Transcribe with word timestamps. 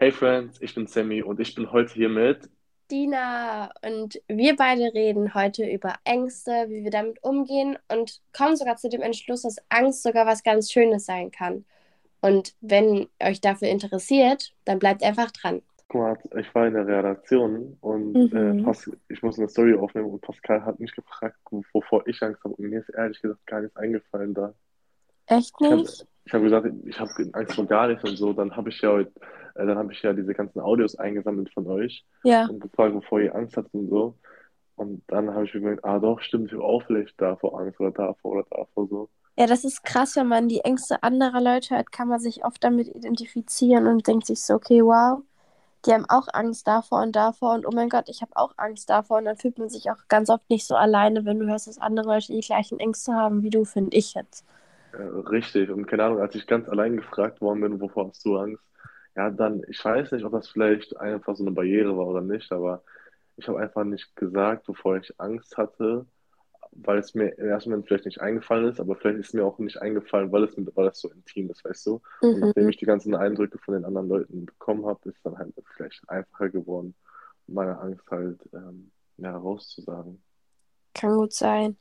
Hey 0.00 0.10
Friends, 0.10 0.60
ich 0.60 0.74
bin 0.74 0.88
Sammy 0.88 1.22
und 1.22 1.38
ich 1.38 1.54
bin 1.54 1.70
heute 1.70 1.94
hier 1.94 2.08
mit. 2.08 2.50
Dina 2.90 3.70
und 3.82 4.20
wir 4.28 4.56
beide 4.56 4.92
reden 4.94 5.32
heute 5.34 5.64
über 5.70 5.94
Ängste, 6.04 6.50
wie 6.68 6.82
wir 6.84 6.90
damit 6.90 7.22
umgehen 7.22 7.78
und 7.88 8.20
kommen 8.36 8.56
sogar 8.56 8.76
zu 8.76 8.88
dem 8.88 9.00
Entschluss, 9.02 9.42
dass 9.42 9.56
Angst 9.68 10.02
sogar 10.02 10.26
was 10.26 10.42
ganz 10.42 10.72
Schönes 10.72 11.06
sein 11.06 11.30
kann. 11.30 11.64
Und 12.20 12.54
wenn 12.60 13.08
euch 13.22 13.40
dafür 13.40 13.68
interessiert, 13.68 14.54
dann 14.64 14.78
bleibt 14.80 15.02
einfach 15.04 15.30
dran. 15.32 15.62
Guck 15.88 16.00
mal, 16.00 16.18
ich 16.38 16.54
war 16.54 16.66
in 16.68 16.74
der 16.74 16.86
Redaktion 16.86 17.76
und 17.80 18.22
äh, 18.32 18.54
Mhm. 18.54 18.64
Pas 18.64 18.88
ich 19.08 19.22
muss 19.22 19.38
eine 19.38 19.48
Story 19.48 19.74
aufnehmen 19.74 20.10
und 20.10 20.20
Pascal 20.22 20.64
hat 20.64 20.78
mich 20.80 20.94
gefragt, 20.94 21.36
wovor 21.72 22.06
ich 22.06 22.22
Angst 22.22 22.42
habe. 22.44 22.54
Und 22.54 22.70
mir 22.70 22.80
ist 22.80 22.90
ehrlich 22.90 23.20
gesagt 23.20 23.44
gar 23.46 23.60
nichts 23.60 23.76
eingefallen 23.76 24.34
da. 24.34 24.54
Echt 25.26 25.58
Ich 25.62 25.70
habe 25.70 25.82
nicht? 25.82 26.06
ich 26.24 26.32
hab 26.34 26.42
gesagt, 26.42 26.66
ich 26.84 27.00
habe 27.00 27.10
Angst 27.32 27.54
vor 27.54 27.66
gar 27.66 27.88
nichts 27.88 28.04
und 28.04 28.16
so. 28.16 28.32
Dann 28.32 28.56
habe 28.56 28.70
ich 28.70 28.80
ja 28.80 28.90
heute, 28.90 29.12
äh, 29.60 29.66
dann 29.66 29.78
habe 29.78 29.92
ich 29.92 30.02
ja 30.02 30.12
diese 30.12 30.34
ganzen 30.34 30.60
Audios 30.60 30.96
eingesammelt 30.96 31.50
von 31.52 31.66
euch 31.66 32.04
Ja. 32.24 32.46
und 32.46 32.60
gefragt, 32.60 32.94
wovor 32.94 33.20
ihr 33.20 33.34
Angst 33.34 33.56
habt 33.56 33.72
und 33.74 33.88
so. 33.88 34.16
Und 34.76 35.02
dann 35.08 35.34
habe 35.34 35.44
ich 35.44 35.54
mir 35.54 35.60
gedacht, 35.60 35.84
ah 35.84 35.98
doch, 35.98 36.20
stimmt, 36.20 36.46
ich 36.46 36.52
habe 36.54 36.64
auch 36.64 36.82
vielleicht 36.86 37.20
davor 37.20 37.60
Angst 37.60 37.78
oder 37.80 37.90
davor 37.90 38.32
oder 38.32 38.46
davor 38.50 38.86
so. 38.88 39.08
Ja, 39.36 39.46
das 39.46 39.64
ist 39.64 39.84
krass, 39.84 40.16
wenn 40.16 40.26
man 40.28 40.48
die 40.48 40.60
Ängste 40.60 41.02
anderer 41.02 41.40
Leute 41.40 41.76
hört, 41.76 41.92
kann 41.92 42.08
man 42.08 42.20
sich 42.20 42.44
oft 42.44 42.62
damit 42.64 42.88
identifizieren 42.88 43.86
und 43.86 44.06
denkt 44.06 44.26
sich 44.26 44.40
so, 44.42 44.54
okay, 44.54 44.82
wow, 44.82 45.22
die 45.86 45.92
haben 45.92 46.04
auch 46.08 46.28
Angst 46.32 46.66
davor 46.66 47.02
und 47.02 47.16
davor 47.16 47.54
und 47.54 47.66
oh 47.66 47.70
mein 47.72 47.88
Gott, 47.88 48.08
ich 48.08 48.22
habe 48.22 48.32
auch 48.34 48.52
Angst 48.56 48.90
davor 48.90 49.18
und 49.18 49.24
dann 49.26 49.36
fühlt 49.36 49.58
man 49.58 49.68
sich 49.68 49.90
auch 49.90 50.08
ganz 50.08 50.28
oft 50.30 50.48
nicht 50.50 50.66
so 50.66 50.74
alleine, 50.76 51.24
wenn 51.24 51.38
du 51.38 51.46
hörst, 51.46 51.68
dass 51.68 51.78
andere 51.78 52.06
Leute 52.14 52.32
die 52.32 52.40
gleichen 52.40 52.78
Ängste 52.80 53.14
haben 53.14 53.42
wie 53.42 53.50
du, 53.50 53.64
finde 53.64 53.96
ich 53.96 54.14
jetzt. 54.14 54.44
Äh, 54.92 55.02
richtig. 55.02 55.70
Und 55.70 55.86
keine 55.86 56.04
Ahnung, 56.04 56.20
als 56.20 56.34
ich 56.34 56.46
ganz 56.46 56.68
allein 56.68 56.96
gefragt 56.96 57.40
worden 57.40 57.60
bin, 57.60 57.80
wovor 57.80 58.08
hast 58.08 58.24
du 58.24 58.36
Angst? 58.38 58.62
Ja, 59.20 59.30
dann, 59.30 59.62
ich 59.68 59.84
weiß 59.84 60.12
nicht, 60.12 60.24
ob 60.24 60.32
das 60.32 60.48
vielleicht 60.48 60.96
einfach 60.98 61.36
so 61.36 61.44
eine 61.44 61.52
Barriere 61.52 61.96
war 61.96 62.06
oder 62.06 62.22
nicht, 62.22 62.50
aber 62.52 62.82
ich 63.36 63.48
habe 63.48 63.60
einfach 63.60 63.84
nicht 63.84 64.16
gesagt, 64.16 64.68
wovor 64.68 64.96
ich 64.98 65.14
Angst 65.20 65.58
hatte, 65.58 66.06
weil 66.72 66.98
es 66.98 67.14
mir 67.14 67.30
im 67.38 67.48
ersten 67.48 67.70
Moment 67.70 67.88
vielleicht 67.88 68.06
nicht 68.06 68.20
eingefallen 68.20 68.68
ist, 68.68 68.80
aber 68.80 68.96
vielleicht 68.96 69.20
ist 69.20 69.34
mir 69.34 69.44
auch 69.44 69.58
nicht 69.58 69.78
eingefallen, 69.82 70.32
weil 70.32 70.44
es, 70.44 70.54
weil 70.76 70.88
es 70.88 71.00
so 71.00 71.10
intim 71.10 71.50
ist, 71.50 71.64
weißt 71.64 71.86
du? 71.86 72.02
Und 72.30 72.40
nachdem 72.40 72.68
Mhm. 72.68 72.70
ich 72.70 72.78
die 72.78 72.86
ganzen 72.86 73.14
Eindrücke 73.14 73.58
von 73.58 73.74
den 73.74 73.84
anderen 73.86 74.08
Leuten 74.08 74.46
bekommen 74.46 74.86
habe, 74.86 75.08
ist 75.10 75.24
dann 75.26 75.38
halt 75.38 75.54
vielleicht 75.76 76.08
einfacher 76.10 76.50
geworden, 76.50 76.94
meine 77.48 77.78
Angst 77.80 78.10
halt 78.10 78.40
ähm, 78.54 78.92
ja, 79.18 79.36
rauszusagen. 79.36 80.22
Kann 80.94 81.16
gut 81.16 81.32
sein. 81.32 81.76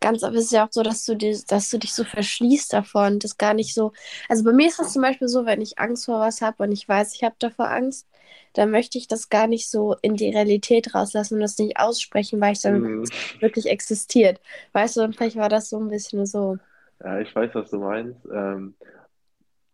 Ganz 0.00 0.22
oft 0.22 0.34
ist 0.34 0.46
es 0.46 0.50
ja 0.52 0.66
auch 0.66 0.72
so, 0.72 0.82
dass 0.82 1.04
du, 1.04 1.14
dir, 1.16 1.38
dass 1.48 1.70
du 1.70 1.78
dich 1.78 1.94
so 1.94 2.04
verschließt 2.04 2.72
davon. 2.72 3.18
Das 3.18 3.36
gar 3.38 3.54
nicht 3.54 3.74
so. 3.74 3.92
Also 4.28 4.44
bei 4.44 4.52
mir 4.52 4.68
ist 4.68 4.78
das 4.78 4.92
zum 4.92 5.02
Beispiel 5.02 5.28
so, 5.28 5.44
wenn 5.46 5.60
ich 5.60 5.78
Angst 5.78 6.06
vor 6.06 6.20
was 6.20 6.40
habe 6.42 6.62
und 6.64 6.72
ich 6.72 6.88
weiß, 6.88 7.14
ich 7.14 7.22
habe 7.24 7.36
davor 7.38 7.70
Angst, 7.70 8.06
dann 8.54 8.70
möchte 8.70 8.98
ich 8.98 9.08
das 9.08 9.28
gar 9.28 9.46
nicht 9.46 9.68
so 9.70 9.94
in 10.02 10.16
die 10.16 10.30
Realität 10.30 10.94
rauslassen 10.94 11.34
und 11.34 11.40
das 11.40 11.58
nicht 11.58 11.78
aussprechen, 11.78 12.40
weil 12.40 12.52
ich 12.54 12.60
dann 12.62 12.86
Mhm. 12.86 13.04
wirklich 13.40 13.66
existiert. 13.66 14.40
Weißt 14.72 14.96
du, 14.96 15.02
und 15.02 15.16
vielleicht 15.16 15.36
war 15.36 15.48
das 15.48 15.70
so 15.70 15.78
ein 15.78 15.88
bisschen 15.88 16.26
so. 16.26 16.58
Ja, 17.02 17.20
ich 17.20 17.34
weiß, 17.34 17.54
was 17.54 17.70
du 17.70 17.78
meinst. 17.80 18.20
Ähm, 18.32 18.74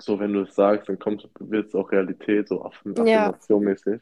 so, 0.01 0.19
wenn 0.21 0.33
du 0.33 0.43
es 0.43 0.55
sagst, 0.55 0.89
dann 0.89 0.99
kommt, 0.99 1.29
wird 1.41 1.69
es 1.69 1.75
auch 1.75 1.91
Realität, 1.93 2.49
so 2.49 2.65
Aff 2.65 2.83
Ja, 2.97 3.37
Affirmation-mäßig. 3.37 4.01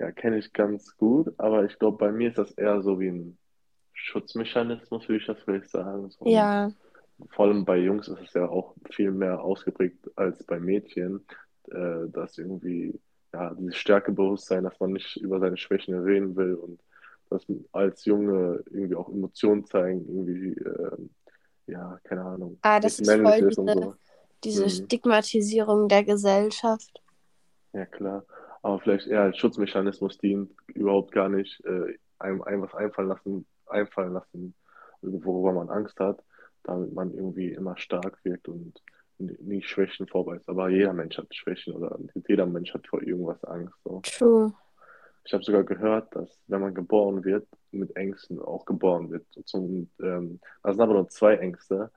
Ja, 0.00 0.12
kenne 0.12 0.38
ich 0.38 0.52
ganz 0.52 0.96
gut, 0.98 1.34
aber 1.38 1.64
ich 1.66 1.78
glaube, 1.78 1.98
bei 1.98 2.12
mir 2.12 2.30
ist 2.30 2.38
das 2.38 2.52
eher 2.52 2.82
so 2.82 3.00
wie 3.00 3.08
ein 3.10 3.38
Schutzmechanismus, 3.94 5.08
würde 5.08 5.20
ich 5.20 5.26
das 5.26 5.38
vielleicht 5.44 5.70
sagen. 5.70 6.10
So, 6.10 6.26
ja. 6.26 6.70
vor 7.30 7.46
allem 7.46 7.64
bei 7.64 7.78
Jungs 7.78 8.08
ist 8.08 8.20
es 8.20 8.34
ja 8.34 8.48
auch 8.48 8.74
viel 8.90 9.10
mehr 9.12 9.40
ausgeprägt 9.40 10.10
als 10.16 10.44
bei 10.44 10.60
Mädchen, 10.60 11.24
äh, 11.70 12.08
dass 12.08 12.36
irgendwie, 12.38 13.00
ja, 13.32 13.54
dieses 13.54 13.76
Stärkebewusstsein, 13.76 14.64
dass 14.64 14.78
man 14.80 14.92
nicht 14.92 15.16
über 15.16 15.40
seine 15.40 15.56
Schwächen 15.56 15.94
reden 15.94 16.36
will 16.36 16.54
und 16.54 16.80
dass 17.30 17.46
als 17.72 18.04
Junge 18.04 18.62
irgendwie 18.66 18.94
auch 18.94 19.08
Emotionen 19.08 19.64
zeigen, 19.64 20.04
irgendwie, 20.06 20.60
ähm, 20.60 21.10
ja, 21.66 21.98
keine 22.04 22.22
Ahnung, 22.22 22.58
Ah, 22.62 22.78
das 22.78 22.98
ist 22.98 23.10
voll 23.10 23.38
diese, 23.38 23.54
so. 23.54 23.94
diese 24.44 24.64
Mhm. 24.64 24.68
Stigmatisierung 24.68 25.88
der 25.88 26.04
Gesellschaft. 26.04 27.00
Ja, 27.72 27.86
klar. 27.86 28.24
Aber 28.62 28.78
vielleicht 28.80 29.06
eher 29.06 29.22
als 29.22 29.38
Schutzmechanismus 29.38 30.18
dient, 30.18 30.50
überhaupt 30.68 31.12
gar 31.12 31.28
nicht 31.28 31.64
äh, 31.64 31.96
einem, 32.18 32.42
einem 32.42 32.62
was 32.62 32.74
einfallen 32.74 33.08
lassen, 33.08 33.46
einfallen 33.74 34.14
lassen, 34.14 34.54
worüber 35.02 35.52
man 35.52 35.68
Angst 35.68 36.00
hat, 36.00 36.22
damit 36.62 36.92
man 36.94 37.12
irgendwie 37.12 37.52
immer 37.52 37.76
stark 37.76 38.18
wirkt 38.24 38.48
und 38.48 38.80
nie 39.18 39.62
Schwächen 39.62 40.06
vorweist. 40.08 40.48
Aber 40.48 40.68
jeder 40.70 40.92
Mensch 40.92 41.18
hat 41.18 41.34
Schwächen 41.34 41.74
oder 41.74 41.98
jeder 42.26 42.46
Mensch 42.46 42.72
hat 42.74 42.86
vor 42.86 43.02
irgendwas 43.02 43.42
Angst. 43.44 43.74
So. 43.84 44.00
True. 44.02 44.52
Ich 45.26 45.32
habe 45.32 45.44
sogar 45.44 45.64
gehört, 45.64 46.14
dass 46.14 46.42
wenn 46.48 46.60
man 46.60 46.74
geboren 46.74 47.24
wird, 47.24 47.46
mit 47.70 47.96
Ängsten 47.96 48.40
auch 48.40 48.64
geboren 48.66 49.10
wird. 49.10 49.24
Zum, 49.46 49.88
ähm, 50.00 50.40
das 50.62 50.76
sind 50.76 50.82
aber 50.82 50.94
nur 50.94 51.08
zwei 51.08 51.36
Ängste. 51.36 51.90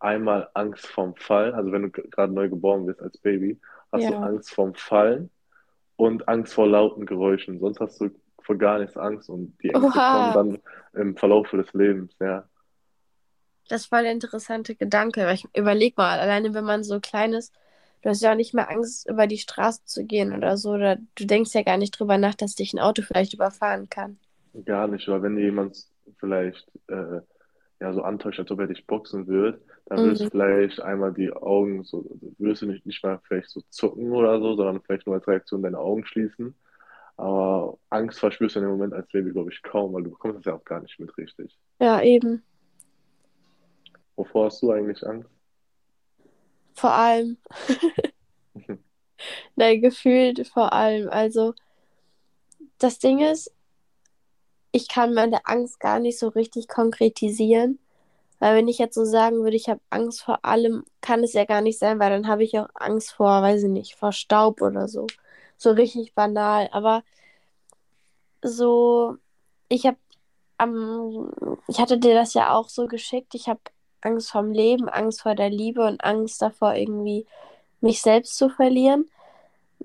Einmal 0.00 0.50
Angst 0.54 0.86
vorm 0.86 1.14
Fall, 1.16 1.54
also 1.54 1.72
wenn 1.72 1.82
du 1.82 1.90
gerade 1.90 2.32
neu 2.32 2.48
geboren 2.48 2.84
bist 2.84 3.00
als 3.00 3.16
Baby, 3.18 3.58
hast 3.90 4.06
du 4.08 4.12
Ja. 4.12 4.20
Angst 4.20 4.50
vorm 4.50 4.74
Fallen 4.74 5.30
und 5.96 6.28
Angst 6.28 6.52
vor 6.52 6.66
lauten 6.66 7.06
Geräuschen. 7.06 7.58
Sonst 7.58 7.80
hast 7.80 8.00
du 8.00 8.10
vor 8.44 8.56
gar 8.58 8.78
nichts 8.78 8.96
Angst 8.96 9.28
und 9.30 9.56
die 9.62 9.70
Ängste 9.70 10.00
kommen 10.02 10.32
Oha. 10.32 10.34
dann 10.34 10.58
im 10.94 11.16
Verlauf 11.16 11.50
des 11.50 11.72
Lebens. 11.74 12.14
Ja, 12.20 12.48
Das 13.68 13.82
ist 13.82 13.86
voll 13.88 14.02
der 14.04 14.12
interessante 14.12 14.74
Gedanke. 14.74 15.22
Weil 15.26 15.34
ich 15.34 15.44
überleg 15.56 15.96
mal, 15.98 16.18
alleine 16.18 16.54
wenn 16.54 16.64
man 16.64 16.82
so 16.84 17.00
klein 17.00 17.32
ist, 17.34 17.52
du 18.02 18.08
hast 18.10 18.22
ja 18.22 18.32
auch 18.32 18.36
nicht 18.36 18.54
mehr 18.54 18.70
Angst, 18.70 19.08
über 19.08 19.26
die 19.26 19.38
Straße 19.38 19.84
zu 19.84 20.04
gehen 20.04 20.34
oder 20.34 20.56
so. 20.56 20.72
Oder 20.72 20.96
du 21.14 21.26
denkst 21.26 21.52
ja 21.54 21.62
gar 21.62 21.76
nicht 21.78 21.98
drüber 21.98 22.18
nach, 22.18 22.34
dass 22.34 22.54
dich 22.54 22.72
ein 22.74 22.78
Auto 22.80 23.02
vielleicht 23.02 23.34
überfahren 23.34 23.88
kann. 23.90 24.18
gar 24.64 24.86
nicht. 24.88 25.08
Weil 25.08 25.22
wenn 25.22 25.38
jemand 25.38 25.76
vielleicht 26.18 26.66
äh, 26.88 27.20
ja, 27.80 27.92
so 27.92 28.02
antäuscht, 28.02 28.40
als 28.40 28.50
ob 28.50 28.60
er 28.60 28.66
dich 28.68 28.86
boxen 28.86 29.26
wird, 29.26 29.62
dann 29.86 30.02
würdest 30.02 30.24
du 30.26 30.28
Mhm. 30.28 30.30
vielleicht 30.30 30.80
einmal 30.80 31.12
die 31.12 31.32
Augen 31.32 31.84
so, 31.84 32.04
würdest 32.38 32.62
du 32.62 32.66
nicht, 32.66 32.86
nicht 32.86 33.02
mal 33.04 33.20
vielleicht 33.26 33.50
so 33.50 33.62
zucken 33.70 34.12
oder 34.12 34.40
so, 34.40 34.56
sondern 34.56 34.82
vielleicht 34.82 35.06
nur 35.06 35.16
als 35.16 35.28
Reaktion 35.28 35.62
deine 35.62 35.78
Augen 35.78 36.06
schließen. 36.06 36.56
Aber 37.16 37.78
Angst 37.90 38.18
verspürst 38.18 38.56
du 38.56 38.60
in 38.60 38.66
dem 38.66 38.72
Moment 38.72 38.92
als 38.92 39.08
Baby, 39.08 39.30
glaube 39.30 39.52
ich, 39.52 39.62
kaum, 39.62 39.92
weil 39.92 40.02
du 40.02 40.10
bekommst 40.10 40.38
das 40.38 40.44
ja 40.46 40.54
auch 40.54 40.64
gar 40.64 40.80
nicht 40.80 40.98
mit 40.98 41.16
richtig. 41.16 41.56
Ja, 41.78 42.00
eben. 42.02 42.42
Wovor 44.16 44.46
hast 44.46 44.62
du 44.62 44.70
eigentlich 44.72 45.06
Angst? 45.06 45.30
Vor 46.74 46.92
allem, 46.92 47.36
nein, 49.56 49.80
gefühlt 49.80 50.46
vor 50.48 50.72
allem. 50.72 51.08
Also, 51.08 51.54
das 52.78 52.98
Ding 52.98 53.20
ist, 53.20 53.52
ich 54.72 54.88
kann 54.88 55.14
meine 55.14 55.46
Angst 55.46 55.78
gar 55.78 56.00
nicht 56.00 56.18
so 56.18 56.28
richtig 56.28 56.66
konkretisieren. 56.68 57.78
Weil 58.40 58.56
wenn 58.56 58.68
ich 58.68 58.78
jetzt 58.78 58.96
so 58.96 59.04
sagen 59.04 59.42
würde, 59.42 59.56
ich 59.56 59.68
habe 59.68 59.80
Angst 59.90 60.22
vor 60.22 60.44
allem, 60.44 60.84
kann 61.00 61.22
es 61.22 61.32
ja 61.32 61.44
gar 61.44 61.60
nicht 61.60 61.78
sein, 61.78 62.00
weil 62.00 62.10
dann 62.10 62.26
habe 62.26 62.42
ich 62.42 62.58
auch 62.58 62.68
Angst 62.74 63.12
vor, 63.12 63.40
weiß 63.40 63.62
ich 63.62 63.70
nicht, 63.70 63.94
vor 63.94 64.12
Staub 64.12 64.60
oder 64.60 64.88
so. 64.88 65.06
So 65.56 65.70
richtig 65.70 66.14
banal. 66.14 66.68
Aber 66.72 67.02
so, 68.42 69.16
ich 69.68 69.86
habe 69.86 69.98
am, 70.58 71.30
ich 71.68 71.80
hatte 71.80 71.98
dir 71.98 72.14
das 72.14 72.34
ja 72.34 72.54
auch 72.54 72.68
so 72.68 72.86
geschickt. 72.86 73.34
Ich 73.34 73.48
habe 73.48 73.60
Angst 74.00 74.30
vorm 74.30 74.52
Leben, 74.52 74.88
Angst 74.88 75.22
vor 75.22 75.34
der 75.34 75.50
Liebe 75.50 75.84
und 75.86 76.04
Angst 76.04 76.42
davor, 76.42 76.74
irgendwie 76.74 77.26
mich 77.80 78.02
selbst 78.02 78.36
zu 78.36 78.48
verlieren. 78.48 79.10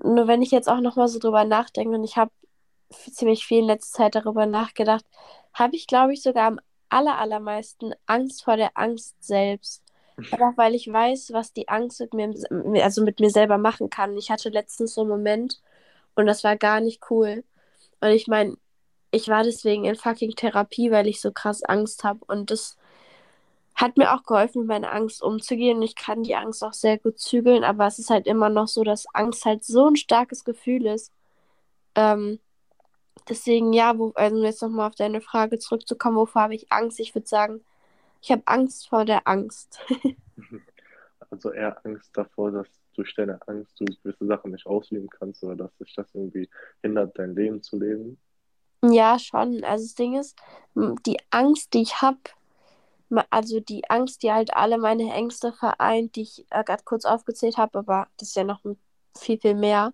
Nur 0.03 0.28
wenn 0.28 0.41
ich 0.41 0.52
jetzt 0.52 0.69
auch 0.69 0.81
nochmal 0.81 1.07
so 1.07 1.19
drüber 1.19 1.46
nachdenke 1.46 1.96
und 1.96 2.03
ich 2.03 2.18
habe 2.18 2.31
ziemlich 2.90 3.46
viel 3.46 3.59
in 3.59 3.66
letzter 3.66 3.97
Zeit 3.97 4.16
darüber 4.16 4.46
nachgedacht, 4.46 5.06
habe 5.53 5.75
ich, 5.75 5.88
glaube 5.88 6.13
ich, 6.13 6.22
sogar 6.22 6.47
am 6.47 6.59
aller, 6.90 7.18
allermeisten 7.18 7.94
Angst 8.06 8.44
vor 8.44 8.57
der 8.57 8.72
Angst 8.75 9.16
selbst. 9.24 9.84
Einfach 10.31 10.57
weil 10.57 10.75
ich 10.75 10.91
weiß, 10.91 11.34
was 11.34 11.53
die 11.53 11.68
Angst 11.68 12.00
mit 12.00 12.13
mir, 12.13 12.34
also 12.84 13.03
mit 13.03 13.19
mir 13.19 13.30
selber 13.30 13.57
machen 13.57 13.90
kann. 13.90 14.18
Ich 14.18 14.31
hatte 14.31 14.50
letztens 14.50 14.94
so 14.94 15.02
einen 15.02 15.09
Moment 15.09 15.62
und 16.16 16.25
das 16.25 16.44
war 16.44 16.57
gar 16.57 16.81
nicht 16.81 17.10
cool. 17.10 17.44
Und 18.01 18.10
ich 18.10 18.27
meine, 18.27 18.57
ich 19.12 19.27
war 19.27 19.44
deswegen 19.44 19.86
in 19.86 19.95
fucking 19.95 20.31
Therapie, 20.31 20.92
weil 20.92 21.07
ich 21.07 21.21
so 21.21 21.31
krass 21.31 21.63
Angst 21.63 22.04
habe. 22.04 22.19
Und 22.27 22.51
das 22.51 22.77
hat 23.75 23.98
mir 23.98 24.13
auch 24.13 24.24
geholfen, 24.24 24.60
mit 24.62 24.68
meiner 24.68 24.92
Angst 24.92 25.21
umzugehen. 25.24 25.77
Und 25.77 25.83
ich 25.83 25.95
kann 25.95 26.24
die 26.24 26.36
Angst 26.36 26.63
auch 26.63 26.74
sehr 26.74 26.98
gut 26.98 27.19
zügeln, 27.19 27.63
aber 27.63 27.88
es 27.88 28.00
ist 28.00 28.10
halt 28.10 28.27
immer 28.27 28.50
noch 28.50 28.68
so, 28.68 28.83
dass 28.83 29.06
Angst 29.13 29.45
halt 29.45 29.63
so 29.63 29.88
ein 29.88 29.95
starkes 29.95 30.44
Gefühl 30.44 30.86
ist. 30.86 31.12
Ähm, 31.95 32.39
deswegen, 33.27 33.74
ja, 33.74 33.98
wo, 33.98 34.12
also 34.15 34.44
jetzt 34.44 34.62
nochmal 34.62 34.88
auf 34.88 34.95
deine 34.95 35.22
Frage 35.22 35.60
zurückzukommen, 35.60 36.18
wovor 36.18 36.44
habe 36.44 36.56
ich 36.56 36.72
Angst? 36.72 37.00
Ich 37.00 37.15
würde 37.15 37.27
sagen, 37.27 37.62
ich 38.21 38.31
habe 38.31 38.44
Angst 38.45 38.88
vor 38.89 39.06
der 39.06 39.27
Angst. 39.27 39.80
Also 41.31 41.51
eher 41.51 41.86
Angst 41.86 42.10
davor, 42.18 42.51
dass 42.51 42.68
durch 42.95 43.13
deine 43.16 43.39
Angst 43.48 43.80
du 43.80 43.86
gewisse 43.86 44.25
Sachen 44.25 44.51
nicht 44.51 44.66
ausleben 44.66 45.10
kannst 45.10 45.44
oder 45.44 45.56
dass 45.56 45.77
sich 45.77 45.94
das 45.95 46.07
irgendwie 46.16 46.50
hindert, 46.81 47.18
dein 47.19 47.36
Leben 47.36 47.62
zu 47.62 47.77
leben. 47.77 48.19
Ja, 48.83 49.19
schon. 49.19 49.63
Also 49.63 49.86
das 49.86 49.95
Ding 49.95 50.18
ist, 50.19 50.38
die 50.75 51.18
Angst, 51.30 51.74
die 51.74 51.81
ich 51.83 52.01
habe, 52.01 52.19
also 53.30 53.60
die 53.60 53.89
Angst, 53.89 54.24
die 54.24 54.31
halt 54.31 54.54
alle 54.56 54.77
meine 54.77 55.12
Ängste 55.13 55.51
vereint, 55.54 56.15
die 56.15 56.22
ich 56.24 56.45
äh, 56.50 56.63
gerade 56.63 56.83
kurz 56.83 57.06
aufgezählt 57.06 57.57
habe, 57.57 57.80
aber 57.80 58.07
das 58.18 58.30
ist 58.30 58.36
ja 58.36 58.44
noch 58.44 58.62
viel, 59.18 59.39
viel 59.39 59.56
mehr. 59.56 59.94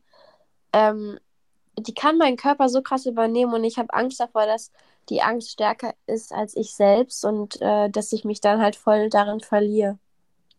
ähm, 0.73 1.19
die 1.79 1.93
kann 1.93 2.17
meinen 2.17 2.37
Körper 2.37 2.69
so 2.69 2.81
krass 2.81 3.05
übernehmen 3.05 3.53
und 3.53 3.63
ich 3.63 3.77
habe 3.77 3.93
Angst 3.93 4.19
davor, 4.19 4.45
dass 4.45 4.71
die 5.09 5.21
Angst 5.21 5.51
stärker 5.51 5.93
ist 6.07 6.31
als 6.31 6.55
ich 6.55 6.73
selbst 6.73 7.23
und 7.25 7.61
äh, 7.61 7.89
dass 7.89 8.11
ich 8.11 8.25
mich 8.25 8.41
dann 8.41 8.61
halt 8.61 8.75
voll 8.75 9.09
darin 9.09 9.39
verliere. 9.39 9.97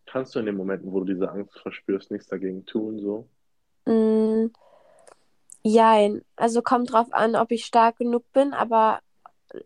Kannst 0.05 0.35
du 0.35 0.39
in 0.39 0.45
den 0.45 0.55
Momenten, 0.55 0.91
wo 0.91 0.99
du 1.01 1.13
diese 1.13 1.29
Angst 1.29 1.59
verspürst, 1.59 2.11
nichts 2.11 2.27
dagegen 2.27 2.65
tun, 2.65 2.99
so? 2.99 3.27
Mm, 3.85 4.51
jein. 5.63 6.23
Also 6.35 6.61
kommt 6.61 6.93
drauf 6.93 7.07
an, 7.11 7.35
ob 7.35 7.51
ich 7.51 7.65
stark 7.65 7.97
genug 7.97 8.23
bin, 8.31 8.53
aber 8.53 9.01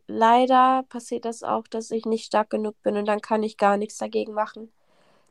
leider 0.08 0.84
passiert 0.90 1.26
das 1.26 1.44
auch, 1.44 1.68
dass 1.68 1.92
ich 1.92 2.06
nicht 2.06 2.26
stark 2.26 2.50
genug 2.50 2.76
bin 2.84 2.98
und 2.98 3.06
dann 3.06 3.22
kann 3.22 3.44
ich 3.44 3.58
gar 3.58 3.78
nichts 3.78 3.98
dagegen 3.98 4.34
machen. 4.34 4.72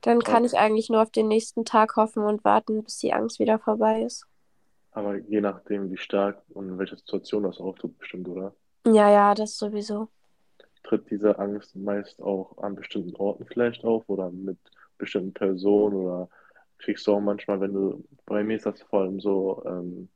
Dann 0.03 0.21
kann 0.21 0.45
ich 0.45 0.57
eigentlich 0.57 0.89
nur 0.89 1.03
auf 1.03 1.11
den 1.11 1.29
nächsten 1.29 1.65
Tag 1.65 1.97
hoffen 1.97 2.23
und 2.25 2.45
warten, 2.45 2.83
bis 2.83 2.99
die 2.99 3.13
Angst 3.13 3.39
wieder 3.39 3.59
vorbei 3.59 4.03
ist. 4.03 4.27
Aber 4.93 5.17
je 5.17 5.41
nachdem, 5.41 5.91
wie 5.91 5.97
stark 5.97 6.43
und 6.49 6.69
in 6.69 6.79
welcher 6.79 6.97
Situation 6.97 7.43
das 7.43 7.59
auftritt, 7.59 7.99
bestimmt, 7.99 8.29
oder? 8.29 8.55
Ja, 8.95 9.11
ja, 9.11 9.35
das 9.35 9.57
sowieso. 9.57 10.09
Tritt 10.83 11.11
diese 11.11 11.39
Angst 11.39 11.77
meist 11.77 12.21
auch 12.23 12.59
an 12.59 12.75
bestimmten 12.75 13.15
Orten 13.17 13.45
vielleicht 13.47 13.85
auf 13.85 14.09
oder 14.09 14.31
mit 14.31 14.59
bestimmten 14.99 15.33
Personen 15.33 15.95
oder 15.95 16.29
kriegst 16.79 17.07
du 17.07 17.15
auch 17.15 17.21
manchmal, 17.21 17.61
wenn 17.61 17.73
du, 17.73 18.05
bei 18.27 18.43
mir 18.43 18.57
ist 18.57 18.67
das 18.67 18.81
vor 18.83 19.03
allem 19.03 19.21
so, 19.21 19.63
ähm, 19.67 20.09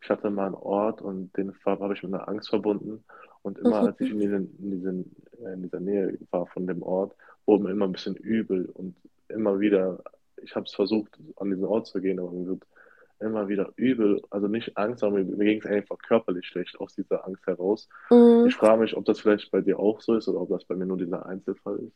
ich 0.00 0.10
hatte 0.10 0.30
mal 0.30 0.46
einen 0.46 0.54
Ort 0.54 1.02
und 1.02 1.36
den 1.36 1.52
habe 1.64 1.94
ich 1.94 2.02
mit 2.02 2.14
einer 2.14 2.28
Angst 2.28 2.50
verbunden 2.50 3.04
und 3.42 3.58
immer 3.58 3.80
als 3.80 4.00
ich 4.00 4.10
in, 4.10 4.20
diesen, 4.20 4.58
in, 4.58 4.70
diesen, 4.70 5.16
in 5.54 5.62
dieser 5.62 5.80
Nähe 5.80 6.18
war 6.30 6.46
von 6.46 6.66
dem 6.66 6.82
Ort, 6.82 7.14
wurde 7.46 7.64
mir 7.64 7.70
immer 7.70 7.86
ein 7.86 7.92
bisschen 7.92 8.16
übel 8.16 8.66
und 8.74 8.94
immer 9.28 9.58
wieder, 9.60 10.02
ich 10.42 10.54
habe 10.54 10.66
es 10.66 10.74
versucht, 10.74 11.18
an 11.36 11.50
diesen 11.50 11.64
Ort 11.64 11.86
zu 11.86 12.00
gehen, 12.00 12.18
aber 12.18 12.30
mir 12.32 12.46
wird 12.46 12.66
immer 13.20 13.48
wieder 13.48 13.72
übel, 13.76 14.22
also 14.30 14.48
nicht 14.48 14.76
Angst, 14.76 15.02
aber 15.02 15.16
mir, 15.18 15.24
mir 15.24 15.44
ging 15.44 15.60
es 15.60 15.66
einfach 15.66 15.98
körperlich 15.98 16.46
schlecht 16.46 16.78
aus 16.80 16.94
dieser 16.94 17.26
Angst 17.26 17.46
heraus. 17.46 17.88
Mhm. 18.10 18.46
Ich 18.48 18.54
frage 18.56 18.82
mich, 18.82 18.96
ob 18.96 19.04
das 19.04 19.20
vielleicht 19.20 19.50
bei 19.50 19.60
dir 19.60 19.78
auch 19.78 20.00
so 20.00 20.14
ist 20.16 20.28
oder 20.28 20.40
ob 20.40 20.50
das 20.50 20.64
bei 20.64 20.74
mir 20.76 20.86
nur 20.86 20.98
dieser 20.98 21.26
Einzelfall 21.26 21.78
ist. 21.78 21.92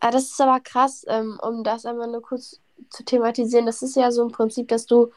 Ah, 0.00 0.10
das 0.10 0.24
ist 0.24 0.40
aber 0.40 0.60
krass, 0.60 1.04
ähm, 1.08 1.38
um 1.42 1.64
das 1.64 1.86
einmal 1.86 2.08
nur 2.10 2.22
kurz 2.22 2.60
zu 2.90 3.04
thematisieren. 3.04 3.66
Das 3.66 3.82
ist 3.82 3.96
ja 3.96 4.10
so 4.10 4.24
ein 4.24 4.32
Prinzip, 4.32 4.68
dass 4.68 4.86
du 4.86 5.10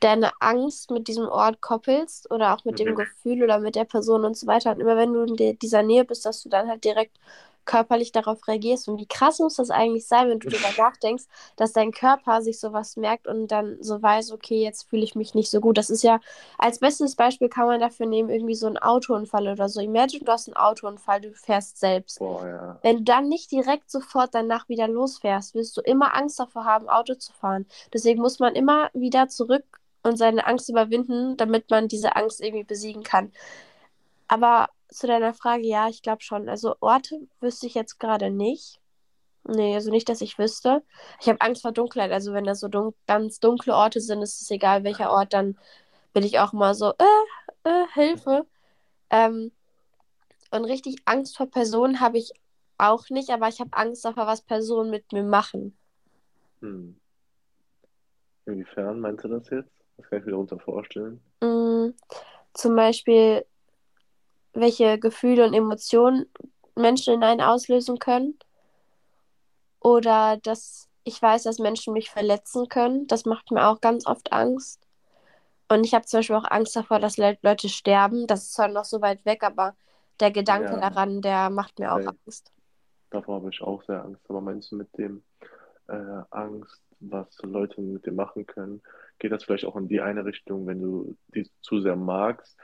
deine 0.00 0.30
Angst 0.40 0.90
mit 0.90 1.08
diesem 1.08 1.28
Ort 1.28 1.60
koppelst 1.60 2.30
oder 2.30 2.54
auch 2.54 2.64
mit 2.64 2.78
dem 2.78 2.90
Mhm. 2.90 2.96
Gefühl 2.96 3.42
oder 3.42 3.60
mit 3.60 3.76
der 3.76 3.84
Person 3.84 4.24
und 4.24 4.36
so 4.36 4.46
weiter. 4.46 4.72
Und 4.72 4.80
immer 4.80 4.96
wenn 4.96 5.12
du 5.12 5.22
in 5.24 5.58
dieser 5.58 5.82
Nähe 5.82 6.04
bist, 6.04 6.24
dass 6.26 6.42
du 6.42 6.48
dann 6.48 6.68
halt 6.68 6.84
direkt 6.84 7.18
körperlich 7.64 8.12
darauf 8.12 8.46
reagierst. 8.48 8.88
Und 8.88 8.98
wie 8.98 9.06
krass 9.06 9.38
muss 9.38 9.56
das 9.56 9.70
eigentlich 9.70 10.06
sein, 10.06 10.28
wenn 10.28 10.40
du 10.40 10.48
darüber 10.48 10.70
nachdenkst, 10.76 11.24
dass 11.56 11.72
dein 11.72 11.92
Körper 11.92 12.42
sich 12.42 12.58
sowas 12.58 12.96
merkt 12.96 13.26
und 13.26 13.48
dann 13.48 13.76
so 13.80 14.00
weiß, 14.02 14.32
okay, 14.32 14.62
jetzt 14.62 14.88
fühle 14.88 15.02
ich 15.02 15.14
mich 15.14 15.34
nicht 15.34 15.50
so 15.50 15.60
gut. 15.60 15.78
Das 15.78 15.90
ist 15.90 16.02
ja, 16.02 16.20
als 16.58 16.78
bestes 16.78 17.16
Beispiel 17.16 17.48
kann 17.48 17.66
man 17.66 17.80
dafür 17.80 18.06
nehmen, 18.06 18.30
irgendwie 18.30 18.54
so 18.54 18.66
einen 18.66 18.78
Autounfall 18.78 19.48
oder 19.48 19.68
so. 19.68 19.80
Imagine, 19.80 20.24
du 20.24 20.32
hast 20.32 20.48
einen 20.48 20.56
Autounfall, 20.56 21.20
du 21.20 21.32
fährst 21.32 21.78
selbst. 21.78 22.18
Boah, 22.18 22.46
ja. 22.46 22.78
Wenn 22.82 22.98
du 22.98 23.02
dann 23.04 23.28
nicht 23.28 23.50
direkt 23.50 23.90
sofort 23.90 24.34
danach 24.34 24.68
wieder 24.68 24.88
losfährst, 24.88 25.54
wirst 25.54 25.76
du 25.76 25.80
immer 25.80 26.16
Angst 26.16 26.40
davor 26.40 26.64
haben, 26.64 26.88
Auto 26.88 27.14
zu 27.14 27.32
fahren. 27.32 27.66
Deswegen 27.92 28.20
muss 28.20 28.38
man 28.38 28.54
immer 28.54 28.90
wieder 28.92 29.28
zurück 29.28 29.64
und 30.02 30.16
seine 30.16 30.46
Angst 30.46 30.68
überwinden, 30.68 31.36
damit 31.36 31.70
man 31.70 31.88
diese 31.88 32.16
Angst 32.16 32.40
irgendwie 32.40 32.64
besiegen 32.64 33.02
kann. 33.02 33.32
Aber 34.28 34.68
zu 34.90 35.06
deiner 35.06 35.34
Frage, 35.34 35.66
ja, 35.66 35.88
ich 35.88 36.02
glaube 36.02 36.22
schon. 36.22 36.48
Also 36.48 36.74
Orte 36.80 37.20
wüsste 37.40 37.66
ich 37.66 37.74
jetzt 37.74 37.98
gerade 37.98 38.30
nicht. 38.30 38.80
Nee, 39.44 39.74
also 39.74 39.90
nicht, 39.90 40.08
dass 40.08 40.20
ich 40.20 40.38
wüsste. 40.38 40.82
Ich 41.20 41.28
habe 41.28 41.40
Angst 41.40 41.62
vor 41.62 41.72
Dunkelheit. 41.72 42.12
Also 42.12 42.32
wenn 42.34 42.44
das 42.44 42.60
so 42.60 42.68
dun 42.68 42.94
ganz 43.06 43.40
dunkle 43.40 43.74
Orte 43.74 44.00
sind, 44.00 44.22
ist 44.22 44.40
es 44.42 44.50
egal, 44.50 44.84
welcher 44.84 45.10
Ort, 45.10 45.32
dann 45.32 45.56
bin 46.12 46.24
ich 46.24 46.38
auch 46.38 46.52
mal 46.52 46.74
so, 46.74 46.90
äh, 46.90 47.68
äh, 47.68 47.86
Hilfe. 47.94 48.46
Ähm, 49.10 49.52
und 50.50 50.64
richtig 50.64 50.96
Angst 51.04 51.36
vor 51.36 51.46
Personen 51.46 52.00
habe 52.00 52.18
ich 52.18 52.32
auch 52.78 53.08
nicht, 53.10 53.30
aber 53.30 53.48
ich 53.48 53.60
habe 53.60 53.70
Angst 53.72 54.04
davor, 54.04 54.26
was 54.26 54.42
Personen 54.42 54.90
mit 54.90 55.12
mir 55.12 55.22
machen. 55.22 55.76
Hm. 56.60 56.96
Inwiefern 58.46 59.00
meinst 59.00 59.24
du 59.24 59.28
das 59.28 59.48
jetzt? 59.50 59.70
Das 59.96 60.08
kann 60.08 60.18
ich 60.20 60.24
mir 60.24 60.32
darunter 60.32 60.58
vorstellen. 60.58 61.20
Mm, 61.40 61.90
zum 62.54 62.76
Beispiel, 62.76 63.44
welche 64.54 64.98
Gefühle 64.98 65.46
und 65.46 65.54
Emotionen 65.54 66.26
Menschen 66.76 67.14
in 67.14 67.24
einen 67.24 67.40
auslösen 67.40 67.98
können. 67.98 68.38
Oder 69.80 70.36
dass 70.38 70.88
ich 71.04 71.20
weiß, 71.20 71.44
dass 71.44 71.58
Menschen 71.58 71.92
mich 71.94 72.10
verletzen 72.10 72.68
können. 72.68 73.06
Das 73.06 73.24
macht 73.24 73.50
mir 73.50 73.66
auch 73.68 73.80
ganz 73.80 74.06
oft 74.06 74.32
Angst. 74.32 74.86
Und 75.68 75.84
ich 75.84 75.94
habe 75.94 76.06
zum 76.06 76.20
Beispiel 76.20 76.36
auch 76.36 76.50
Angst 76.50 76.76
davor, 76.76 77.00
dass 77.00 77.16
Le 77.18 77.38
Leute 77.42 77.68
sterben. 77.68 78.26
Das 78.26 78.42
ist 78.44 78.54
zwar 78.54 78.68
noch 78.68 78.84
so 78.86 79.00
weit 79.02 79.24
weg, 79.26 79.42
aber 79.44 79.76
der 80.20 80.30
Gedanke 80.32 80.76
Ja, 80.76 80.80
daran, 80.80 81.22
der 81.22 81.50
macht 81.50 81.78
mir 81.78 81.94
auch 81.94 82.02
safe. 82.02 82.16
Angst. 82.26 82.52
Davor 83.10 83.36
habe 83.36 83.50
ich 83.50 83.62
auch 83.62 83.82
sehr 83.84 84.04
Angst. 84.04 84.22
Aber 84.28 84.40
meinst 84.40 84.72
du 84.72 84.76
mit 84.76 84.96
dem 84.98 85.24
äh, 85.88 86.22
Angst, 86.30 86.82
was 87.00 87.28
Leute 87.42 87.80
mit 87.80 88.06
dir 88.06 88.12
machen 88.12 88.46
können, 88.46 88.82
geht 89.18 89.32
das 89.32 89.44
vielleicht 89.44 89.64
auch 89.66 89.76
in 89.76 89.88
die 89.88 90.00
eine 90.00 90.24
Richtung, 90.24 90.66
wenn 90.66 90.80
du 90.80 91.16
die 91.34 91.50
zu 91.62 91.80
sehr 91.80 91.96
magst 91.96 92.56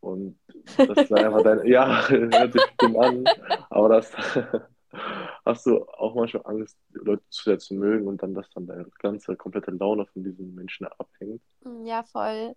und 0.00 0.38
das 0.76 0.98
ist 0.98 1.12
einfach 1.12 1.42
dein, 1.42 1.66
ja, 1.66 2.08
hört 2.08 2.52
sich 2.52 2.62
dumm 2.78 2.98
an, 2.98 3.24
aber 3.70 3.88
das 3.88 4.12
hast 5.44 5.66
du 5.66 5.84
auch 5.84 6.14
manchmal 6.14 6.46
Angst, 6.46 6.78
Leute 6.92 7.22
zu 7.30 7.44
sehr 7.44 7.58
zu 7.58 7.74
mögen 7.74 8.06
und 8.06 8.22
dann, 8.22 8.34
dass 8.34 8.48
dann 8.50 8.66
deine 8.66 8.86
ganze 8.98 9.36
komplette 9.36 9.70
Laune 9.72 10.06
von 10.06 10.24
diesen 10.24 10.54
Menschen 10.54 10.86
abhängt. 10.86 11.42
Ja, 11.84 12.02
voll. 12.04 12.54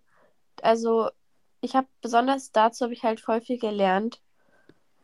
Also, 0.62 1.10
ich 1.60 1.74
habe 1.74 1.86
besonders 2.00 2.52
dazu 2.52 2.84
habe 2.84 2.92
ich 2.92 3.02
halt 3.02 3.20
voll 3.20 3.40
viel 3.40 3.58
gelernt. 3.58 4.20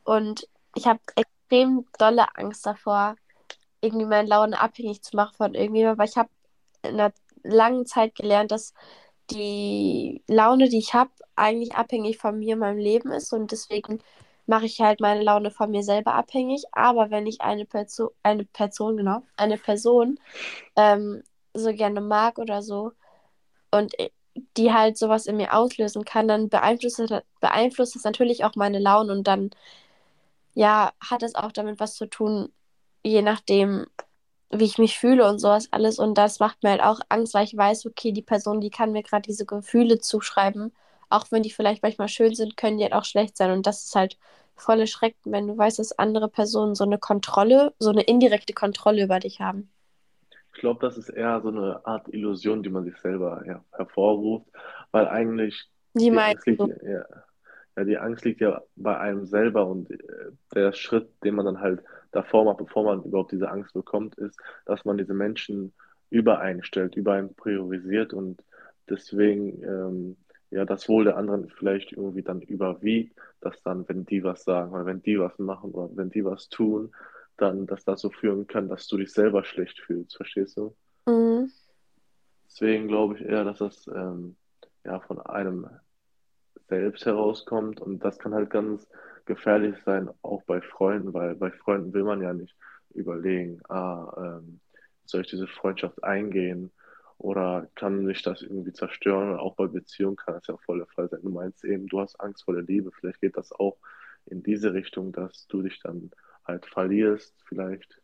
Und 0.05 0.49
ich 0.75 0.87
habe 0.87 1.01
extrem 1.17 1.87
dolle 1.99 2.35
Angst 2.35 2.65
davor, 2.67 3.17
irgendwie 3.81 4.07
meine 4.07 4.29
Laune 4.29 4.61
abhängig 4.61 5.03
zu 5.03 5.17
machen 5.17 5.35
von 5.37 5.55
irgendjemandem, 5.55 5.99
weil 5.99 6.09
ich 6.09 6.17
habe 6.17 6.31
in 6.83 6.99
einer 6.99 7.13
langen 7.43 7.87
Zeit 7.87 8.15
gelernt, 8.15 8.51
dass 8.51 8.73
die 9.31 10.23
Laune, 10.27 10.69
die 10.69 10.79
ich 10.79 10.95
habe, 10.95 11.11
eigentlich 11.37 11.75
abhängig 11.75 12.19
von 12.19 12.39
mir 12.39 12.55
und 12.55 12.61
meinem 12.61 12.79
Leben 12.79 13.13
ist 13.13 13.33
und 13.33 13.53
deswegen 13.53 14.01
mache 14.47 14.67
ich 14.67 14.81
halt 14.81 15.01
meine 15.01 15.23
Laune 15.23 15.51
von 15.51 15.71
mir 15.71 15.83
selber 15.83 16.15
abhängig. 16.15 16.65
Aber 16.73 17.11
wenn 17.11 17.27
ich 17.27 17.41
eine 17.43 17.67
Person, 17.67 18.11
eine 18.23 18.45
Person, 18.45 18.97
genau, 18.97 19.23
eine 19.37 19.59
Person 19.59 20.19
ähm, 20.77 21.23
so 21.55 21.73
gerne 21.75 22.01
mag 22.01 22.39
oder 22.39 22.63
so 22.63 22.93
und 23.73 23.95
die 24.57 24.73
halt 24.73 24.97
sowas 24.99 25.27
in 25.27 25.37
mir 25.37 25.55
auslösen 25.55 26.05
kann, 26.05 26.29
dann 26.29 26.49
beeinflusst 26.49 27.03
beeinflusst 27.41 27.95
das 27.97 28.05
natürlich 28.05 28.45
auch 28.45 28.57
meine 28.57 28.79
Laune 28.79 29.13
und 29.13 29.27
dann 29.29 29.51
ja, 30.55 30.93
hat 31.01 31.23
es 31.23 31.35
auch 31.35 31.53
damit 31.53 31.81
was 31.81 31.95
zu 31.95 32.07
tun, 32.07 32.53
je 33.05 33.23
nachdem, 33.23 33.87
wie 34.51 34.65
ich 34.65 34.79
mich 34.79 34.99
fühle 34.99 35.29
und 35.29 35.39
sowas 35.39 35.69
alles. 35.73 35.99
Und 35.99 36.17
das 36.17 36.41
macht 36.41 36.63
mir 36.63 36.71
halt 36.71 36.83
auch 36.83 37.01
Angst, 37.09 37.35
weil 37.35 37.45
ich 37.45 37.57
weiß, 37.57 37.87
okay, 37.87 38.13
die 38.13 38.23
Person, 38.23 38.61
die 38.61 38.71
kann 38.71 38.93
mir 38.93 39.03
gerade 39.03 39.23
diese 39.23 39.47
Gefühle 39.47 39.99
zuschreiben. 39.99 40.73
Auch 41.11 41.27
wenn 41.31 41.43
die 41.43 41.51
vielleicht 41.51 41.83
manchmal 41.83 42.09
schön 42.09 42.35
sind, 42.35 42.57
können 42.57 42.79
die 42.79 42.85
halt 42.85 42.95
auch 42.95 43.05
schlecht 43.05 43.37
sein. 43.37 43.51
Und 43.51 43.67
das 43.67 43.85
ist 43.85 43.95
halt 43.95 44.19
voll 44.57 44.81
erschreckend, 44.81 45.33
wenn 45.33 45.47
du 45.47 45.57
weißt, 45.57 45.79
dass 45.79 45.99
andere 45.99 46.29
Personen 46.29 46.75
so 46.75 46.85
eine 46.85 46.99
Kontrolle, 46.99 47.73
so 47.79 47.91
eine 47.91 48.03
indirekte 48.03 48.53
Kontrolle 48.53 49.05
über 49.05 49.19
dich 49.19 49.41
haben. 49.41 49.71
Ich 50.55 50.61
glaube, 50.61 50.81
das 50.85 50.99
ist 50.99 51.09
eher 51.09 51.41
so 51.41 51.49
eine 51.49 51.87
Art 51.87 52.09
Illusion, 52.09 52.63
die 52.63 52.71
man 52.71 52.85
sich 52.85 52.97
selber 52.97 53.45
ja, 53.47 53.65
hervorruft, 53.73 54.47
weil 54.91 55.07
eigentlich 55.07 55.71
die 55.95 56.11
meinst 56.11 56.49
Angst 56.49 56.61
liegt, 56.61 56.83
ja, 56.83 57.05
ja, 57.77 57.85
die 57.85 57.99
Angst 57.99 58.25
liegt 58.25 58.41
ja 58.41 58.63
bei 58.75 58.99
einem 58.99 59.25
selber 59.27 59.67
und 59.67 59.91
äh, 59.91 59.99
der 60.55 60.73
Schritt, 60.73 61.11
den 61.23 61.37
man 61.37 61.47
dann 61.47 61.61
halt 61.61 61.85
davor 62.19 62.45
macht, 62.45 62.59
bevor 62.59 62.85
man 62.85 63.03
überhaupt 63.03 63.33
diese 63.33 63.51
Angst 63.51 63.73
bekommt, 63.73 64.17
ist, 64.17 64.39
dass 64.67 64.85
man 64.85 64.99
diese 64.99 65.15
Menschen 65.15 65.73
über 66.11 66.41
einen 66.41 66.63
stellt, 66.63 66.97
über 66.97 67.15
einen 67.15 67.35
priorisiert 67.35 68.13
und 68.13 68.43
deswegen 68.89 69.63
ähm, 69.63 70.17
ja 70.51 70.65
das 70.65 70.89
Wohl 70.89 71.05
der 71.05 71.17
anderen 71.17 71.49
vielleicht 71.49 71.93
irgendwie 71.93 72.23
dann 72.23 72.41
überwiegt, 72.41 73.17
dass 73.41 73.63
dann, 73.63 73.89
wenn 73.89 74.05
die 74.05 74.25
was 74.25 74.45
sagen 74.45 74.73
oder 74.73 74.87
wenn 74.87 75.03
die 75.03 75.19
was 75.19 75.39
machen 75.39 75.71
oder 75.73 75.95
wenn 75.97 76.11
die 76.11 76.25
was 76.25 76.49
tun, 76.49 76.93
dann 77.37 77.67
das 77.67 77.85
dazu 77.85 78.11
führen 78.11 78.47
kann, 78.47 78.69
dass 78.69 78.89
du 78.89 78.97
dich 78.97 79.13
selber 79.13 79.45
schlecht 79.45 79.79
fühlst, 79.79 80.17
verstehst 80.17 80.57
du? 80.57 80.75
Mhm. 81.07 81.51
Deswegen 82.47 82.89
glaube 82.89 83.15
ich 83.15 83.25
eher, 83.25 83.45
dass 83.45 83.59
das 83.59 83.87
ähm, 83.89 84.37
ja 84.85 84.99
von 85.01 85.21
einem 85.21 85.69
selbst 86.69 87.07
herauskommt 87.07 87.81
und 87.81 88.05
das 88.05 88.19
kann 88.19 88.35
halt 88.35 88.51
ganz 88.51 88.89
gefährlich 89.29 89.77
sein, 89.87 90.11
auch 90.23 90.45
bei 90.45 90.63
Freunden, 90.63 91.15
weil 91.15 91.37
bei 91.37 91.53
Freunden 91.53 91.95
will 91.95 92.05
man 92.05 92.23
ja 92.23 92.35
nicht 92.35 92.57
überlegen, 92.95 93.61
ah, 93.71 94.41
ähm, 94.41 94.61
soll 95.07 95.23
ich 95.23 95.29
diese 95.31 95.49
Freundschaft 95.49 96.05
eingehen 96.05 96.73
oder 97.19 97.69
kann 97.77 98.05
mich 98.05 98.23
das 98.23 98.43
irgendwie 98.43 98.75
zerstören? 98.75 99.33
Und 99.33 99.41
auch 99.41 99.57
bei 99.57 99.69
Beziehungen 99.69 100.17
kann 100.17 100.35
das 100.37 100.49
ja 100.49 100.57
voll 100.59 100.79
der 100.81 100.89
Fall 100.89 101.11
sein. 101.11 101.23
Du 101.23 101.31
meinst 101.31 101.65
eben, 101.65 101.89
du 101.89 102.01
hast 102.01 102.21
Angst 102.21 102.45
vor 102.45 102.55
der 102.55 102.65
Liebe, 102.65 102.93
vielleicht 102.93 103.23
geht 103.23 103.39
das 103.39 103.53
auch 103.53 103.79
in 104.27 104.43
diese 104.45 104.75
Richtung, 104.75 105.13
dass 105.13 105.49
du 105.49 105.63
dich 105.63 105.81
dann 105.83 106.13
halt 106.47 106.67
verlierst, 106.67 107.35
vielleicht 107.49 108.03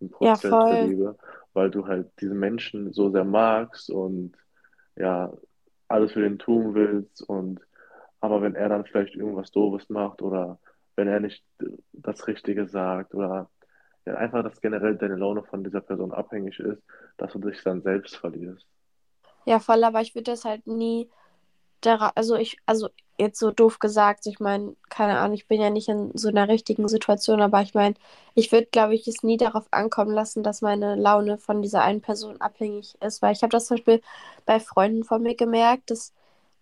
im 0.00 0.10
Ja, 0.20 0.36
Prozess 0.36 0.58
der 0.70 0.78
voll. 0.78 0.78
Liebe, 0.78 1.16
weil 1.54 1.70
du 1.70 1.86
halt 1.88 2.10
diese 2.20 2.34
Menschen 2.34 2.92
so 2.94 3.10
sehr 3.10 3.24
magst 3.24 3.90
und 3.90 4.34
ja, 4.96 5.32
alles 5.88 6.12
für 6.12 6.22
den 6.22 6.38
tun 6.38 6.74
willst 6.74 7.22
und 7.22 7.60
aber 8.22 8.40
wenn 8.40 8.54
er 8.54 8.70
dann 8.70 8.86
vielleicht 8.86 9.14
irgendwas 9.14 9.50
Doofes 9.50 9.90
macht 9.90 10.22
oder 10.22 10.58
wenn 10.96 11.08
er 11.08 11.20
nicht 11.20 11.44
das 11.92 12.26
Richtige 12.26 12.66
sagt 12.66 13.14
oder 13.14 13.50
ja, 14.06 14.14
einfach, 14.14 14.42
dass 14.42 14.60
generell 14.60 14.96
deine 14.96 15.16
Laune 15.16 15.42
von 15.44 15.62
dieser 15.62 15.80
Person 15.82 16.12
abhängig 16.12 16.58
ist, 16.58 16.82
dass 17.18 17.32
du 17.32 17.38
dich 17.38 17.62
dann 17.62 17.82
selbst 17.82 18.16
verlierst. 18.16 18.66
Ja, 19.44 19.58
voll, 19.58 19.84
aber 19.84 20.00
ich 20.00 20.14
würde 20.14 20.30
das 20.30 20.44
halt 20.44 20.66
nie 20.66 21.10
also 21.86 22.36
ich, 22.36 22.58
also 22.66 22.88
jetzt 23.18 23.38
so 23.38 23.50
doof 23.50 23.78
gesagt, 23.78 24.26
ich 24.26 24.40
meine, 24.40 24.76
keine 24.88 25.18
Ahnung, 25.18 25.34
ich 25.34 25.46
bin 25.46 25.60
ja 25.60 25.70
nicht 25.70 25.88
in 25.88 26.10
so 26.16 26.28
einer 26.28 26.48
richtigen 26.48 26.88
Situation, 26.88 27.40
aber 27.40 27.62
ich 27.62 27.74
meine, 27.74 27.94
ich 28.34 28.52
würde, 28.52 28.66
glaube 28.66 28.94
ich, 28.94 29.06
es 29.08 29.22
nie 29.22 29.36
darauf 29.36 29.66
ankommen 29.70 30.12
lassen, 30.12 30.42
dass 30.42 30.62
meine 30.62 30.96
Laune 30.96 31.38
von 31.38 31.62
dieser 31.62 31.82
einen 31.82 32.00
Person 32.00 32.40
abhängig 32.40 32.96
ist, 33.00 33.22
weil 33.22 33.32
ich 33.32 33.42
habe 33.42 33.50
das 33.50 33.66
zum 33.66 33.76
Beispiel 33.76 34.00
bei 34.46 34.60
Freunden 34.60 35.04
von 35.04 35.22
mir 35.22 35.34
gemerkt, 35.36 35.90
dass 35.90 36.12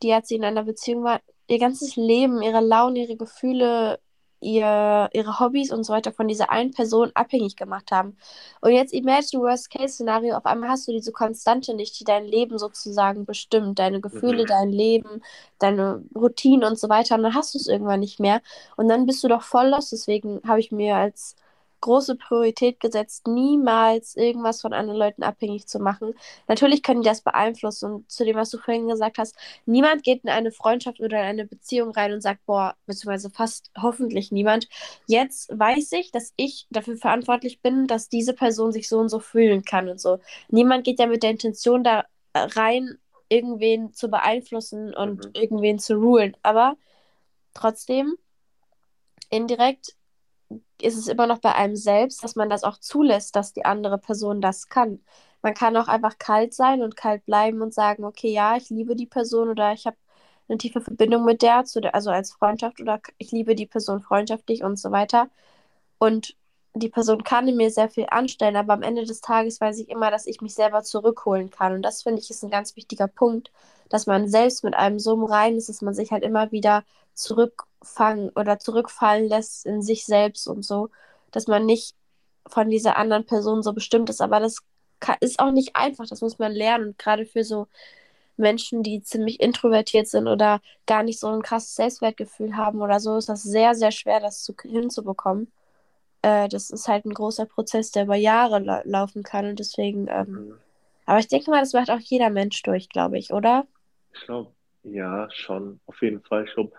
die, 0.02 0.12
als 0.12 0.29
sie 0.29 0.37
in 0.37 0.45
einer 0.45 0.64
Beziehung 0.64 1.05
war, 1.05 1.21
ihr 1.50 1.59
ganzes 1.59 1.97
Leben, 1.97 2.42
ihre 2.42 2.61
Laune, 2.61 3.00
ihre 3.00 3.16
Gefühle, 3.16 4.00
ihr, 4.40 5.11
ihre 5.12 5.38
Hobbys 5.40 5.71
und 5.73 5.85
so 5.85 5.92
weiter 5.92 6.12
von 6.12 6.28
dieser 6.28 6.50
einen 6.50 6.73
Person 6.73 7.11
abhängig 7.14 7.57
gemacht 7.57 7.90
haben. 7.92 8.16
Und 8.62 8.73
jetzt 8.73 8.95
imagine 8.95 9.42
Worst-Case-Szenario, 9.42 10.37
auf 10.37 10.47
einmal 10.47 10.71
hast 10.71 10.88
du 10.88 10.92
diese 10.92 11.12
Konstante 11.12 11.75
nicht, 11.75 12.00
die 12.00 12.04
dein 12.04 12.25
Leben 12.25 12.59
sozusagen 12.59 13.26
bestimmt, 13.26 13.78
deine 13.78 14.00
Gefühle, 14.00 14.45
Mhm. 14.45 14.47
dein 14.47 14.71
Leben, 14.73 15.23
deine 15.59 16.04
Routinen 16.14 16.64
und 16.64 16.78
so 16.78 16.88
weiter. 16.88 17.16
Und 17.16 17.23
dann 17.25 17.35
hast 17.35 17.54
du 17.54 17.59
es 17.59 17.66
irgendwann 17.66 18.00
nicht 18.00 18.21
mehr. 18.21 18.40
Und 18.76 18.88
dann 18.88 19.07
bist 19.07 19.23
du 19.25 19.28
doch 19.28 19.42
voll 19.42 19.69
los. 19.69 19.90
Deswegen 19.90 20.40
habe 20.47 20.61
ich 20.61 20.73
mir 20.73 20.97
als 20.97 21.37
große 21.81 22.17
Priorität 22.17 22.81
gesetzt, 22.81 23.27
niemals 23.27 24.17
irgendwas 24.17 24.61
von 24.61 24.73
anderen 24.73 24.99
Leuten 24.99 25.23
abhängig 25.23 25.67
zu 25.67 25.79
machen. 25.79 26.15
Natürlich 26.49 26.83
können 26.83 27.03
die 27.03 27.09
das 27.09 27.23
beeinflussen. 27.23 27.93
Und 27.93 28.11
zu 28.11 28.25
dem, 28.25 28.37
was 28.37 28.51
du 28.51 28.59
vorhin 28.59 28.89
gesagt 28.89 29.19
hast, 29.19 29.37
niemand 29.67 30.03
geht 30.03 30.25
in 30.25 30.31
eine 30.31 30.53
Freundschaft 30.53 31.01
oder 31.01 31.19
in 31.21 31.27
eine 31.27 31.47
Beziehung 31.47 31.91
rein 31.93 32.13
und 32.13 32.21
sagt, 32.23 32.45
boah, 32.47 32.77
beziehungsweise 32.87 33.31
fast 33.31 33.71
hoffentlich 33.81 34.33
niemand. 34.33 34.69
Jetzt 35.07 35.51
weiß 35.57 35.93
ich, 35.93 36.11
dass 36.13 36.33
ich 36.37 36.67
dafür 36.71 36.97
verantwortlich 36.97 37.61
bin, 37.61 37.87
dass 37.87 38.09
diese 38.09 38.35
Person 38.35 38.73
sich 38.73 38.89
so 38.89 38.99
und 38.99 39.09
so 39.09 39.21
fühlen 39.21 39.65
kann 39.65 39.89
und 39.89 40.01
so. 40.01 40.19
Niemand 40.49 40.85
geht 40.85 40.99
ja 40.99 41.07
mit 41.07 41.23
der 41.23 41.31
Intention 41.31 41.85
da 41.85 42.05
rein, 42.35 42.99
irgendwen 43.29 43.93
zu 43.95 44.09
beeinflussen 44.11 44.95
und 44.95 45.25
Mhm. 45.27 45.31
irgendwen 45.35 45.79
zu 45.79 45.95
rulen. 45.97 46.37
Aber 46.43 46.77
trotzdem, 47.55 48.17
indirekt 49.31 49.95
ist 50.83 50.97
es 50.97 51.09
immer 51.09 51.27
noch 51.27 51.39
bei 51.39 51.55
einem 51.55 51.77
selbst, 51.77 52.25
dass 52.25 52.37
man 52.37 52.51
das 52.51 52.65
auch 52.65 52.79
zulässt, 52.79 53.37
dass 53.37 53.53
die 53.53 53.65
andere 53.65 53.99
Person 53.99 54.41
das 54.41 54.69
kann. 54.69 55.01
Man 55.43 55.55
kann 55.55 55.77
auch 55.77 55.89
einfach 55.89 56.19
kalt 56.19 56.55
sein 56.55 56.83
und 56.83 56.97
kalt 56.97 57.25
bleiben 57.27 57.63
und 57.63 57.75
sagen, 57.75 58.05
okay, 58.05 58.33
ja, 58.33 58.57
ich 58.57 58.71
liebe 58.71 58.97
die 58.97 59.07
Person 59.07 59.49
oder 59.49 59.73
ich 59.73 59.87
habe 59.87 59.97
eine 60.49 60.59
tiefe 60.59 60.81
Verbindung 60.81 61.25
mit 61.25 61.43
der, 61.43 61.65
der, 61.77 61.95
also 61.95 62.11
als 62.11 62.33
Freundschaft 62.33 62.81
oder 62.81 63.01
ich 63.19 63.33
liebe 63.33 63.55
die 63.55 63.67
Person 63.67 64.01
freundschaftlich 64.03 64.63
und 64.65 64.79
so 64.79 64.91
weiter. 64.91 65.31
Und 65.99 66.37
die 66.75 66.89
Person 66.89 67.25
kann 67.25 67.49
in 67.49 67.57
mir 67.57 67.71
sehr 67.71 67.89
viel 67.89 68.07
anstellen, 68.11 68.57
aber 68.57 68.75
am 68.75 68.83
Ende 68.83 69.05
des 69.05 69.21
Tages 69.21 69.61
weiß 69.61 69.79
ich 69.81 69.89
immer, 69.89 70.11
dass 70.11 70.27
ich 70.27 70.41
mich 70.41 70.55
selber 70.55 70.83
zurückholen 70.83 71.51
kann. 71.51 71.75
Und 71.75 71.83
das 71.83 72.03
finde 72.03 72.21
ich 72.21 72.31
ist 72.31 72.45
ein 72.45 72.51
ganz 72.51 72.77
wichtiger 72.77 73.09
Punkt, 73.09 73.51
dass 73.89 74.07
man 74.07 74.29
selbst 74.29 74.65
mit 74.65 74.75
einem 74.75 74.99
so 74.99 75.15
im 75.15 75.25
Reinen 75.25 75.59
ist, 75.59 75.69
dass 75.69 75.83
man 75.83 75.95
sich 75.95 76.13
halt 76.13 76.23
immer 76.23 76.53
wieder 76.53 76.85
zurückfangen 77.81 78.31
oder 78.31 78.59
zurückfallen 78.59 79.29
lässt 79.29 79.67
in 79.67 79.83
sich 79.83 80.05
selbst 80.05 80.47
und 80.47 80.65
so, 80.65 80.91
dass 81.31 81.47
man 81.47 81.67
nicht 81.67 81.95
von 82.47 82.71
dieser 82.71 82.97
anderen 82.97 83.27
Person 83.27 83.63
so 83.63 83.73
bestimmt 83.73 84.11
ist. 84.11 84.21
Aber 84.21 84.41
das 84.41 84.59
ist 85.21 85.41
auch 85.41 85.53
nicht 85.53 85.77
einfach, 85.77 86.07
das 86.07 86.21
muss 86.21 86.39
man 86.39 86.53
lernen. 86.53 86.89
Und 86.89 86.99
gerade 86.99 87.27
für 87.27 87.45
so 87.45 87.69
Menschen, 88.37 88.83
die 88.83 89.03
ziemlich 89.03 89.41
introvertiert 89.41 90.09
sind 90.09 90.27
oder 90.27 90.61
gar 90.87 91.03
nicht 91.03 91.21
so 91.21 91.29
ein 91.29 91.43
krasses 91.43 91.75
Selbstwertgefühl 91.75 92.57
haben 92.57 92.81
oder 92.81 93.01
so, 93.01 93.17
ist 93.17 93.29
das 93.29 93.43
sehr, 93.43 93.75
sehr 93.75 93.93
schwer, 93.93 94.21
das 94.21 94.43
zu, 94.43 94.55
hinzubekommen. 94.63 95.51
Äh, 96.23 96.49
das 96.49 96.71
ist 96.71 96.89
halt 96.89 97.05
ein 97.05 97.15
großer 97.15 97.47
Prozess, 97.47 97.93
der 97.93 98.05
über 98.05 98.17
Jahre 98.17 98.59
la 98.59 98.83
laufen 98.85 99.23
kann 99.23 99.47
und 99.47 99.59
deswegen, 99.59 100.09
ähm, 100.09 100.55
aber 101.07 101.19
ich 101.19 101.29
denke 101.29 101.51
mal, 101.51 101.61
das 101.61 101.73
macht 101.73 101.91
auch 101.91 102.01
jeder 102.01 102.31
Mensch 102.31 102.63
durch, 102.63 102.89
glaube 102.89 103.19
ich, 103.19 103.33
oder? 103.33 103.67
Ich 104.13 104.21
glaube, 104.23 104.53
ja, 104.83 105.29
schon, 105.31 105.81
auf 105.87 106.01
jeden 106.03 106.23
Fall. 106.23 106.47
Glaube, 106.55 106.73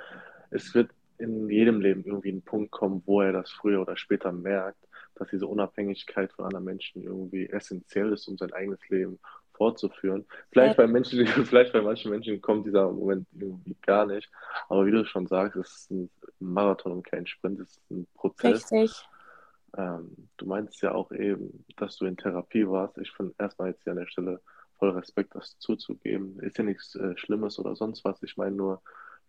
es 0.52 0.74
wird 0.76 0.92
in 1.18 1.50
jedem 1.50 1.82
Leben 1.82 2.04
irgendwie 2.06 2.32
ein 2.32 2.42
Punkt 2.42 2.72
kommen, 2.72 3.04
wo 3.06 3.22
er 3.22 3.32
das 3.32 3.52
früher 3.52 3.82
oder 3.82 3.96
später 3.96 4.32
merkt, 4.32 4.88
dass 5.16 5.30
diese 5.30 5.48
Unabhängigkeit 5.48 6.32
von 6.34 6.46
anderen 6.46 6.66
Menschen 6.66 7.04
irgendwie 7.04 7.48
essentiell 7.48 8.12
ist, 8.14 8.28
um 8.28 8.38
sein 8.38 8.54
eigenes 8.54 8.88
Leben 8.90 9.20
fortzuführen. 9.54 10.26
Vielleicht 10.52 10.78
bei 10.78 10.88
Menschen, 10.88 11.26
vielleicht 11.46 11.74
bei 11.74 11.82
manchen 11.82 12.10
Menschen 12.10 12.42
kommt 12.42 12.66
dieser 12.66 12.92
Moment 12.92 13.28
irgendwie 13.40 13.76
gar 13.86 14.08
nicht. 14.08 14.32
Aber 14.70 14.86
wie 14.86 14.92
du 14.92 15.06
schon 15.06 15.28
sagst, 15.28 15.56
es 15.58 15.72
ist 15.72 15.92
ein 15.92 16.10
Marathon 16.40 16.94
und 16.94 17.04
kein 17.04 17.28
Sprint, 17.28 17.60
es 17.60 17.72
ist 17.72 17.92
ein 17.92 18.08
Prozess. 18.16 18.72
Richtig. 18.72 19.04
Ähm, 19.78 20.28
du 20.38 20.46
meinst 20.48 20.82
ja 20.82 20.94
auch 20.94 21.12
eben, 21.12 21.64
dass 21.78 21.98
du 21.98 22.06
in 22.06 22.18
Therapie 22.18 22.68
warst. 22.68 22.98
Ich 22.98 23.12
finde 23.12 23.36
erstmal 23.38 23.70
jetzt 23.70 23.84
hier 23.84 23.92
an 23.92 24.00
der 24.00 24.08
Stelle 24.08 24.42
voll 24.80 24.90
Respekt, 24.90 25.36
das 25.36 25.58
zuzugeben. 25.60 26.40
Ist 26.40 26.58
ja 26.58 26.64
nichts 26.64 26.96
äh, 26.96 27.16
Schlimmes 27.16 27.60
oder 27.60 27.76
sonst 27.76 28.04
was. 28.04 28.22
Ich 28.24 28.38
meine 28.38 28.56
nur, 28.56 28.82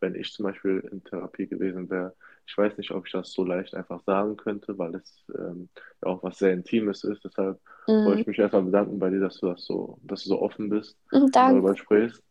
wenn 0.03 0.17
ich 0.17 0.33
zum 0.33 0.45
Beispiel 0.47 0.81
in 0.93 1.05
Therapie 1.05 1.49
gewesen 1.49 1.91
wäre, 1.91 2.17
ich 2.47 2.59
weiß 2.59 2.79
nicht, 2.79 2.93
ob 2.93 3.07
ich 3.07 3.13
das 3.13 3.33
so 3.33 3.45
leicht 3.45 3.75
einfach 3.75 4.03
sagen 4.05 4.37
könnte, 4.37 4.79
weil 4.79 4.97
es 4.97 5.25
ähm, 5.39 5.71
ja 6.03 6.11
auch 6.11 6.23
was 6.25 6.39
sehr 6.39 6.53
Intimes 6.55 7.05
ist. 7.05 7.25
Deshalb 7.25 7.61
wollte 8.05 8.21
Mhm. 8.21 8.23
ich 8.23 8.29
mich 8.29 8.39
erstmal 8.41 8.65
bedanken 8.65 8.99
bei 9.01 9.11
dir, 9.11 9.21
dass 9.21 9.39
du 9.41 9.49
das 9.49 9.65
so, 9.65 9.99
dass 10.03 10.25
du 10.25 10.31
so 10.31 10.43
offen 10.43 10.71
bist 10.71 10.99
Mhm, 11.13 11.31
und 11.37 11.47
darüber 11.47 11.77
sprichst. 11.77 12.23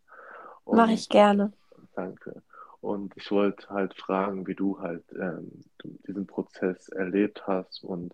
mache 0.72 0.94
ich 0.94 1.08
gerne. 1.10 1.54
Danke. 1.96 2.42
Und 2.80 3.16
ich 3.16 3.30
wollte 3.32 3.70
halt 3.70 3.94
fragen, 3.96 4.48
wie 4.48 4.56
du 4.56 4.80
halt 4.80 5.04
ähm, 5.14 5.64
diesen 6.08 6.26
Prozess 6.28 6.90
erlebt 6.90 7.46
hast. 7.48 7.84
Und 7.84 8.14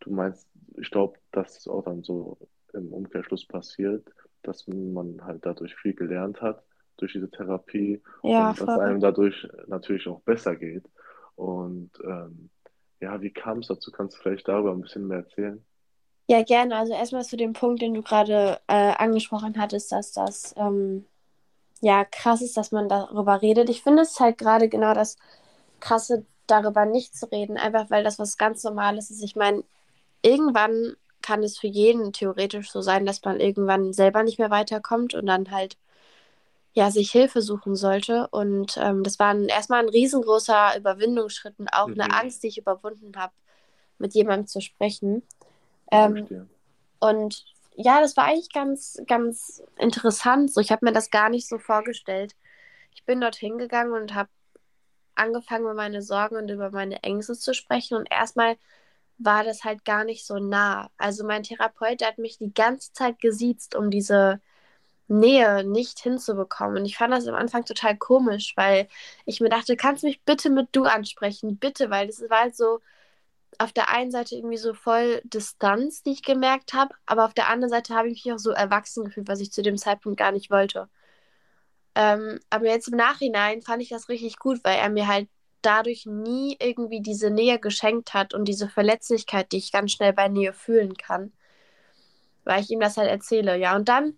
du 0.00 0.10
meinst, 0.12 0.48
ich 0.76 0.90
glaube, 0.90 1.18
dass 1.32 1.58
es 1.58 1.68
auch 1.68 1.84
dann 1.84 2.02
so 2.02 2.38
im 2.72 2.92
Umkehrschluss 2.92 3.46
passiert, 3.46 4.06
dass 4.42 4.66
man 4.68 5.24
halt 5.24 5.44
dadurch 5.44 5.74
viel 5.76 5.94
gelernt 5.94 6.40
hat, 6.40 6.64
durch 6.98 7.12
diese 7.12 7.30
Therapie 7.30 8.02
Ja, 8.22 8.50
und 8.50 8.60
dass 8.60 8.68
einem 8.68 9.00
dadurch 9.00 9.48
natürlich 9.66 10.06
auch 10.08 10.20
besser 10.20 10.56
geht. 10.56 10.84
Und 11.36 11.90
ähm, 12.04 12.50
ja, 13.00 13.20
wie 13.22 13.30
kam 13.30 13.58
es 13.58 13.68
dazu? 13.68 13.90
Kannst 13.92 14.16
du 14.16 14.22
vielleicht 14.22 14.48
darüber 14.48 14.72
ein 14.72 14.80
bisschen 14.80 15.06
mehr 15.06 15.18
erzählen? 15.18 15.64
Ja, 16.28 16.42
gerne. 16.42 16.76
Also 16.76 16.92
erstmal 16.92 17.24
zu 17.24 17.36
dem 17.36 17.54
Punkt, 17.54 17.80
den 17.80 17.94
du 17.94 18.02
gerade 18.02 18.60
äh, 18.66 18.92
angesprochen 18.96 19.54
hattest, 19.58 19.92
dass 19.92 20.12
das 20.12 20.54
ähm, 20.58 21.06
ja 21.80 22.04
krass 22.04 22.42
ist, 22.42 22.56
dass 22.56 22.72
man 22.72 22.88
darüber 22.88 23.40
redet. 23.40 23.70
Ich 23.70 23.82
finde 23.82 24.02
es 24.02 24.20
halt 24.20 24.36
gerade 24.36 24.68
genau 24.68 24.94
das 24.94 25.16
Krasse, 25.80 26.26
darüber 26.46 26.86
nicht 26.86 27.16
zu 27.16 27.30
reden, 27.30 27.56
einfach 27.56 27.90
weil 27.90 28.04
das 28.04 28.18
was 28.18 28.36
ganz 28.36 28.64
Normales 28.64 29.10
ist. 29.10 29.22
Ich 29.22 29.36
meine, 29.36 29.64
irgendwann 30.22 30.96
kann 31.22 31.42
es 31.42 31.58
für 31.58 31.66
jeden 31.66 32.12
theoretisch 32.12 32.70
so 32.70 32.80
sein, 32.82 33.06
dass 33.06 33.22
man 33.24 33.40
irgendwann 33.40 33.92
selber 33.92 34.22
nicht 34.22 34.38
mehr 34.38 34.50
weiterkommt 34.50 35.14
und 35.14 35.26
dann 35.26 35.50
halt 35.50 35.76
ja 36.74 36.90
sich 36.90 37.10
Hilfe 37.12 37.42
suchen 37.42 37.76
sollte. 37.76 38.28
Und 38.30 38.78
ähm, 38.80 39.02
das 39.04 39.18
war 39.18 39.28
ein, 39.34 39.46
erstmal 39.48 39.82
ein 39.82 39.88
riesengroßer 39.88 40.76
Überwindungsschritt 40.78 41.58
und 41.58 41.68
auch 41.72 41.92
eine 41.94 42.10
Mhm, 42.10 42.12
Angst, 42.12 42.42
die 42.42 42.48
ich 42.48 42.58
überwunden 42.58 43.12
habe, 43.16 43.34
mit 43.98 44.14
jemandem 44.14 44.46
zu 44.48 44.60
sprechen. 44.60 45.22
Ähm, 45.92 46.28
und 47.00 47.44
ja, 47.76 48.00
das 48.00 48.16
war 48.16 48.24
eigentlich 48.26 48.52
ganz, 48.52 49.00
ganz 49.06 49.62
interessant. 49.78 50.52
So, 50.52 50.60
ich 50.60 50.72
habe 50.72 50.86
mir 50.86 50.92
das 50.92 51.10
gar 51.10 51.30
nicht 51.30 51.48
so 51.48 51.58
vorgestellt. 51.58 52.34
Ich 52.94 53.04
bin 53.06 53.20
dorthin 53.20 53.58
gegangen 53.58 53.92
und 53.92 54.14
habe 54.14 54.30
angefangen, 55.14 55.64
über 55.64 55.74
meine 55.74 56.02
Sorgen 56.02 56.36
und 56.36 56.50
über 56.50 56.70
meine 56.70 57.02
Ängste 57.02 57.34
zu 57.34 57.54
sprechen. 57.54 57.96
Und 57.96 58.08
erstmal 58.10 58.56
war 59.18 59.44
das 59.44 59.64
halt 59.64 59.84
gar 59.84 60.04
nicht 60.04 60.26
so 60.26 60.38
nah. 60.38 60.90
Also 60.98 61.24
mein 61.26 61.42
Therapeut, 61.42 62.04
hat 62.04 62.18
mich 62.18 62.38
die 62.38 62.54
ganze 62.54 62.92
Zeit 62.92 63.20
gesiezt, 63.20 63.74
um 63.76 63.90
diese 63.90 64.40
Nähe 65.08 65.64
nicht 65.64 65.98
hinzubekommen. 66.00 66.78
Und 66.78 66.84
ich 66.86 66.96
fand 66.96 67.12
das 67.12 67.26
am 67.26 67.34
Anfang 67.34 67.64
total 67.64 67.96
komisch, 67.96 68.54
weil 68.56 68.88
ich 69.26 69.40
mir 69.40 69.48
dachte, 69.48 69.76
kannst 69.76 70.02
du 70.02 70.08
mich 70.08 70.22
bitte 70.24 70.50
mit 70.50 70.68
du 70.72 70.84
ansprechen? 70.84 71.58
Bitte, 71.58 71.90
weil 71.90 72.06
das 72.06 72.20
war 72.30 72.42
halt 72.42 72.56
so 72.56 72.80
auf 73.58 73.72
der 73.72 73.88
einen 73.90 74.10
Seite 74.10 74.36
irgendwie 74.36 74.56
so 74.58 74.74
voll 74.74 75.20
Distanz, 75.24 76.02
die 76.02 76.12
ich 76.12 76.22
gemerkt 76.22 76.74
habe, 76.74 76.94
aber 77.06 77.24
auf 77.24 77.34
der 77.34 77.48
anderen 77.48 77.70
Seite 77.70 77.94
habe 77.94 78.08
ich 78.08 78.24
mich 78.24 78.32
auch 78.34 78.38
so 78.38 78.50
erwachsen 78.50 79.04
gefühlt, 79.04 79.28
was 79.28 79.40
ich 79.40 79.52
zu 79.52 79.62
dem 79.62 79.78
Zeitpunkt 79.78 80.18
gar 80.18 80.32
nicht 80.32 80.50
wollte. 80.50 80.88
Ähm, 81.94 82.38
aber 82.50 82.66
jetzt 82.66 82.88
im 82.88 82.96
Nachhinein 82.96 83.62
fand 83.62 83.82
ich 83.82 83.88
das 83.88 84.08
richtig 84.08 84.38
gut, 84.38 84.60
weil 84.64 84.78
er 84.78 84.88
mir 84.88 85.08
halt 85.08 85.28
dadurch 85.62 86.06
nie 86.06 86.56
irgendwie 86.60 87.00
diese 87.02 87.30
Nähe 87.30 87.58
geschenkt 87.58 88.14
hat 88.14 88.34
und 88.34 88.46
diese 88.46 88.68
Verletzlichkeit, 88.68 89.52
die 89.52 89.58
ich 89.58 89.72
ganz 89.72 89.92
schnell 89.92 90.12
bei 90.12 90.28
Nähe 90.28 90.52
fühlen 90.52 90.96
kann, 90.96 91.32
weil 92.44 92.62
ich 92.62 92.70
ihm 92.70 92.80
das 92.80 92.96
halt 92.96 93.10
erzähle. 93.10 93.56
Ja, 93.58 93.76
und 93.76 93.88
dann 93.88 94.16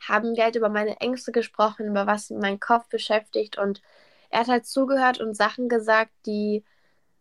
haben 0.00 0.36
wir 0.36 0.44
halt 0.44 0.56
über 0.56 0.68
meine 0.68 1.00
Ängste 1.00 1.32
gesprochen, 1.32 1.88
über 1.88 2.06
was 2.06 2.30
mein 2.30 2.60
Kopf 2.60 2.88
beschäftigt 2.88 3.58
und 3.58 3.82
er 4.30 4.40
hat 4.40 4.48
halt 4.48 4.66
zugehört 4.66 5.20
und 5.20 5.36
Sachen 5.36 5.68
gesagt, 5.68 6.12
die 6.26 6.64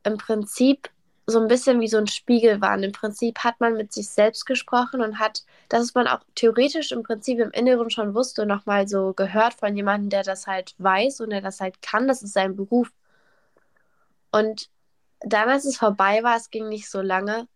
im 0.04 0.18
Prinzip 0.18 0.90
so 1.26 1.40
ein 1.40 1.48
bisschen 1.48 1.80
wie 1.80 1.88
so 1.88 1.98
ein 1.98 2.08
Spiegel 2.08 2.60
waren. 2.62 2.84
Im 2.84 2.92
Prinzip 2.92 3.40
hat 3.40 3.60
man 3.60 3.76
mit 3.76 3.94
sich 3.94 4.10
selbst 4.10 4.46
gesprochen 4.46 5.02
und 5.02 5.20
hat, 5.20 5.44
das 5.70 5.94
man 5.94 6.08
auch 6.08 6.20
theoretisch 6.36 6.92
im 6.92 7.04
Prinzip 7.04 7.40
im 7.40 7.52
Inneren 7.52 7.90
schon 7.90 8.14
wusste, 8.14 8.46
nochmal 8.46 8.88
so 8.88 9.14
gehört 9.14 9.54
von 9.54 9.76
jemandem, 9.76 10.10
der 10.10 10.24
das 10.24 10.48
halt 10.48 10.76
weiß 10.80 11.22
und 11.22 11.30
der 11.30 11.42
das 11.42 11.62
halt 11.62 11.82
kann. 11.82 12.08
Das 12.08 12.24
ist 12.24 12.34
sein 12.34 12.56
Beruf. 12.56 12.92
Und 14.32 14.70
dann, 15.22 15.50
als 15.50 15.66
es 15.66 15.78
vorbei 15.78 16.24
war, 16.24 16.36
es 16.36 16.50
ging 16.50 16.68
nicht 16.68 16.90
so 16.90 17.02
lange, 17.02 17.48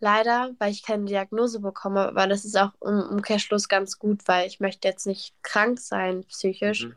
leider, 0.00 0.50
weil 0.58 0.72
ich 0.72 0.82
keine 0.82 1.04
Diagnose 1.04 1.60
bekomme, 1.60 2.08
aber 2.08 2.26
das 2.26 2.44
ist 2.44 2.56
auch 2.56 2.72
im 2.82 3.00
Umkehrschluss 3.00 3.68
ganz 3.68 3.98
gut, 3.98 4.26
weil 4.26 4.46
ich 4.46 4.60
möchte 4.60 4.88
jetzt 4.88 5.06
nicht 5.06 5.34
krank 5.42 5.78
sein 5.78 6.24
psychisch. 6.24 6.86
Mhm. 6.86 6.94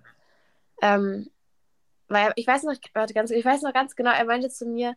Ähm, 0.82 1.30
weil 2.08 2.32
ich 2.36 2.48
weiß 2.48 2.64
noch, 2.64 2.76
warte, 2.94 3.14
ganz, 3.14 3.32
ich 3.32 3.46
weiß 3.46 3.62
noch 3.62 3.74
ganz 3.74 3.96
genau, 3.96 4.12
er 4.12 4.26
meinte 4.26 4.50
zu 4.50 4.66
mir, 4.66 4.96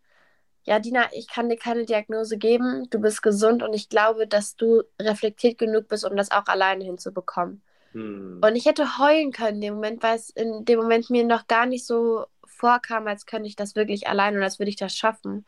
ja, 0.64 0.80
Dina, 0.80 1.08
ich 1.12 1.28
kann 1.28 1.48
dir 1.48 1.56
keine 1.56 1.84
Diagnose 1.84 2.38
geben, 2.38 2.88
du 2.90 3.00
bist 3.00 3.22
gesund 3.22 3.62
und 3.62 3.72
ich 3.72 3.88
glaube, 3.88 4.26
dass 4.26 4.56
du 4.56 4.82
reflektiert 5.00 5.58
genug 5.58 5.88
bist, 5.88 6.04
um 6.04 6.16
das 6.16 6.32
auch 6.32 6.46
alleine 6.46 6.84
hinzubekommen. 6.84 7.62
Hm. 7.92 8.40
Und 8.44 8.56
ich 8.56 8.66
hätte 8.66 8.98
heulen 8.98 9.30
können 9.30 9.56
in 9.56 9.60
dem 9.60 9.74
Moment, 9.74 10.02
weil 10.02 10.16
es 10.16 10.30
in 10.30 10.64
dem 10.64 10.80
Moment 10.80 11.08
mir 11.08 11.24
noch 11.24 11.46
gar 11.46 11.66
nicht 11.66 11.86
so 11.86 12.26
vorkam, 12.44 13.06
als 13.06 13.26
könnte 13.26 13.48
ich 13.48 13.56
das 13.56 13.76
wirklich 13.76 14.08
allein 14.08 14.36
und 14.36 14.42
als 14.42 14.58
würde 14.58 14.70
ich 14.70 14.76
das 14.76 14.96
schaffen. 14.96 15.46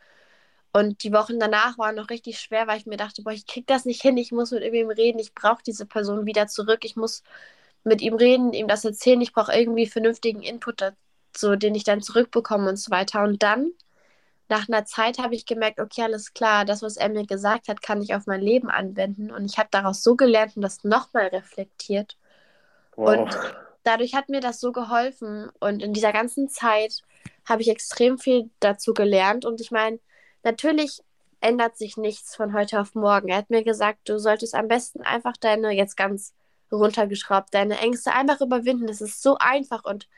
Und 0.78 1.02
die 1.02 1.12
Wochen 1.12 1.40
danach 1.40 1.76
waren 1.76 1.96
noch 1.96 2.08
richtig 2.08 2.38
schwer, 2.38 2.66
weil 2.66 2.78
ich 2.78 2.86
mir 2.86 2.96
dachte, 2.96 3.22
boah, 3.22 3.32
ich 3.32 3.46
krieg 3.46 3.66
das 3.66 3.84
nicht 3.84 4.00
hin, 4.00 4.16
ich 4.16 4.30
muss 4.30 4.52
mit 4.52 4.62
ihm 4.62 4.90
reden, 4.90 5.18
ich 5.18 5.34
brauche 5.34 5.62
diese 5.66 5.86
Person 5.86 6.24
wieder 6.24 6.46
zurück, 6.46 6.84
ich 6.84 6.94
muss 6.94 7.22
mit 7.82 8.00
ihm 8.00 8.14
reden, 8.14 8.52
ihm 8.52 8.68
das 8.68 8.84
erzählen, 8.84 9.20
ich 9.20 9.32
brauche 9.32 9.52
irgendwie 9.52 9.86
vernünftigen 9.86 10.42
Input 10.42 10.80
dazu, 10.80 11.56
den 11.56 11.74
ich 11.74 11.84
dann 11.84 12.00
zurückbekomme 12.00 12.68
und 12.68 12.76
so 12.76 12.92
weiter. 12.92 13.24
Und 13.24 13.42
dann 13.42 13.72
nach 14.48 14.68
einer 14.68 14.84
Zeit 14.84 15.18
habe 15.18 15.34
ich 15.34 15.46
gemerkt, 15.46 15.80
okay, 15.80 16.02
alles 16.02 16.32
klar, 16.32 16.64
das, 16.64 16.82
was 16.82 16.96
er 16.96 17.08
mir 17.08 17.26
gesagt 17.26 17.68
hat, 17.68 17.82
kann 17.82 18.00
ich 18.00 18.14
auf 18.14 18.26
mein 18.26 18.40
Leben 18.40 18.70
anwenden. 18.70 19.30
Und 19.30 19.46
ich 19.46 19.58
habe 19.58 19.68
daraus 19.70 20.02
so 20.02 20.16
gelernt 20.16 20.56
und 20.56 20.62
das 20.62 20.84
nochmal 20.84 21.26
reflektiert. 21.26 22.16
Wow. 22.96 23.18
Und 23.18 23.38
dadurch 23.84 24.14
hat 24.14 24.28
mir 24.28 24.40
das 24.40 24.60
so 24.60 24.72
geholfen. 24.72 25.50
Und 25.60 25.82
in 25.82 25.92
dieser 25.92 26.12
ganzen 26.12 26.48
Zeit 26.48 27.02
habe 27.46 27.62
ich 27.62 27.68
extrem 27.68 28.18
viel 28.18 28.50
dazu 28.60 28.94
gelernt. 28.94 29.44
Und 29.44 29.60
ich 29.60 29.70
meine, 29.70 29.98
natürlich 30.42 31.02
ändert 31.40 31.76
sich 31.76 31.96
nichts 31.96 32.34
von 32.34 32.52
heute 32.52 32.80
auf 32.80 32.94
morgen. 32.94 33.28
Er 33.28 33.38
hat 33.38 33.50
mir 33.50 33.62
gesagt, 33.64 34.08
du 34.08 34.18
solltest 34.18 34.54
am 34.54 34.68
besten 34.68 35.02
einfach 35.02 35.36
deine, 35.36 35.72
jetzt 35.72 35.96
ganz 35.96 36.34
runtergeschraubt, 36.72 37.54
deine 37.54 37.78
Ängste 37.78 38.12
einfach 38.12 38.40
überwinden. 38.40 38.88
Es 38.88 39.00
ist 39.00 39.22
so 39.22 39.36
einfach 39.38 39.84
und 39.84 40.08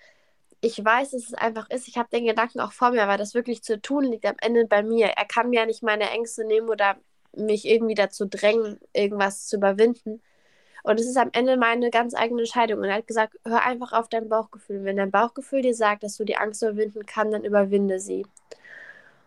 ich 0.63 0.83
weiß, 0.85 1.13
dass 1.13 1.25
es 1.25 1.35
einfach 1.35 1.71
ist. 1.71 1.89
Ich 1.89 1.97
habe 1.97 2.09
den 2.11 2.27
Gedanken 2.27 2.61
auch 2.61 2.73
vor 2.73 2.91
mir, 2.91 3.03
aber 3.03 3.17
das 3.17 3.35
wirklich 3.35 3.63
zu 3.63 3.81
tun 3.81 4.05
liegt 4.05 4.27
am 4.27 4.37
Ende 4.41 4.67
bei 4.67 4.83
mir. 4.83 5.07
Er 5.07 5.25
kann 5.25 5.51
mir 5.51 5.61
ja 5.61 5.67
nicht 5.67 5.83
meine 5.83 6.11
Ängste 6.11 6.45
nehmen 6.45 6.69
oder 6.69 6.97
mich 7.33 7.67
irgendwie 7.67 7.95
dazu 7.95 8.27
drängen, 8.27 8.79
irgendwas 8.93 9.47
zu 9.47 9.57
überwinden. 9.57 10.21
Und 10.83 10.99
es 10.99 11.07
ist 11.07 11.17
am 11.17 11.31
Ende 11.33 11.57
meine 11.57 11.91
ganz 11.91 12.15
eigene 12.15 12.43
Entscheidung. 12.43 12.81
Und 12.81 12.87
er 12.87 12.97
hat 12.97 13.07
gesagt, 13.07 13.39
hör 13.45 13.63
einfach 13.65 13.93
auf 13.93 14.09
dein 14.09 14.29
Bauchgefühl. 14.29 14.85
Wenn 14.85 14.97
dein 14.97 15.11
Bauchgefühl 15.11 15.63
dir 15.63 15.75
sagt, 15.75 16.03
dass 16.03 16.17
du 16.17 16.25
die 16.25 16.37
Angst 16.37 16.63
überwinden 16.63 17.07
kannst, 17.07 17.35
dann 17.35 17.45
überwinde 17.45 18.01
sie. 18.01 18.27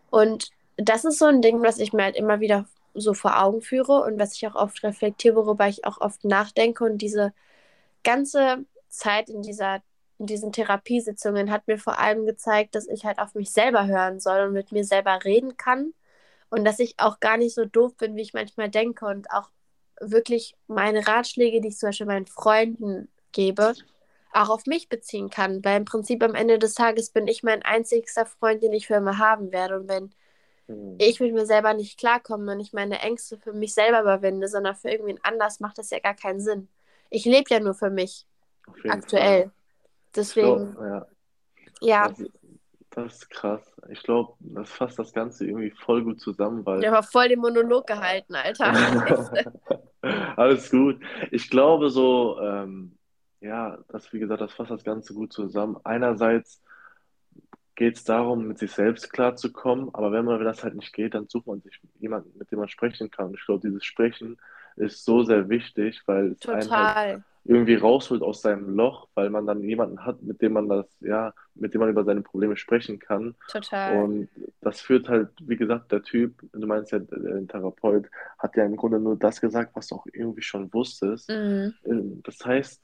Und 0.10 0.52
das 0.77 1.06
ist 1.06 1.20
so 1.20 1.25
ein 1.25 1.42
Ding, 1.42 1.62
was 1.63 1.80
ich 1.80 1.94
mir 1.94 2.03
halt 2.03 2.15
immer 2.15 2.39
wieder 2.39 2.65
so 2.94 3.13
vor 3.13 3.42
Augen 3.42 3.62
führe 3.62 4.01
und 4.03 4.20
was 4.20 4.36
ich 4.36 4.48
auch 4.48 4.56
oft 4.56 4.84
reflektiere, 4.84 5.36
worüber 5.36 5.68
ich 5.68 5.86
auch 5.86 6.00
oft 6.01 6.24
nachdenke. 6.25 6.84
Und 6.84 7.00
diese 7.00 7.34
ganze 8.03 8.65
Zeit 8.89 9.30
in 9.30 9.42
dieser 9.42 9.82
in 10.20 10.27
diesen 10.27 10.51
Therapiesitzungen 10.51 11.51
hat 11.51 11.68
mir 11.68 11.77
vor 11.77 12.00
allem 12.00 12.25
gezeigt, 12.25 12.75
dass 12.75 12.88
ich 12.88 13.03
halt 13.06 13.20
auf 13.20 13.36
mich 13.36 13.51
selber 13.51 13.88
hören 13.88 14.20
soll 14.20 14.48
und 14.48 14.53
mit 14.53 14.72
mir 14.72 14.86
selber 14.86 15.20
reden 15.24 15.58
kann. 15.58 15.94
Und 16.50 16.65
dass 16.65 16.80
ich 16.80 16.96
auch 17.00 17.20
gar 17.20 17.38
nicht 17.38 17.56
so 17.56 17.65
doof 17.65 17.98
bin, 17.98 18.15
wie 18.15 18.22
ich 18.22 18.34
manchmal 18.34 18.70
denke 18.70 19.06
und 19.06 19.32
auch 19.32 19.50
wirklich 20.00 20.56
meine 20.68 21.08
Ratschläge, 21.08 21.62
die 21.62 21.70
ich 21.70 21.77
zum 21.77 21.89
Beispiel 21.89 22.08
meinen 22.08 22.27
Freunden 22.27 23.10
gebe, 23.32 23.74
auch 24.32 24.50
auf 24.50 24.65
mich 24.65 24.89
beziehen 24.89 25.30
kann, 25.30 25.63
weil 25.65 25.77
im 25.77 25.86
Prinzip 25.86 26.24
am 26.24 26.36
Ende 26.36 26.60
des 26.60 26.75
Tages 26.75 27.10
bin 27.10 27.27
ich 27.27 27.44
mein 27.44 27.63
einzigster 27.63 28.25
Freund, 28.25 28.63
den 28.63 28.74
ich 28.74 28.88
für 28.88 28.96
immer 28.96 29.18
haben 29.18 29.51
werde. 29.51 29.79
Und 29.79 29.90
wenn 29.90 30.14
mhm. 30.68 30.96
ich 31.00 31.20
mit 31.20 31.34
mir 31.34 31.46
selber 31.46 31.74
nicht 31.74 32.00
klarkomme 32.00 32.54
und 32.54 32.60
ich 32.60 32.74
meine 32.74 33.00
Ängste 33.00 33.38
für 33.38 33.54
mich 33.54 33.74
selber 33.74 34.02
überwinde, 34.02 34.48
sondern 34.48 34.76
für 34.76 34.90
irgendwen 34.90 35.20
anders, 35.24 35.60
macht 35.60 35.78
das 35.78 35.90
ja 35.90 36.00
gar 36.00 36.16
keinen 36.16 36.40
Sinn. 36.40 36.70
Ich 37.10 37.26
lebe 37.26 37.50
ja 37.50 37.60
nur 37.60 37.74
für 37.74 37.90
mich 37.90 38.26
aktuell. 38.88 39.44
Fall. 39.44 39.52
Deswegen. 40.16 40.74
Glaub, 40.74 40.86
ja. 40.86 41.08
ja. 41.82 42.08
Das, 42.10 42.24
das, 42.92 43.14
ist 43.16 43.30
krass. 43.30 43.76
Ich 43.90 44.04
glaube, 44.04 44.34
das 44.40 44.70
fasst 44.70 45.00
das 45.00 45.14
Ganze 45.14 45.46
irgendwie 45.46 45.72
voll 45.72 46.04
gut 46.04 46.20
zusammen, 46.20 46.66
weil. 46.66 46.82
Der 46.82 46.92
war 46.92 47.04
voll 47.04 47.30
den 47.30 47.40
Monolog 47.40 47.88
gehalten, 47.88 48.36
Alter. 48.36 48.74
Alles 50.38 50.70
gut. 50.70 51.00
Ich 51.32 51.50
glaube 51.50 51.90
so, 51.90 52.40
ähm, 52.40 52.98
ja, 53.42 53.78
das, 53.90 54.12
wie 54.14 54.20
gesagt, 54.20 54.42
das 54.42 54.54
fasst 54.54 54.72
das 54.72 54.84
Ganze 54.84 55.14
gut 55.14 55.34
zusammen. 55.34 55.78
Einerseits 55.84 56.62
geht 57.75 57.96
es 57.96 58.03
darum, 58.03 58.48
mit 58.48 58.59
sich 58.59 58.72
selbst 58.72 59.12
klarzukommen, 59.12 59.90
aber 59.94 60.12
wenn 60.12 60.25
man 60.25 60.44
das 60.44 60.64
halt 60.64 60.75
nicht 60.75 60.94
geht, 60.94 61.16
dann 61.16 61.27
sucht 61.27 61.48
man 61.48 61.62
sich 61.62 61.79
jemanden, 62.00 62.38
mit 62.38 62.51
dem 62.51 62.59
man 62.59 62.70
sprechen 62.70 63.09
kann. 63.09 63.33
Ich 63.33 63.46
glaube, 63.46 63.68
dieses 63.68 63.83
Sprechen 63.83 64.38
ist 64.75 65.05
so 65.05 65.24
sehr 65.24 65.50
wichtig, 65.50 66.01
weil 66.05 66.31
es 66.31 66.40
Total. 66.40 66.62
einen 66.62 66.96
halt 66.96 67.24
irgendwie 67.46 67.75
rausholt 67.75 68.22
aus 68.22 68.42
seinem 68.42 68.74
Loch, 68.75 69.09
weil 69.16 69.29
man 69.29 69.46
dann 69.46 69.62
jemanden 69.62 70.05
hat, 70.05 70.22
mit 70.24 70.42
dem 70.42 70.53
man 70.53 70.70
das, 70.70 70.86
ja, 71.01 71.33
mit 71.55 71.74
dem 71.74 71.81
man 71.81 71.90
über 71.90 72.05
seine 72.05 72.22
Probleme 72.22 72.55
sprechen 72.55 73.00
kann. 73.00 73.36
Total. 73.50 74.01
Und 74.01 74.29
das 74.62 74.79
führt 74.79 75.09
halt, 75.09 75.29
wie 75.42 75.57
gesagt, 75.57 75.92
der 75.92 76.03
Typ, 76.03 76.42
du 76.53 76.66
meinst 76.66 76.94
ja, 76.94 77.00
der 77.00 77.46
Therapeut, 77.48 78.09
hat 78.40 78.55
ja 78.55 78.66
im 78.66 78.77
Grunde 78.77 79.00
nur 79.00 79.18
das 79.18 79.42
gesagt, 79.42 79.75
was 79.75 79.88
du 79.88 79.96
auch 79.96 80.05
irgendwie 80.14 80.42
schon 80.42 80.74
wusstest. 80.74 81.29
Mhm. 81.29 81.74
Ähm, 81.86 82.22
das 82.24 82.46
heißt, 82.46 82.81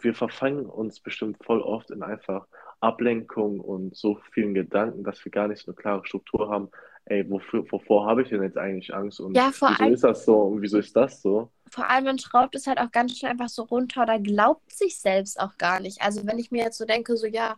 wir 0.00 0.14
verfangen 0.14 0.66
uns 0.66 1.00
bestimmt 1.00 1.42
voll 1.44 1.60
oft 1.60 1.90
in 1.90 2.02
einfach 2.02 2.46
Ablenkung 2.80 3.60
und 3.60 3.96
so 3.96 4.18
vielen 4.32 4.54
Gedanken, 4.54 5.04
dass 5.04 5.24
wir 5.24 5.32
gar 5.32 5.48
nicht 5.48 5.64
so 5.64 5.72
eine 5.72 5.76
klare 5.76 6.06
Struktur 6.06 6.48
haben, 6.48 6.70
ey, 7.06 7.28
wofür, 7.28 7.64
wovor 7.70 8.06
habe 8.06 8.22
ich 8.22 8.28
denn 8.28 8.42
jetzt 8.42 8.58
eigentlich 8.58 8.94
Angst 8.94 9.20
und 9.20 9.34
ja, 9.34 9.50
wieso 9.50 9.66
allem, 9.66 9.94
ist 9.94 10.04
das 10.04 10.24
so 10.24 10.36
und 10.42 10.62
wieso 10.62 10.78
ist 10.78 10.94
das 10.94 11.22
so? 11.22 11.50
Vor 11.70 11.88
allem, 11.88 12.04
man 12.04 12.18
schraubt 12.18 12.54
es 12.54 12.66
halt 12.66 12.78
auch 12.78 12.92
ganz 12.92 13.16
schnell 13.16 13.32
einfach 13.32 13.48
so 13.48 13.62
runter 13.62 14.02
oder 14.02 14.18
glaubt 14.18 14.72
sich 14.72 14.98
selbst 14.98 15.40
auch 15.40 15.56
gar 15.58 15.80
nicht. 15.80 16.02
Also 16.02 16.26
wenn 16.26 16.38
ich 16.38 16.50
mir 16.50 16.62
jetzt 16.62 16.78
so 16.78 16.84
denke, 16.84 17.16
so 17.16 17.26
ja, 17.26 17.56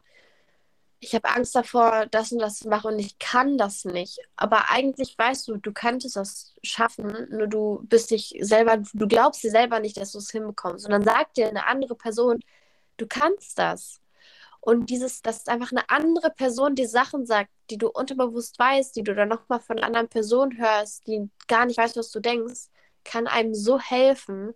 ich 1.00 1.14
habe 1.14 1.28
Angst 1.30 1.54
davor, 1.54 2.06
das 2.10 2.30
und 2.30 2.40
das 2.40 2.58
zu 2.58 2.68
machen 2.68 2.92
und 2.92 2.98
ich 2.98 3.18
kann 3.18 3.56
das 3.56 3.86
nicht. 3.86 4.18
Aber 4.36 4.70
eigentlich 4.70 5.16
weißt 5.18 5.48
du, 5.48 5.56
du 5.56 5.72
könntest 5.72 6.16
das 6.16 6.54
schaffen, 6.62 7.26
nur 7.30 7.46
du 7.46 7.80
bist 7.88 8.10
dich 8.10 8.34
selber, 8.40 8.82
du 8.92 9.08
glaubst 9.08 9.42
dir 9.42 9.50
selber 9.50 9.80
nicht, 9.80 9.96
dass 9.96 10.12
du 10.12 10.18
es 10.18 10.30
hinbekommst. 10.30 10.84
Und 10.84 10.92
dann 10.92 11.02
sagt 11.02 11.38
dir 11.38 11.48
eine 11.48 11.66
andere 11.66 11.94
Person, 11.94 12.40
du 12.98 13.06
kannst 13.06 13.58
das. 13.58 14.00
Und 14.60 14.90
dieses, 14.90 15.22
dass 15.22 15.46
einfach 15.48 15.72
eine 15.72 15.88
andere 15.88 16.30
Person 16.30 16.74
die 16.74 16.86
Sachen 16.86 17.24
sagt, 17.24 17.50
die 17.70 17.78
du 17.78 17.88
unterbewusst 17.88 18.58
weißt, 18.58 18.94
die 18.94 19.02
du 19.02 19.14
dann 19.14 19.28
nochmal 19.28 19.60
von 19.60 19.78
einer 19.78 19.86
anderen 19.86 20.08
Person 20.08 20.58
hörst, 20.58 21.06
die 21.06 21.30
gar 21.48 21.64
nicht 21.64 21.78
weiß, 21.78 21.96
was 21.96 22.10
du 22.10 22.20
denkst, 22.20 22.68
kann 23.04 23.26
einem 23.26 23.54
so 23.54 23.78
helfen. 23.78 24.52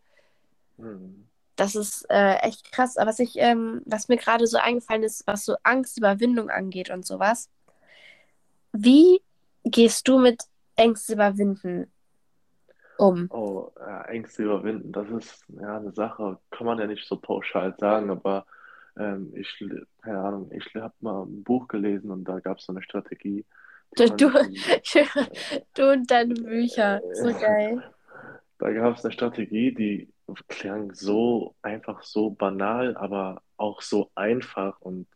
Mhm. 0.77 1.27
Das 1.57 1.75
ist 1.75 2.05
äh, 2.11 2.37
echt 2.39 2.71
krass. 2.73 2.99
Aber 2.99 3.09
was 3.09 3.19
ich, 3.19 3.37
ähm, 3.37 3.81
was 3.87 4.09
mir 4.09 4.17
gerade 4.17 4.47
so 4.47 4.59
eingefallen 4.59 5.05
ist, 5.05 5.27
was 5.27 5.45
so 5.45 5.57
Angstüberwindung 5.63 6.51
angeht 6.51 6.91
und 6.91 7.07
sowas. 7.07 7.49
Wie 8.73 9.23
gehst 9.65 10.07
du 10.09 10.19
mit 10.19 10.43
Ängste 10.77 11.15
überwinden 11.15 11.91
um? 12.99 13.29
Oh, 13.31 13.71
äh, 13.81 14.09
Ängste 14.09 14.45
überwinden, 14.45 14.93
das 14.93 15.09
ist 15.11 15.45
ja 15.49 15.79
eine 15.79 15.93
Sache, 15.93 16.39
kann 16.51 16.67
man 16.67 16.79
ja 16.79 16.87
nicht 16.87 17.07
so 17.07 17.17
pauschal 17.17 17.75
sagen, 17.79 18.11
aber 18.11 18.47
ähm, 18.99 19.33
ich, 19.35 19.65
keine 20.03 20.21
Ahnung, 20.21 20.51
ich 20.53 20.75
habe 20.75 20.95
mal 21.01 21.23
ein 21.25 21.43
Buch 21.43 21.69
gelesen 21.69 22.11
und 22.11 22.25
da 22.25 22.41
gab 22.41 22.59
es 22.59 22.67
so 22.67 22.73
eine 22.73 22.83
Strategie. 22.83 23.45
Du, 23.97 24.09
du, 24.17 24.31
du, 25.75 25.91
und 25.91 26.11
deine 26.11 26.35
Bücher, 26.35 27.01
so 27.15 27.33
geil. 27.33 27.83
Da 28.59 28.73
gab 28.73 28.97
es 28.97 29.05
eine 29.05 29.13
Strategie, 29.13 29.75
die 29.75 30.09
klang 30.49 30.95
so 30.95 31.57
einfach, 31.61 32.05
so 32.05 32.31
banal, 32.31 32.97
aber 32.97 33.43
auch 33.57 33.83
so 33.83 34.11
einfach. 34.15 34.81
Und 34.81 35.09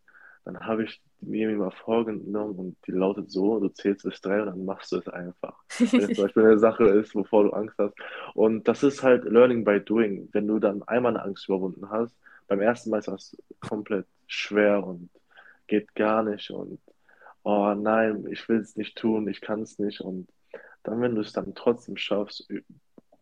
dann 0.45 0.59
habe 0.61 0.85
ich 0.85 1.01
mir 1.21 1.49
mal 1.57 1.71
vorgenommen 1.71 2.57
und 2.57 2.77
die 2.87 2.91
lautet 2.91 3.31
so, 3.31 3.61
du 3.61 3.69
zählst 3.69 4.03
bis 4.03 4.21
drei 4.21 4.41
und 4.41 4.47
dann 4.47 4.65
machst 4.65 4.91
du 4.93 4.97
es 4.97 5.09
einfach. 5.09 5.55
Wenn 5.79 6.01
es 6.01 6.17
zum 6.17 6.25
Beispiel 6.25 6.45
eine 6.45 6.59
Sache 6.59 6.85
ist, 6.85 7.15
wovor 7.15 7.45
du 7.45 7.51
Angst 7.51 7.77
hast. 7.79 7.95
Und 8.35 8.67
das 8.67 8.83
ist 8.83 9.03
halt 9.03 9.25
Learning 9.25 9.65
by 9.65 9.81
Doing. 9.81 10.29
Wenn 10.33 10.49
du 10.49 10.59
dann 10.59 10.83
einmal 10.83 11.17
eine 11.17 11.25
Angst 11.25 11.49
überwunden 11.49 11.89
hast, 11.91 12.15
beim 12.49 12.61
ersten 12.61 12.91
Mal 12.91 12.99
ist 12.99 13.09
das 13.09 13.37
komplett 13.61 14.07
schwer 14.27 14.85
und 14.85 15.11
geht 15.67 15.95
gar 15.95 16.23
nicht 16.23 16.51
und 16.51 16.81
oh 17.45 17.75
nein, 17.75 18.27
ich 18.31 18.49
will 18.49 18.59
es 18.59 18.77
nicht 18.77 18.97
tun, 18.97 19.29
ich 19.29 19.41
kann 19.41 19.63
es 19.63 19.79
nicht 19.79 20.01
und 20.01 20.29
dann, 20.83 21.01
wenn 21.01 21.15
du 21.15 21.21
es 21.21 21.33
dann 21.33 21.55
trotzdem 21.55 21.97
schaffst, 21.97 22.49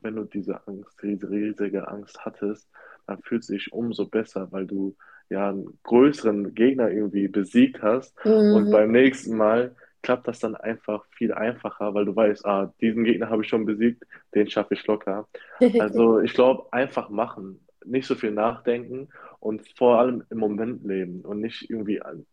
wenn 0.01 0.17
du 0.17 0.25
diese 0.25 0.67
Angst, 0.67 0.97
diese 1.03 1.29
riesige 1.29 1.89
Angst 1.89 2.25
hattest, 2.25 2.69
dann 3.07 3.21
fühlst 3.23 3.49
du 3.49 3.55
dich 3.55 3.73
umso 3.73 4.07
besser, 4.07 4.51
weil 4.53 4.67
du 4.67 4.97
ja 5.29 5.51
einen 5.51 5.79
größeren 5.83 6.55
Gegner 6.55 6.91
irgendwie 6.91 7.29
besiegt 7.29 7.83
hast 7.83 8.15
mhm. 8.25 8.55
und 8.55 8.71
beim 8.71 8.93
nächsten 8.93 9.37
Mal 9.37 9.75
klappt 10.03 10.29
das 10.29 10.39
dann 10.39 10.55
einfach 10.55 11.05
viel 11.11 11.33
einfacher, 11.33 11.93
weil 11.95 12.05
du 12.05 12.15
weißt, 12.15 12.47
ah, 12.47 12.73
diesen 12.81 13.03
Gegner 13.03 13.29
habe 13.29 13.43
ich 13.43 13.49
schon 13.49 13.65
besiegt, 13.65 14.05
den 14.37 14.49
schaffe 14.49 14.75
ich 14.75 14.87
locker. 14.87 15.27
Also 15.81 16.21
ich 16.21 16.33
glaube, 16.33 16.73
einfach 16.73 17.09
machen, 17.09 17.66
nicht 17.87 18.07
so 18.07 18.15
viel 18.15 18.33
nachdenken 18.33 19.09
und 19.41 19.67
vor 19.77 19.99
allem 19.99 20.25
im 20.31 20.39
Moment 20.39 20.85
leben 20.85 21.23
und 21.23 21.41
nicht 21.41 21.71
irgendwie 21.71 22.03
an 22.03 22.27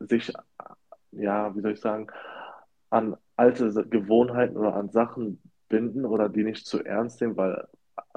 sich, 0.00 0.32
ja, 1.12 1.54
wie 1.54 1.60
soll 1.60 1.72
ich 1.72 1.80
sagen, 1.80 2.08
an 2.90 3.16
alte 3.36 3.70
Gewohnheiten 3.88 4.56
oder 4.56 4.74
an 4.74 4.90
Sachen 4.90 5.40
binden 5.68 6.04
oder 6.04 6.28
die 6.28 6.44
nicht 6.44 6.66
zu 6.66 6.82
ernst 6.84 7.20
nehmen, 7.20 7.36
weil 7.36 7.66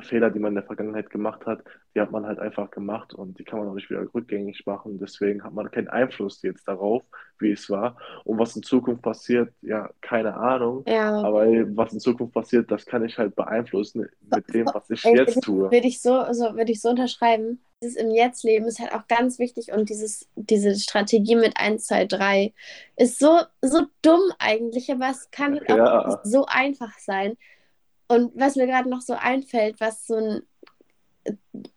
Fehler, 0.01 0.29
die 0.29 0.39
man 0.39 0.49
in 0.49 0.55
der 0.55 0.63
Vergangenheit 0.63 1.09
gemacht 1.09 1.45
hat, 1.45 1.63
die 1.95 2.01
hat 2.01 2.11
man 2.11 2.25
halt 2.25 2.39
einfach 2.39 2.71
gemacht 2.71 3.13
und 3.13 3.37
die 3.39 3.43
kann 3.43 3.59
man 3.59 3.67
auch 3.67 3.73
nicht 3.73 3.89
wieder 3.89 4.05
rückgängig 4.13 4.65
machen. 4.65 4.99
Deswegen 4.99 5.43
hat 5.43 5.53
man 5.53 5.69
keinen 5.71 5.89
Einfluss 5.89 6.41
jetzt 6.41 6.67
darauf, 6.67 7.03
wie 7.39 7.51
es 7.51 7.69
war. 7.69 7.97
Und 8.23 8.39
was 8.39 8.55
in 8.55 8.63
Zukunft 8.63 9.01
passiert, 9.01 9.53
ja, 9.61 9.89
keine 10.01 10.35
Ahnung. 10.35 10.83
Ja. 10.87 11.21
Aber 11.21 11.45
was 11.75 11.93
in 11.93 11.99
Zukunft 11.99 12.33
passiert, 12.33 12.71
das 12.71 12.85
kann 12.85 13.03
ich 13.05 13.17
halt 13.17 13.35
beeinflussen 13.35 14.07
mit 14.21 14.53
dem, 14.53 14.67
was 14.67 14.89
ich 14.89 15.03
jetzt 15.03 15.41
tue. 15.41 15.71
Würde 15.71 15.87
ich 15.87 16.01
so, 16.01 16.31
so, 16.31 16.55
würde 16.55 16.71
ich 16.71 16.81
so 16.81 16.89
unterschreiben. 16.89 17.61
Dieses 17.83 17.95
im 17.97 18.11
Jetzt-Leben 18.11 18.65
ist 18.67 18.79
halt 18.79 18.93
auch 18.93 19.07
ganz 19.07 19.39
wichtig 19.39 19.71
und 19.71 19.89
dieses, 19.89 20.29
diese 20.35 20.75
Strategie 20.75 21.35
mit 21.35 21.57
1, 21.57 21.85
2, 21.87 22.05
3 22.05 22.53
ist 22.95 23.17
so, 23.17 23.39
so 23.61 23.87
dumm 24.03 24.21
eigentlich, 24.37 24.91
aber 24.91 25.09
es 25.09 25.31
kann 25.31 25.59
halt 25.59 25.71
auch 25.71 25.77
Ja, 25.77 26.21
so 26.23 26.45
einfach 26.47 26.97
sein. 26.99 27.37
Und 28.11 28.33
was 28.35 28.57
mir 28.57 28.67
gerade 28.67 28.89
noch 28.89 28.99
so 28.99 29.13
einfällt, 29.13 29.79
was 29.79 30.05
so 30.05 30.15
ein 30.15 30.41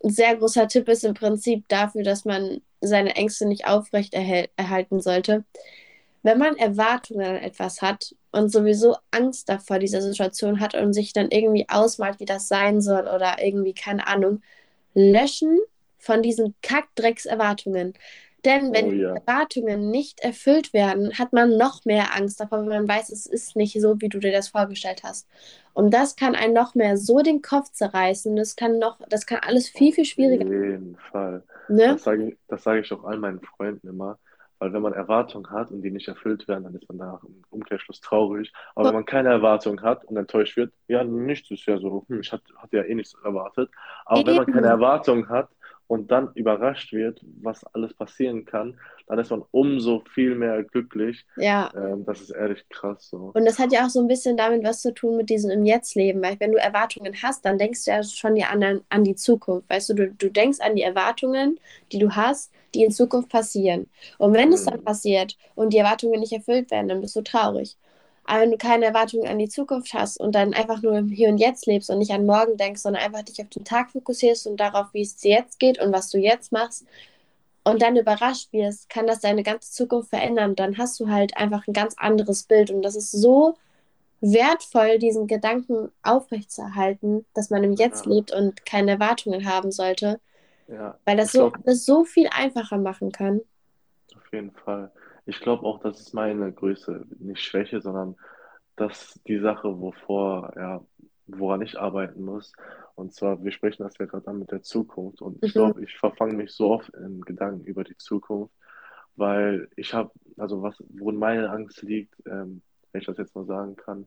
sehr 0.02 0.34
großer 0.34 0.66
Tipp 0.66 0.88
ist 0.88 1.04
im 1.04 1.14
Prinzip 1.14 1.68
dafür, 1.68 2.02
dass 2.02 2.24
man 2.24 2.60
seine 2.80 3.14
Ängste 3.14 3.46
nicht 3.46 3.68
aufrecht 3.68 4.14
erhalten 4.14 5.00
sollte. 5.00 5.44
Wenn 6.24 6.38
man 6.38 6.56
Erwartungen 6.56 7.24
an 7.24 7.36
etwas 7.36 7.82
hat 7.82 8.16
und 8.32 8.50
sowieso 8.50 8.96
Angst 9.12 9.48
davor 9.48 9.78
dieser 9.78 10.02
Situation 10.02 10.58
hat 10.58 10.74
und 10.74 10.92
sich 10.92 11.12
dann 11.12 11.30
irgendwie 11.30 11.68
ausmalt, 11.68 12.18
wie 12.18 12.24
das 12.24 12.48
sein 12.48 12.80
soll 12.80 13.02
oder 13.02 13.36
irgendwie, 13.40 13.72
keine 13.72 14.08
Ahnung, 14.08 14.42
löschen 14.92 15.60
von 15.98 16.20
diesen 16.20 16.56
Kackdrecks-Erwartungen. 16.62 17.94
Denn 18.44 18.72
wenn 18.72 18.86
oh 18.86 18.90
die 18.90 18.98
ja, 18.98 19.14
Erwartungen 19.14 19.90
nicht 19.90 20.20
erfüllt 20.20 20.72
werden, 20.72 21.18
hat 21.18 21.32
man 21.32 21.56
noch 21.56 21.84
mehr 21.84 22.14
Angst 22.14 22.40
davor, 22.40 22.60
wenn 22.60 22.68
man 22.68 22.88
weiß, 22.88 23.10
es 23.10 23.26
ist 23.26 23.56
nicht 23.56 23.80
so, 23.80 24.00
wie 24.00 24.08
du 24.08 24.18
dir 24.18 24.32
das 24.32 24.48
vorgestellt 24.48 25.02
hast. 25.02 25.28
Und 25.72 25.92
das 25.92 26.16
kann 26.16 26.34
einen 26.34 26.54
noch 26.54 26.74
mehr 26.74 26.96
so 26.96 27.20
den 27.20 27.42
Kopf 27.42 27.70
zerreißen. 27.72 28.36
Das 28.36 28.56
kann 28.56 28.78
noch, 28.78 28.98
das 29.08 29.26
kann 29.26 29.40
alles 29.42 29.68
viel, 29.68 29.92
viel 29.92 30.04
auf 30.04 30.08
schwieriger, 30.08 30.44
jeden 30.44 30.96
Fall. 30.96 31.42
ne? 31.68 31.94
Das 31.94 32.04
sage 32.04 32.28
ich, 32.28 32.38
das 32.48 32.62
sage 32.62 32.80
ich 32.80 32.92
auch 32.92 33.04
all 33.04 33.18
meinen 33.18 33.40
Freunden 33.40 33.88
immer. 33.88 34.18
Weil 34.58 34.72
wenn 34.72 34.82
man 34.82 34.92
Erwartungen 34.94 35.50
hat 35.50 35.70
und 35.72 35.82
die 35.82 35.90
nicht 35.90 36.08
erfüllt 36.08 36.46
werden, 36.48 36.64
dann 36.64 36.74
ist 36.74 36.88
man 36.88 36.98
danach 36.98 37.22
im 37.24 37.42
Umkehrschluss 37.50 38.00
traurig. 38.00 38.52
Aber 38.74 38.88
wenn 38.88 38.94
man 38.94 39.04
keine 39.04 39.30
Erwartungen 39.30 39.82
hat 39.82 40.04
und 40.04 40.16
enttäuscht 40.16 40.56
wird, 40.56 40.72
ja, 40.86 41.02
nichts 41.04 41.50
ist 41.50 41.66
ja 41.66 41.78
so, 41.78 42.04
hm, 42.08 42.20
ich 42.20 42.32
hatte, 42.32 42.44
hatte 42.56 42.76
ja 42.76 42.84
eh 42.84 42.94
nichts 42.94 43.14
erwartet. 43.24 43.70
Aber 44.06 44.24
wenn 44.26 44.36
man 44.36 44.46
keine 44.46 44.66
Eben. 44.66 44.76
Erwartungen 44.76 45.28
hat 45.28 45.48
und 45.86 46.10
dann 46.10 46.32
überrascht 46.34 46.92
wird, 46.92 47.20
was 47.42 47.64
alles 47.74 47.94
passieren 47.94 48.44
kann, 48.44 48.78
dann 49.06 49.18
ist 49.18 49.30
man 49.30 49.42
umso 49.50 50.02
viel 50.14 50.34
mehr 50.34 50.62
glücklich. 50.64 51.24
Ja. 51.36 51.74
Ähm, 51.74 52.04
das 52.04 52.20
ist 52.20 52.30
ehrlich 52.30 52.68
krass 52.68 53.08
so. 53.10 53.36
Und 53.36 53.44
das 53.46 53.58
hat 53.58 53.72
ja 53.72 53.84
auch 53.84 53.90
so 53.90 54.00
ein 54.00 54.06
bisschen 54.08 54.36
damit 54.36 54.62
was 54.64 54.80
zu 54.80 54.94
tun 54.94 55.16
mit 55.16 55.28
diesem 55.28 55.50
im 55.50 55.64
Jetzt-Leben, 55.66 56.22
weil 56.22 56.38
wenn 56.38 56.52
du 56.52 56.58
Erwartungen 56.58 57.14
hast, 57.22 57.44
dann 57.44 57.58
denkst 57.58 57.84
du 57.84 57.90
ja 57.90 58.02
schon 58.04 58.36
ja 58.36 58.48
an, 58.50 58.82
an 58.88 59.02
die 59.04 59.16
Zukunft. 59.16 59.68
Weißt 59.68 59.88
du, 59.90 59.94
du, 59.94 60.10
du 60.12 60.30
denkst 60.30 60.60
an 60.60 60.76
die 60.76 60.82
Erwartungen, 60.82 61.58
die 61.90 61.98
du 61.98 62.10
hast, 62.14 62.52
die 62.74 62.84
in 62.84 62.92
Zukunft 62.92 63.28
passieren. 63.30 63.90
Und 64.18 64.34
wenn 64.34 64.52
es 64.52 64.64
dann 64.64 64.78
Hm, 64.78 64.84
passiert 64.84 65.36
und 65.56 65.72
die 65.72 65.78
Erwartungen 65.78 66.20
nicht 66.20 66.32
erfüllt 66.32 66.70
werden, 66.70 66.88
dann 66.88 67.00
bist 67.00 67.16
du 67.16 67.22
traurig. 67.22 67.76
Aber 68.24 68.40
wenn 68.40 68.50
du 68.50 68.56
keine 68.56 68.86
Erwartungen 68.86 69.26
an 69.26 69.38
die 69.38 69.48
Zukunft 69.48 69.92
hast 69.92 70.18
und 70.18 70.34
dann 70.34 70.54
einfach 70.54 70.82
nur 70.82 70.96
im 70.96 71.08
Hier 71.08 71.28
und 71.28 71.38
Jetzt 71.38 71.66
lebst 71.66 71.90
und 71.90 71.98
nicht 71.98 72.12
an 72.12 72.26
morgen 72.26 72.56
denkst, 72.56 72.80
sondern 72.80 73.02
einfach 73.02 73.22
dich 73.22 73.40
auf 73.42 73.50
den 73.50 73.64
Tag 73.64 73.90
fokussierst 73.90 74.46
und 74.46 74.58
darauf, 74.58 74.86
wie 74.92 75.02
es 75.02 75.16
dir 75.16 75.32
jetzt 75.32 75.58
geht 75.58 75.80
und 75.80 75.92
was 75.92 76.10
du 76.10 76.18
jetzt 76.18 76.52
machst 76.52 76.86
und 77.64 77.80
dann 77.80 77.96
überrascht 77.96 78.52
wirst, 78.52 78.88
kann 78.90 79.06
das 79.06 79.20
deine 79.20 79.42
ganze 79.42 79.72
Zukunft 79.72 80.10
verändern. 80.10 80.54
Dann 80.54 80.78
hast 80.78 81.00
du 81.00 81.08
halt 81.08 81.36
einfach 81.36 81.66
ein 81.66 81.72
ganz 81.72 81.94
anderes 81.96 82.44
Bild. 82.44 82.70
Und 82.70 82.82
das 82.82 82.94
ist 82.94 83.10
so 83.10 83.56
wertvoll, 84.20 84.98
diesen 84.98 85.26
Gedanken 85.26 85.90
aufrechtzuerhalten, 86.02 87.24
dass 87.34 87.50
man 87.50 87.64
im 87.64 87.72
Jetzt 87.72 88.06
ja, 88.06 88.12
lebt 88.12 88.32
und 88.32 88.64
keine 88.66 88.92
Erwartungen 88.92 89.46
haben 89.46 89.72
sollte, 89.72 90.20
ja. 90.68 90.98
weil 91.04 91.16
das 91.16 91.32
so 91.32 91.50
glaube, 91.50 91.58
alles 91.64 91.84
so 91.84 92.04
viel 92.04 92.28
einfacher 92.28 92.78
machen 92.78 93.12
kann. 93.12 93.40
Auf 94.14 94.32
jeden 94.32 94.52
Fall. 94.52 94.90
Ich 95.26 95.40
glaube 95.40 95.64
auch, 95.66 95.80
das 95.80 96.00
ist 96.00 96.14
meine 96.14 96.52
größte, 96.52 97.04
nicht 97.18 97.42
Schwäche, 97.42 97.80
sondern 97.80 98.16
das 98.76 99.20
die 99.26 99.38
Sache, 99.38 99.80
wovor, 99.80 100.52
ja, 100.56 100.84
woran 101.26 101.62
ich 101.62 101.78
arbeiten 101.78 102.22
muss. 102.24 102.52
Und 102.94 103.14
zwar, 103.14 103.42
wir 103.42 103.52
sprechen 103.52 103.82
das 103.84 103.96
ja 103.98 104.06
gerade 104.06 104.28
an 104.28 104.38
mit 104.40 104.50
der 104.52 104.62
Zukunft. 104.62 105.22
Und 105.22 105.42
ich 105.42 105.54
Mhm. 105.54 105.54
glaube, 105.54 105.82
ich 105.84 105.96
verfange 105.96 106.34
mich 106.34 106.52
so 106.52 106.70
oft 106.72 106.90
in 106.94 107.20
Gedanken 107.22 107.64
über 107.64 107.84
die 107.84 107.96
Zukunft, 107.96 108.54
weil 109.16 109.68
ich 109.76 109.94
habe, 109.94 110.10
also 110.38 110.62
was, 110.62 110.76
worin 110.88 111.16
meine 111.16 111.50
Angst 111.50 111.82
liegt, 111.82 112.14
ähm, 112.26 112.62
wenn 112.92 113.00
ich 113.00 113.06
das 113.06 113.18
jetzt 113.18 113.34
mal 113.34 113.46
sagen 113.46 113.76
kann, 113.76 114.06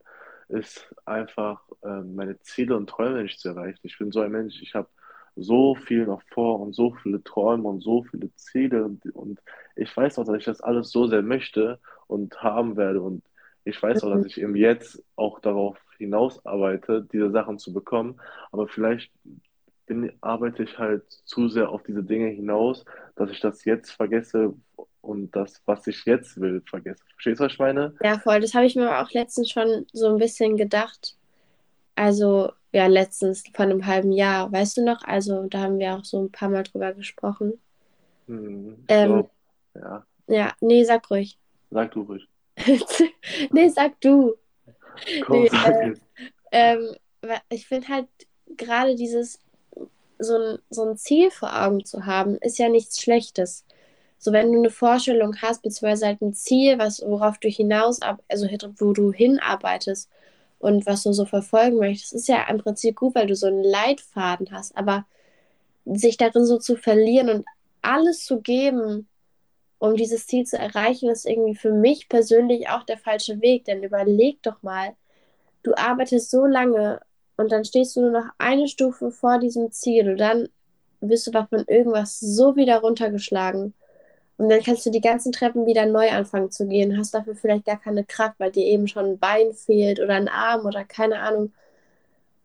ist 0.49 0.93
einfach 1.05 1.61
ähm, 1.83 2.15
meine 2.15 2.39
Ziele 2.39 2.77
und 2.77 2.89
Träume 2.89 3.23
nicht 3.23 3.39
zu 3.39 3.49
erreichen. 3.49 3.79
Ich 3.83 3.97
bin 3.97 4.11
so 4.11 4.21
ein 4.21 4.31
Mensch, 4.31 4.61
ich 4.61 4.75
habe 4.75 4.89
so 5.37 5.75
viel 5.75 6.05
noch 6.05 6.21
vor 6.33 6.59
und 6.59 6.73
so 6.73 6.93
viele 7.03 7.23
Träume 7.23 7.67
und 7.69 7.81
so 7.81 8.03
viele 8.03 8.33
Ziele 8.35 8.85
und, 8.85 9.05
und 9.15 9.39
ich 9.75 9.95
weiß 9.95 10.19
auch, 10.19 10.25
dass 10.25 10.37
ich 10.37 10.45
das 10.45 10.61
alles 10.61 10.91
so 10.91 11.07
sehr 11.07 11.21
möchte 11.21 11.79
und 12.07 12.41
haben 12.41 12.75
werde 12.77 13.01
und 13.01 13.23
ich 13.65 13.81
weiß 13.81 14.03
auch, 14.03 14.09
Mhm. 14.09 14.23
dass 14.23 14.25
ich 14.25 14.39
eben 14.41 14.55
jetzt 14.55 15.03
auch 15.15 15.39
darauf 15.39 15.77
hinaus 15.97 16.45
arbeite, 16.45 17.07
diese 17.11 17.31
Sachen 17.31 17.59
zu 17.59 17.73
bekommen, 17.73 18.19
aber 18.51 18.67
vielleicht 18.67 19.11
bin, 19.85 20.11
arbeite 20.21 20.63
ich 20.63 20.77
halt 20.77 21.03
zu 21.25 21.47
sehr 21.49 21.69
auf 21.69 21.83
diese 21.83 22.03
Dinge 22.03 22.27
hinaus, 22.29 22.85
dass 23.15 23.31
ich 23.31 23.39
das 23.39 23.63
jetzt 23.65 23.91
vergesse 23.91 24.53
und 25.01 25.35
das, 25.35 25.61
was 25.65 25.87
ich 25.87 26.05
jetzt 26.05 26.39
will, 26.41 26.61
vergesse. 26.69 27.03
Verstehst 27.13 27.39
du, 27.39 27.45
was 27.45 27.53
ich 27.53 27.59
meine? 27.59 27.95
Ja, 28.03 28.19
voll. 28.19 28.41
Das 28.41 28.53
habe 28.53 28.65
ich 28.65 28.75
mir 28.75 28.99
auch 28.99 29.11
letztens 29.11 29.49
schon 29.49 29.85
so 29.93 30.07
ein 30.07 30.17
bisschen 30.17 30.57
gedacht. 30.57 31.15
Also, 31.95 32.51
ja, 32.73 32.87
letztens 32.87 33.43
vor 33.53 33.65
einem 33.65 33.85
halben 33.85 34.11
Jahr, 34.11 34.51
weißt 34.51 34.77
du 34.77 34.85
noch? 34.85 35.03
Also, 35.05 35.47
da 35.47 35.59
haben 35.61 35.79
wir 35.79 35.95
auch 35.95 36.05
so 36.05 36.21
ein 36.23 36.31
paar 36.31 36.49
Mal 36.49 36.63
drüber 36.63 36.93
gesprochen. 36.93 37.61
Hm, 38.27 38.85
ich 38.87 38.95
Ähm, 38.95 39.01
glaube, 39.01 39.29
ja, 39.75 40.05
ja, 40.27 40.53
nee, 40.61 40.83
sag 40.85 41.09
ruhig. 41.11 41.37
sag 41.71 41.91
du 41.91 42.01
ruhig. 42.01 42.27
Nee, 43.51 43.69
sag 43.69 43.99
du. 44.01 44.35
Komm, 45.19 45.45
Nee, 45.45 45.49
sag 45.49 45.73
äh, 45.73 45.93
ähm, 46.51 46.95
ich 47.49 47.67
finde 47.67 47.87
halt 47.89 48.07
gerade 48.57 48.95
dieses, 48.95 49.39
so 50.19 50.35
ein, 50.37 50.59
so 50.69 50.83
ein 50.89 50.97
Ziel 50.97 51.31
vor 51.31 51.55
Augen 51.65 51.85
zu 51.85 52.05
haben, 52.05 52.37
ist 52.39 52.59
ja 52.59 52.69
nichts 52.69 53.01
Schlechtes. 53.01 53.65
So, 54.19 54.33
wenn 54.33 54.51
du 54.53 54.59
eine 54.59 54.71
Vorstellung 54.71 55.37
hast, 55.41 55.63
beziehungsweise 55.63 56.07
halt 56.07 56.21
ein 56.21 56.33
Ziel, 56.33 56.79
was, 56.79 57.01
worauf 57.05 57.39
du 57.39 57.49
hinaus, 57.49 57.99
also 58.29 58.47
wo 58.79 58.93
du 58.93 59.13
hinarbeitest 59.13 60.09
und 60.59 60.85
was 60.85 61.03
du 61.03 61.13
so 61.13 61.25
verfolgen 61.25 61.77
möchtest, 61.77 62.13
ist 62.13 62.27
ja 62.27 62.47
im 62.49 62.57
Prinzip 62.57 62.95
gut, 62.95 63.15
weil 63.15 63.27
du 63.27 63.35
so 63.35 63.47
einen 63.47 63.63
Leitfaden 63.63 64.51
hast. 64.51 64.75
Aber 64.75 65.05
sich 65.85 66.17
darin 66.17 66.45
so 66.45 66.57
zu 66.57 66.75
verlieren 66.75 67.29
und 67.29 67.45
alles 67.81 68.25
zu 68.25 68.41
geben, 68.41 69.07
um 69.79 69.95
dieses 69.95 70.25
Ziel 70.27 70.45
zu 70.45 70.57
erreichen, 70.57 71.09
ist 71.09 71.27
irgendwie 71.27 71.55
für 71.55 71.71
mich 71.71 72.09
persönlich 72.09 72.69
auch 72.69 72.83
der 72.83 72.97
falsche 72.97 73.41
Weg. 73.41 73.65
Denn 73.65 73.83
überleg 73.83 74.41
doch 74.41 74.61
mal, 74.63 74.95
du 75.63 75.75
arbeitest 75.75 76.31
so 76.31 76.45
lange 76.45 77.01
und 77.37 77.51
dann 77.51 77.63
stehst 77.63 77.95
du 77.95 78.01
nur 78.01 78.11
noch 78.11 78.29
eine 78.39 78.67
Stufe 78.67 79.11
vor 79.11 79.37
diesem 79.37 79.71
Ziel 79.71 80.09
und 80.09 80.17
dann 80.17 80.49
wirst 81.01 81.27
du 81.27 81.31
von 81.31 81.65
irgendwas 81.67 82.19
so 82.19 82.55
wieder 82.55 82.79
runtergeschlagen. 82.79 83.73
Und 84.37 84.49
dann 84.49 84.61
kannst 84.63 84.85
du 84.85 84.91
die 84.91 85.01
ganzen 85.01 85.31
Treppen 85.31 85.65
wieder 85.65 85.85
neu 85.85 86.09
anfangen 86.11 86.51
zu 86.51 86.67
gehen, 86.67 86.97
hast 86.97 87.13
dafür 87.13 87.35
vielleicht 87.35 87.65
gar 87.65 87.79
keine 87.79 88.05
Kraft, 88.05 88.39
weil 88.39 88.51
dir 88.51 88.65
eben 88.65 88.87
schon 88.87 89.05
ein 89.05 89.19
Bein 89.19 89.53
fehlt 89.53 89.99
oder 89.99 90.15
ein 90.15 90.27
Arm 90.29 90.65
oder 90.65 90.83
keine 90.85 91.19
Ahnung. 91.21 91.53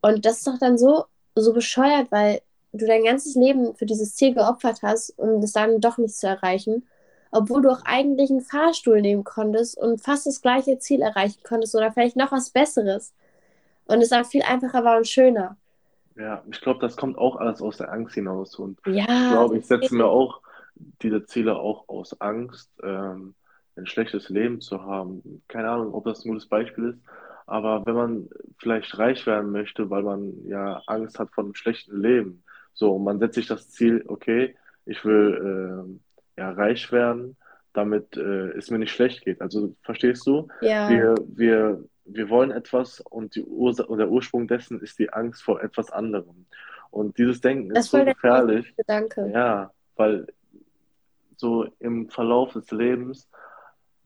Und 0.01 0.25
das 0.27 0.39
ist 0.39 0.47
doch 0.47 0.59
dann 0.59 0.79
so, 0.79 1.05
so 1.35 1.53
bescheuert, 1.53 2.11
weil 2.11 2.41
du 2.73 2.87
dein 2.87 3.05
ganzes 3.05 3.35
Leben 3.35 3.75
für 3.77 3.87
dieses 3.87 4.15
Ziel 4.15 4.35
geopfert 4.35 4.83
hast, 4.83 5.11
um 5.19 5.43
es 5.43 5.53
dann 5.53 5.81
doch 5.81 5.99
nicht 5.99 6.17
zu 6.17 6.27
erreichen, 6.27 6.87
obwohl 7.31 7.63
du 7.63 7.71
auch 7.71 7.83
eigentlich 7.85 8.31
einen 8.31 8.41
Fahrstuhl 8.43 9.01
nehmen 9.01 9.25
konntest 9.25 9.79
und 9.79 10.01
fast 10.03 10.27
das 10.27 10.43
gleiche 10.43 10.79
Ziel 10.79 11.03
erreichen 11.03 11.41
konntest 11.45 11.75
oder 11.75 11.93
vielleicht 11.93 12.17
noch 12.17 12.33
was 12.33 12.51
Besseres. 12.51 13.13
Und 13.87 14.03
es 14.03 14.11
dann 14.11 14.25
viel 14.27 14.43
einfacher 14.43 14.85
war 14.85 14.99
und 14.99 15.09
schöner. 15.09 15.57
Ja, 16.17 16.45
ich 16.51 16.61
glaube, 16.61 16.81
das 16.81 16.97
kommt 16.97 17.17
auch 17.19 17.37
alles 17.37 17.63
aus 17.63 17.79
der 17.79 17.91
Angst 17.93 18.15
hinaus. 18.15 18.57
Und 18.59 18.81
ich 18.87 18.97
Ja, 18.97 19.07
glaube, 19.27 19.59
ich 19.59 19.67
setze 19.67 19.95
mir 19.95 20.07
auch 20.07 20.41
diese 21.03 21.25
Ziele 21.27 21.57
auch 21.57 21.89
aus 21.89 22.21
Angst, 22.21 22.71
ähm, 22.83 23.35
ein 23.77 23.87
schlechtes 23.87 24.29
Leben 24.29 24.61
zu 24.61 24.83
haben. 24.83 25.43
Keine 25.49 25.71
Ahnung, 25.71 25.95
ob 25.95 26.05
das 26.05 26.25
ein 26.25 26.29
gutes 26.29 26.47
Beispiel 26.47 26.91
ist, 26.91 26.99
aber 27.47 27.85
wenn 27.87 27.95
man 27.95 28.29
vielleicht 28.59 28.99
reich 28.99 29.27
werden 29.27 29.51
möchte, 29.51 29.91
weil 29.91 30.03
man 30.03 30.33
ja 30.47 30.83
Angst 30.87 31.19
hat 31.19 31.31
vor 31.33 31.45
einem 31.45 31.55
schlechten 31.55 32.01
Leben, 32.01 32.43
so, 32.75 32.95
und 32.95 33.05
man 33.05 33.19
setzt 33.19 33.35
sich 33.35 33.47
das 33.47 33.71
Ziel, 33.71 34.05
okay, 34.09 34.57
ich 34.87 35.05
will 35.05 35.41
ähm, 35.85 36.01
ja 36.37 36.51
reich 36.53 36.91
werden, 36.93 37.37
damit 37.73 38.17
äh, 38.17 38.51
es 38.57 38.71
mir 38.71 38.79
nicht 38.79 38.93
schlecht 38.93 39.25
geht. 39.25 39.41
Also 39.41 39.75
verstehst 39.83 40.27
du? 40.27 40.49
Ja. 40.61 40.89
Wir, 40.89 41.15
wir, 41.27 41.85
wir 42.05 42.29
wollen 42.29 42.51
etwas 42.51 43.01
und 43.01 43.35
die 43.35 43.43
Ursa 43.43 43.85
und 43.85 43.99
der 43.99 44.11
Ursprung 44.11 44.49
dessen 44.49 44.81
ist 44.81 44.99
die 44.99 45.13
Angst 45.13 45.43
vor 45.43 45.63
etwas 45.63 45.91
anderem. 45.91 46.47
Und 46.91 47.17
dieses 47.19 47.41
Denken 47.41 47.71
Das 47.71 47.87
ist 47.87 47.91
so 47.91 48.05
gefährlich. 48.05 48.75
Gedanke. 48.77 49.31
Ja, 49.33 49.71
weil 49.97 50.27
so 51.43 51.67
im 51.81 52.09
Verlauf 52.09 52.55
des 52.55 52.71
Lebens 52.71 53.29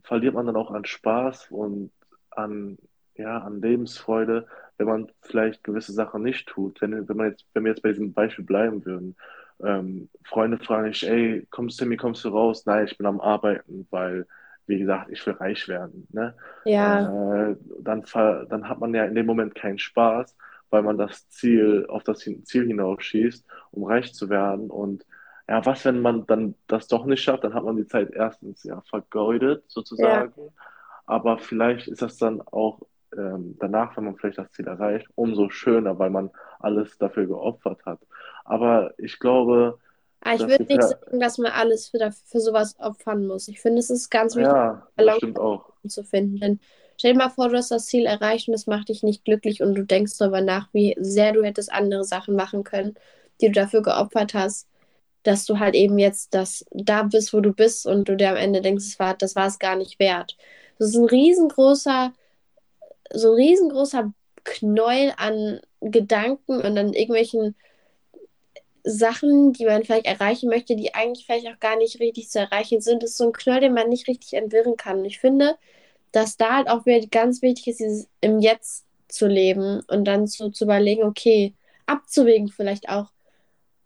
verliert 0.03 0.35
man 0.35 0.47
dann 0.47 0.57
auch 0.57 0.73
an 0.73 0.85
Spaß 0.85 1.51
und 1.53 1.93
an, 2.31 2.79
ja, 3.17 3.39
an 3.39 3.61
Lebensfreude, 3.63 4.47
wenn 4.79 4.87
man 4.89 5.13
vielleicht 5.23 5.65
gewisse 5.65 5.93
Sachen 5.93 6.23
nicht 6.23 6.49
tut. 6.49 6.81
Wenn, 6.81 7.09
wenn 7.09 7.17
man 7.17 7.31
jetzt, 7.31 7.47
wenn 7.55 7.65
wir 7.65 7.73
jetzt 7.73 7.83
bei 7.83 7.91
diesem 7.91 8.13
Beispiel 8.15 8.45
bleiben 8.45 8.85
würden, 8.85 9.17
ähm, 9.63 10.11
Freunde 10.25 10.59
fragen 10.59 10.89
dich, 10.89 11.07
ey, 11.09 11.47
kommst 11.51 11.81
du 11.81 11.87
mir, 11.87 11.97
kommst 11.97 12.25
du 12.25 12.29
raus? 12.31 12.67
Nein, 12.67 12.87
ich 12.87 12.99
bin 12.99 13.07
am 13.07 13.21
Arbeiten, 13.21 13.87
weil, 13.91 14.27
wie 14.67 14.79
gesagt, 14.79 15.11
ich 15.11 15.27
will 15.27 15.35
reich 15.35 15.69
werden. 15.69 16.07
Ne? 16.13 16.35
Ja, 16.65 17.51
Äh, 17.53 17.57
dann, 17.81 18.05
dann 18.49 18.69
hat 18.69 18.81
man 18.81 18.95
ja 18.95 19.05
in 19.05 19.15
dem 19.15 19.27
Moment 19.27 19.55
keinen 19.55 19.79
Spaß, 19.79 20.37
weil 20.71 20.83
man 20.83 20.99
das 20.99 21.29
Ziel, 21.31 21.87
auf 21.89 22.03
das 22.05 22.21
Ziel 22.21 22.67
hinausschießt, 22.67 23.47
um 23.73 23.85
reich 23.85 24.13
zu 24.15 24.29
werden. 24.29 24.71
Und 24.71 25.07
ja, 25.49 25.65
was, 25.65 25.85
wenn 25.85 26.01
man 26.01 26.27
dann 26.27 26.55
das 26.67 26.89
doch 26.89 27.05
nicht 27.05 27.23
schafft, 27.23 27.45
dann 27.45 27.55
hat 27.55 27.65
man 27.65 27.77
die 27.77 27.87
Zeit 27.87 28.11
erstens 28.11 28.65
ja 28.65 28.81
vergeudet, 28.83 29.63
ja. 29.63 29.69
sozusagen. 29.69 30.33
Aber 31.07 31.39
vielleicht 31.39 31.87
ist 31.87 32.03
das 32.03 32.19
dann 32.19 32.41
auch 32.41 32.81
ähm, 33.17 33.57
danach, 33.61 33.97
wenn 33.97 34.05
man 34.05 34.17
vielleicht 34.17 34.39
das 34.39 34.51
Ziel 34.53 34.67
erreicht, 34.67 35.07
umso 35.15 35.49
schöner, 35.49 35.99
weil 35.99 36.11
man 36.11 36.31
alles 36.59 36.99
dafür 36.99 37.27
geopfert 37.27 37.85
hat. 37.87 38.01
Aber 38.45 38.93
ich 38.99 39.19
glaube, 39.21 39.79
Aber 40.21 40.35
ich 40.35 40.41
das 40.41 40.51
würde 40.51 40.65
nicht 40.65 40.83
sagen, 40.83 41.21
dass 41.21 41.39
man 41.39 41.53
alles 41.53 41.89
für, 41.89 42.11
für 42.25 42.41
sowas 42.41 42.77
opfern 42.81 43.27
muss. 43.27 43.47
Ich 43.49 43.61
finde, 43.61 43.79
es 43.79 43.91
ist 43.91 44.11
ganz 44.11 44.35
wichtig, 44.35 44.53
ja, 44.53 44.89
auch. 45.39 45.73
zu 45.87 46.03
finden. 46.03 46.41
Denn 46.41 46.61
stell 46.97 47.13
dir 47.13 47.19
mal 47.19 47.31
vor, 47.31 47.49
du 47.49 47.57
hast 47.57 47.71
das 47.71 47.87
Ziel 47.87 48.07
erreicht 48.07 48.49
und 48.49 48.55
es 48.55 48.67
macht 48.67 48.89
dich 48.89 49.05
nicht 49.05 49.25
glücklich 49.25 49.63
und 49.63 49.77
du 49.77 49.85
denkst 49.85 50.19
darüber 50.19 50.41
nach, 50.41 50.69
wie 50.73 50.97
sehr 50.99 51.33
du 51.33 51.45
hättest 51.45 51.73
andere 51.73 52.03
Sachen 52.05 52.35
machen 52.35 52.65
können, 52.65 52.95
die 53.41 53.47
du 53.47 53.53
dafür 53.53 53.83
geopfert 53.83 54.35
hast, 54.35 54.69
dass 55.27 55.45
du 55.47 55.59
halt 55.59 55.75
eben 55.75 55.99
jetzt 55.99 56.35
das 56.35 56.65
da 56.71 57.03
bist, 57.03 57.33
wo 57.33 57.41
du 57.41 57.53
bist 57.53 57.87
und 57.87 58.09
du 58.09 58.17
dir 58.17 58.31
am 58.31 58.37
Ende 58.37 58.61
denkst, 58.61 58.85
es 58.85 58.99
war, 58.99 59.15
das 59.15 59.37
war 59.37 59.47
es 59.47 59.59
gar 59.59 59.77
nicht 59.77 59.99
wert. 59.99 60.37
Das 60.79 60.89
ist 60.89 60.97
ein 60.97 61.05
riesengroßer, 61.05 62.13
so 63.13 63.31
ein 63.31 63.35
riesengroßer 63.35 64.13
Knäuel 64.45 65.13
an 65.17 65.61
Gedanken 65.81 66.57
und 66.61 66.79
an 66.79 66.93
irgendwelchen 66.93 67.57
Sachen, 68.85 69.53
die 69.53 69.67
man 69.67 69.85
vielleicht 69.85 70.07
erreichen 70.07 70.49
möchte, 70.49 70.77
die 70.77 70.95
eigentlich 70.95 71.27
vielleicht 71.27 71.49
auch 71.49 71.59
gar 71.59 71.77
nicht 71.77 71.99
richtig 71.99 72.31
zu 72.31 72.39
erreichen 72.39 72.81
sind. 72.81 73.03
Das 73.03 73.11
ist 73.11 73.19
so 73.19 73.25
ein 73.25 73.33
Knäuel, 73.33 73.61
den 73.61 73.75
man 73.75 73.89
nicht 73.89 74.07
richtig 74.07 74.35
entwirren 74.35 74.77
kann. 74.77 74.99
Und 74.99 75.05
ich 75.07 75.19
finde, 75.19 75.57
dass 76.13 76.37
da 76.37 76.57
halt 76.57 76.69
auch 76.69 76.87
wieder 76.87 77.05
ganz 77.09 77.43
wichtig 77.43 77.67
ist, 77.67 77.81
dieses 77.81 78.09
im 78.21 78.39
Jetzt 78.39 78.87
zu 79.09 79.27
leben 79.27 79.83
und 79.89 80.05
dann 80.05 80.27
so 80.29 80.51
zu 80.51 80.65
überlegen, 80.65 81.03
okay, 81.03 81.55
abzuwägen 81.87 82.49
vielleicht 82.49 82.89
auch, 82.89 83.11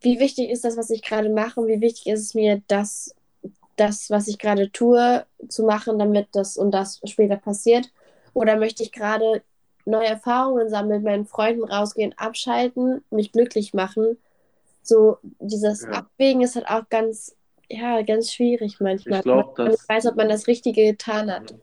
wie 0.00 0.18
wichtig 0.20 0.50
ist 0.50 0.64
das, 0.64 0.76
was 0.76 0.90
ich 0.90 1.02
gerade 1.02 1.28
mache 1.30 1.60
und 1.60 1.68
wie 1.68 1.80
wichtig 1.80 2.06
ist 2.08 2.20
es 2.20 2.34
mir, 2.34 2.62
das, 2.68 3.14
das, 3.76 4.10
was 4.10 4.28
ich 4.28 4.38
gerade 4.38 4.70
tue, 4.72 5.26
zu 5.48 5.64
machen, 5.64 5.98
damit 5.98 6.28
das 6.32 6.56
und 6.56 6.72
das 6.72 7.00
später 7.06 7.36
passiert. 7.36 7.90
Oder 8.34 8.56
möchte 8.56 8.82
ich 8.82 8.92
gerade 8.92 9.42
neue 9.84 10.06
Erfahrungen 10.08 10.68
sammeln, 10.70 11.02
mit 11.02 11.04
meinen 11.12 11.26
Freunden 11.26 11.64
rausgehen, 11.64 12.14
abschalten, 12.18 13.04
mich 13.10 13.32
glücklich 13.32 13.74
machen. 13.74 14.18
So 14.82 15.18
dieses 15.40 15.84
Ja, 15.84 15.92
Abwägen 15.92 16.42
ist 16.42 16.56
halt 16.56 16.68
auch 16.68 16.88
ganz, 16.88 17.36
ja, 17.68 18.02
ganz 18.02 18.32
schwierig 18.32 18.80
manchmal. 18.80 19.20
ich 19.20 19.24
glaube, 19.24 19.54
dass, 19.64 19.88
weiß, 19.88 20.06
ob 20.06 20.16
man 20.16 20.28
das 20.28 20.46
Richtige 20.46 20.84
getan 20.84 21.30
hat. 21.30 21.54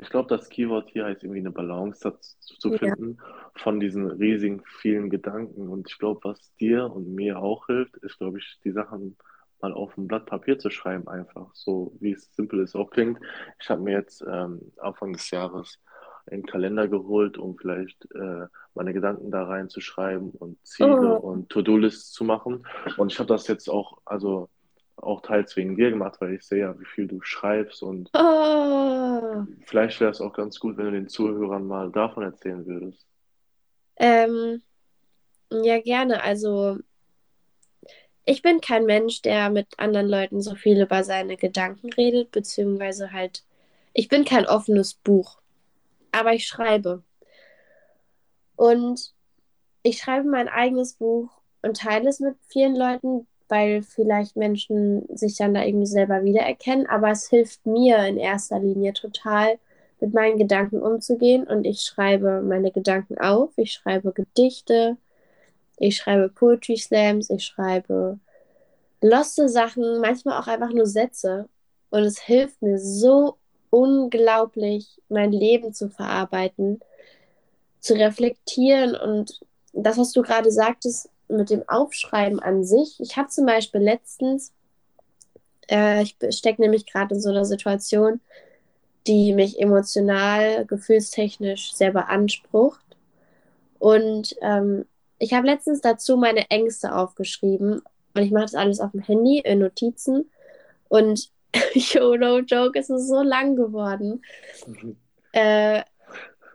Ich 0.00 0.10
glaube, 0.10 0.28
das 0.28 0.48
Keyword 0.48 0.90
hier 0.90 1.04
heißt 1.06 1.22
irgendwie 1.22 1.40
eine 1.40 1.50
Balance 1.52 2.00
dazu 2.02 2.56
zu 2.58 2.70
Ja. 2.70 2.78
finden 2.78 3.18
von 3.56 3.80
diesen 3.80 4.06
riesigen 4.10 4.62
vielen 4.80 5.10
Gedanken. 5.10 5.68
Und 5.68 5.88
ich 5.90 5.98
glaube, 5.98 6.20
was 6.24 6.54
dir 6.56 6.90
und 6.92 7.14
mir 7.14 7.38
auch 7.38 7.66
hilft, 7.66 7.96
ist, 7.98 8.18
glaube 8.18 8.38
ich, 8.38 8.58
die 8.64 8.72
Sachen 8.72 9.16
mal 9.60 9.72
auf 9.72 9.96
ein 9.96 10.06
Blatt 10.08 10.26
Papier 10.26 10.58
zu 10.58 10.70
schreiben, 10.70 11.08
einfach. 11.08 11.50
So 11.54 11.96
wie 12.00 12.12
es 12.12 12.34
simpel 12.34 12.60
es 12.60 12.74
auch 12.74 12.90
klingt. 12.90 13.20
Ich 13.60 13.70
habe 13.70 13.82
mir 13.82 13.92
jetzt 13.92 14.22
ähm, 14.28 14.60
Anfang 14.78 15.12
des 15.12 15.30
Jahres 15.30 15.80
einen 16.26 16.44
Kalender 16.46 16.88
geholt, 16.88 17.38
um 17.38 17.56
vielleicht 17.56 18.06
äh, 18.14 18.46
meine 18.74 18.92
Gedanken 18.94 19.30
da 19.30 19.44
reinzuschreiben 19.44 20.30
und 20.30 20.58
Ziele 20.66 20.96
Oh, 20.96 21.16
und 21.16 21.50
To-Do-Lists 21.50 22.12
zu 22.12 22.24
machen. 22.24 22.66
Und 22.96 23.12
ich 23.12 23.18
habe 23.18 23.28
das 23.28 23.46
jetzt 23.46 23.68
auch, 23.68 23.98
also 24.04 24.48
auch 24.96 25.22
teils 25.22 25.56
wegen 25.56 25.76
dir 25.76 25.90
gemacht, 25.90 26.20
weil 26.20 26.34
ich 26.34 26.42
sehe 26.42 26.60
ja, 26.60 26.78
wie 26.78 26.84
viel 26.84 27.06
du 27.06 27.20
schreibst 27.22 27.82
und 27.82 28.10
oh. 28.14 29.44
vielleicht 29.66 30.00
wäre 30.00 30.10
es 30.10 30.20
auch 30.20 30.32
ganz 30.32 30.58
gut, 30.60 30.76
wenn 30.76 30.86
du 30.86 30.92
den 30.92 31.08
Zuhörern 31.08 31.66
mal 31.66 31.90
davon 31.90 32.22
erzählen 32.22 32.64
würdest. 32.66 33.06
Ähm, 33.96 34.62
ja, 35.50 35.80
gerne. 35.80 36.22
Also, 36.22 36.78
ich 38.24 38.42
bin 38.42 38.60
kein 38.60 38.86
Mensch, 38.86 39.22
der 39.22 39.50
mit 39.50 39.78
anderen 39.78 40.08
Leuten 40.08 40.40
so 40.40 40.54
viel 40.54 40.80
über 40.80 41.04
seine 41.04 41.36
Gedanken 41.36 41.92
redet, 41.92 42.30
beziehungsweise 42.30 43.12
halt, 43.12 43.44
ich 43.92 44.08
bin 44.08 44.24
kein 44.24 44.46
offenes 44.46 44.94
Buch, 44.94 45.40
aber 46.12 46.32
ich 46.32 46.46
schreibe. 46.46 47.02
Und 48.56 49.12
ich 49.82 49.98
schreibe 49.98 50.28
mein 50.28 50.48
eigenes 50.48 50.94
Buch 50.94 51.30
und 51.62 51.76
teile 51.76 52.08
es 52.08 52.20
mit 52.20 52.36
vielen 52.48 52.76
Leuten, 52.76 53.26
weil 53.48 53.82
vielleicht 53.82 54.36
Menschen 54.36 55.04
sich 55.16 55.36
dann 55.36 55.54
da 55.54 55.64
irgendwie 55.64 55.86
selber 55.86 56.24
wiedererkennen. 56.24 56.86
Aber 56.86 57.10
es 57.10 57.28
hilft 57.28 57.66
mir 57.66 58.04
in 58.06 58.16
erster 58.16 58.58
Linie 58.58 58.92
total, 58.92 59.58
mit 60.00 60.12
meinen 60.12 60.38
Gedanken 60.38 60.82
umzugehen. 60.82 61.44
Und 61.44 61.64
ich 61.64 61.82
schreibe 61.82 62.42
meine 62.42 62.70
Gedanken 62.70 63.18
auf. 63.18 63.52
Ich 63.56 63.72
schreibe 63.72 64.12
Gedichte, 64.12 64.96
ich 65.78 65.96
schreibe 65.96 66.28
Poetry 66.28 66.76
Slams, 66.76 67.30
ich 67.30 67.44
schreibe 67.44 68.18
loste 69.00 69.48
Sachen, 69.48 70.00
manchmal 70.00 70.40
auch 70.40 70.46
einfach 70.46 70.72
nur 70.72 70.86
Sätze. 70.86 71.48
Und 71.90 72.02
es 72.02 72.20
hilft 72.20 72.62
mir 72.62 72.78
so 72.78 73.36
unglaublich, 73.70 75.00
mein 75.08 75.32
Leben 75.32 75.74
zu 75.74 75.90
verarbeiten 75.90 76.80
zu 77.84 77.94
reflektieren 77.94 78.96
und 78.96 79.40
das, 79.74 79.98
was 79.98 80.12
du 80.12 80.22
gerade 80.22 80.50
sagtest 80.50 81.10
mit 81.28 81.50
dem 81.50 81.68
Aufschreiben 81.68 82.40
an 82.40 82.64
sich. 82.64 83.00
Ich 83.00 83.16
habe 83.16 83.28
zum 83.28 83.46
Beispiel 83.46 83.80
letztens, 83.80 84.52
äh, 85.70 86.02
ich 86.02 86.16
stecke 86.30 86.60
nämlich 86.62 86.86
gerade 86.86 87.14
in 87.14 87.20
so 87.20 87.30
einer 87.30 87.44
Situation, 87.44 88.20
die 89.06 89.32
mich 89.32 89.60
emotional, 89.60 90.64
gefühlstechnisch 90.66 91.74
sehr 91.74 91.92
beansprucht. 91.92 92.84
Und 93.78 94.34
ähm, 94.40 94.86
ich 95.18 95.32
habe 95.34 95.46
letztens 95.46 95.80
dazu 95.80 96.16
meine 96.16 96.50
Ängste 96.50 96.94
aufgeschrieben 96.94 97.82
und 98.14 98.22
ich 98.22 98.30
mache 98.30 98.44
das 98.44 98.54
alles 98.54 98.80
auf 98.80 98.92
dem 98.92 99.00
Handy 99.00 99.40
in 99.40 99.58
Notizen 99.58 100.30
und 100.88 101.30
yo, 101.74 102.16
no 102.16 102.38
joke, 102.38 102.78
es 102.78 102.90
ist 102.90 103.08
so 103.08 103.22
lang 103.22 103.56
geworden. 103.56 104.22
Mhm. 104.66 104.96
Äh, 105.32 105.82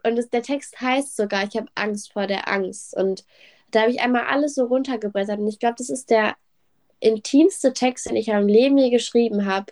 und 0.03 0.17
es, 0.17 0.29
der 0.29 0.43
Text 0.43 0.79
heißt 0.79 1.15
sogar, 1.15 1.43
ich 1.43 1.55
habe 1.55 1.67
Angst 1.75 2.13
vor 2.13 2.27
der 2.27 2.47
Angst. 2.47 2.95
Und 2.95 3.25
da 3.71 3.81
habe 3.81 3.91
ich 3.91 4.01
einmal 4.01 4.23
alles 4.23 4.55
so 4.55 4.65
runtergebrettert. 4.65 5.39
Und 5.39 5.47
ich 5.47 5.59
glaube, 5.59 5.75
das 5.77 5.89
ist 5.89 6.09
der 6.09 6.35
intimste 6.99 7.73
Text, 7.73 8.09
den 8.09 8.15
ich 8.15 8.27
in 8.27 8.35
meinem 8.35 8.47
Leben 8.47 8.77
je 8.77 8.89
geschrieben 8.89 9.45
habe. 9.45 9.67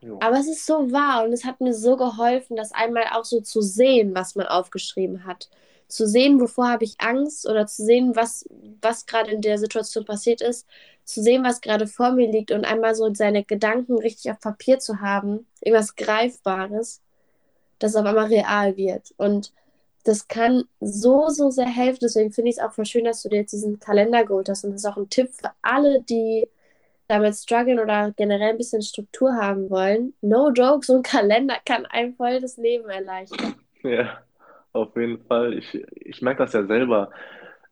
Jo. 0.00 0.18
Aber 0.20 0.38
es 0.38 0.48
ist 0.48 0.66
so 0.66 0.90
wahr 0.90 1.24
und 1.24 1.32
es 1.32 1.44
hat 1.44 1.60
mir 1.60 1.74
so 1.74 1.96
geholfen, 1.96 2.56
das 2.56 2.72
einmal 2.72 3.04
auch 3.12 3.24
so 3.24 3.40
zu 3.40 3.62
sehen, 3.62 4.14
was 4.14 4.34
man 4.34 4.46
aufgeschrieben 4.46 5.24
hat. 5.24 5.48
Zu 5.86 6.08
sehen, 6.08 6.40
wovor 6.40 6.68
habe 6.68 6.84
ich 6.84 6.96
Angst 6.98 7.48
oder 7.48 7.66
zu 7.66 7.84
sehen, 7.84 8.16
was, 8.16 8.48
was 8.80 9.06
gerade 9.06 9.30
in 9.30 9.42
der 9.42 9.58
Situation 9.58 10.04
passiert 10.04 10.40
ist. 10.40 10.66
Zu 11.04 11.22
sehen, 11.22 11.44
was 11.44 11.60
gerade 11.60 11.86
vor 11.86 12.12
mir 12.12 12.30
liegt 12.30 12.50
und 12.50 12.64
einmal 12.64 12.94
so 12.94 13.12
seine 13.14 13.44
Gedanken 13.44 13.98
richtig 13.98 14.30
auf 14.32 14.40
Papier 14.40 14.78
zu 14.80 15.00
haben. 15.00 15.46
Irgendwas 15.60 15.94
Greifbares, 15.94 17.00
das 17.78 17.94
auf 17.94 18.04
einmal 18.06 18.26
real 18.26 18.76
wird. 18.76 19.12
Und 19.18 19.52
das 20.04 20.28
kann 20.28 20.64
so, 20.80 21.28
so 21.28 21.50
sehr 21.50 21.66
helfen. 21.66 22.00
Deswegen 22.02 22.32
finde 22.32 22.50
ich 22.50 22.56
es 22.58 22.62
auch 22.62 22.72
voll 22.72 22.86
schön, 22.86 23.04
dass 23.04 23.22
du 23.22 23.28
dir 23.28 23.40
jetzt 23.40 23.52
diesen 23.52 23.78
Kalender 23.78 24.24
geholt 24.24 24.48
hast. 24.48 24.64
Und 24.64 24.72
das 24.72 24.82
ist 24.82 24.90
auch 24.90 24.96
ein 24.96 25.08
Tipp 25.08 25.30
für 25.30 25.50
alle, 25.62 26.02
die 26.02 26.48
damit 27.08 27.34
strugglen 27.34 27.78
oder 27.78 28.12
generell 28.16 28.50
ein 28.50 28.58
bisschen 28.58 28.82
Struktur 28.82 29.34
haben 29.34 29.70
wollen. 29.70 30.14
No 30.22 30.50
joke, 30.50 30.84
so 30.84 30.96
ein 30.96 31.02
Kalender 31.02 31.56
kann 31.64 31.86
einem 31.86 32.14
voll 32.14 32.40
das 32.40 32.56
Leben 32.56 32.88
erleichtern. 32.88 33.54
Ja, 33.82 34.22
auf 34.72 34.96
jeden 34.96 35.24
Fall. 35.26 35.54
Ich, 35.58 35.74
ich 35.94 36.22
merke 36.22 36.44
das 36.44 36.52
ja 36.52 36.64
selber. 36.64 37.10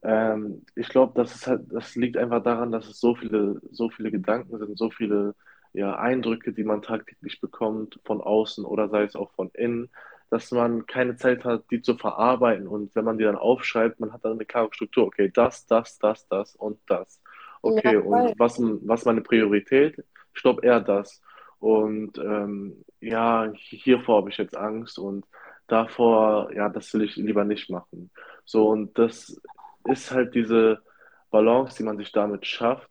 Ähm, 0.03 0.65
ich 0.75 0.89
glaube, 0.89 1.13
das 1.15 1.47
halt, 1.47 1.63
das 1.73 1.95
liegt 1.97 2.17
einfach 2.17 2.43
daran, 2.43 2.73
dass 2.73 2.89
es 2.89 3.01
so 3.01 3.15
viele, 3.15 3.61
so 3.71 3.91
viele 3.91 4.11
Gedanken 4.11 4.59
sind, 4.59 4.77
so 4.79 4.91
viele 4.91 5.35
ja, 5.73 5.97
Eindrücke, 5.97 6.53
die 6.53 6.65
man 6.65 6.83
tagtäglich 6.83 7.41
bekommt, 7.41 8.01
von 8.05 8.21
außen 8.21 8.65
oder 8.65 8.89
sei 8.89 9.05
es 9.05 9.15
auch 9.15 9.31
von 9.33 9.51
innen, 9.55 9.91
dass 10.31 10.51
man 10.53 10.87
keine 10.87 11.17
Zeit 11.17 11.45
hat, 11.45 11.65
die 11.71 11.83
zu 11.83 11.97
verarbeiten. 11.97 12.69
Und 12.69 12.95
wenn 12.95 13.05
man 13.05 13.19
die 13.19 13.25
dann 13.25 13.37
aufschreibt, 13.37 14.01
man 14.01 14.13
hat 14.13 14.25
dann 14.25 14.33
eine 14.35 14.47
klare 14.47 14.71
Struktur. 14.73 15.07
Okay, 15.07 15.31
das, 15.33 15.67
das, 15.67 15.99
das, 15.99 16.27
das 16.29 16.55
und 16.57 16.81
das. 16.89 17.21
Ja, 17.65 17.83
Okay, 17.83 17.97
und 17.97 18.29
voll. 18.29 18.35
was, 18.39 18.59
was 18.61 19.05
meine 19.05 19.21
Priorität? 19.23 20.03
Glaube 20.35 20.65
eher 20.65 20.81
das. 20.81 21.21
und 21.59 22.19
ähm, 22.19 22.85
ja, 23.01 23.51
hiervor 23.55 24.19
habe 24.19 24.31
ich 24.31 24.39
jetzt 24.39 24.57
Angst 24.57 24.99
und 24.99 25.27
davor, 25.67 26.53
ja, 26.55 26.69
das 26.69 26.93
will 26.95 27.03
ich 27.03 27.17
lieber 27.17 27.45
nicht 27.45 27.71
machen. 27.71 28.11
So, 28.45 28.69
und 28.69 28.99
das 28.99 29.41
ist 29.85 30.11
halt 30.13 30.35
diese 30.35 30.83
Balance, 31.31 31.77
die 31.79 31.85
man 31.85 31.97
sich 31.99 32.13
damit 32.13 32.47
schafft, 32.47 32.91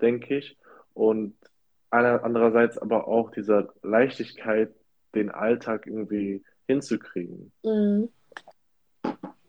denke 0.00 0.38
ich. 0.38 0.58
Und 0.94 1.36
andererseits 1.90 2.78
aber 2.78 3.06
auch 3.08 3.30
dieser 3.30 3.72
Leichtigkeit, 3.82 4.74
den 5.14 5.30
Alltag 5.30 5.86
irgendwie 5.86 6.44
hinzukriegen. 6.66 7.52
Mhm. 7.62 8.08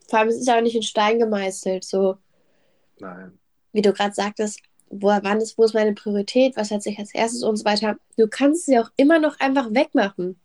Vor 0.10 0.20
allem, 0.20 0.30
es 0.30 0.38
ist 0.38 0.48
ja 0.48 0.58
auch 0.58 0.62
nicht 0.62 0.76
in 0.76 0.84
Stein 0.84 1.20
gemeißelt, 1.20 1.84
so. 1.84 2.18
Nein. 3.00 3.38
Wie 3.72 3.82
du 3.82 3.94
gerade 3.94 4.14
sagtest, 4.14 4.60
wo, 4.90 5.08
wann 5.08 5.42
ist, 5.42 5.58
wo 5.58 5.64
ist 5.64 5.74
meine 5.74 5.94
Priorität, 5.94 6.56
was 6.56 6.72
hat 6.72 6.84
sich 6.84 7.00
als 7.00 7.14
erstes 7.14 7.44
und 7.44 7.58
so 7.58 7.66
weiter. 7.66 7.98
Du 8.18 8.28
kannst 8.28 8.66
sie 8.66 8.78
auch 8.78 8.92
immer 8.96 9.20
noch 9.20 9.40
einfach 9.40 9.74
wegmachen. 9.74 10.40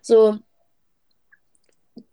So, 0.00 0.38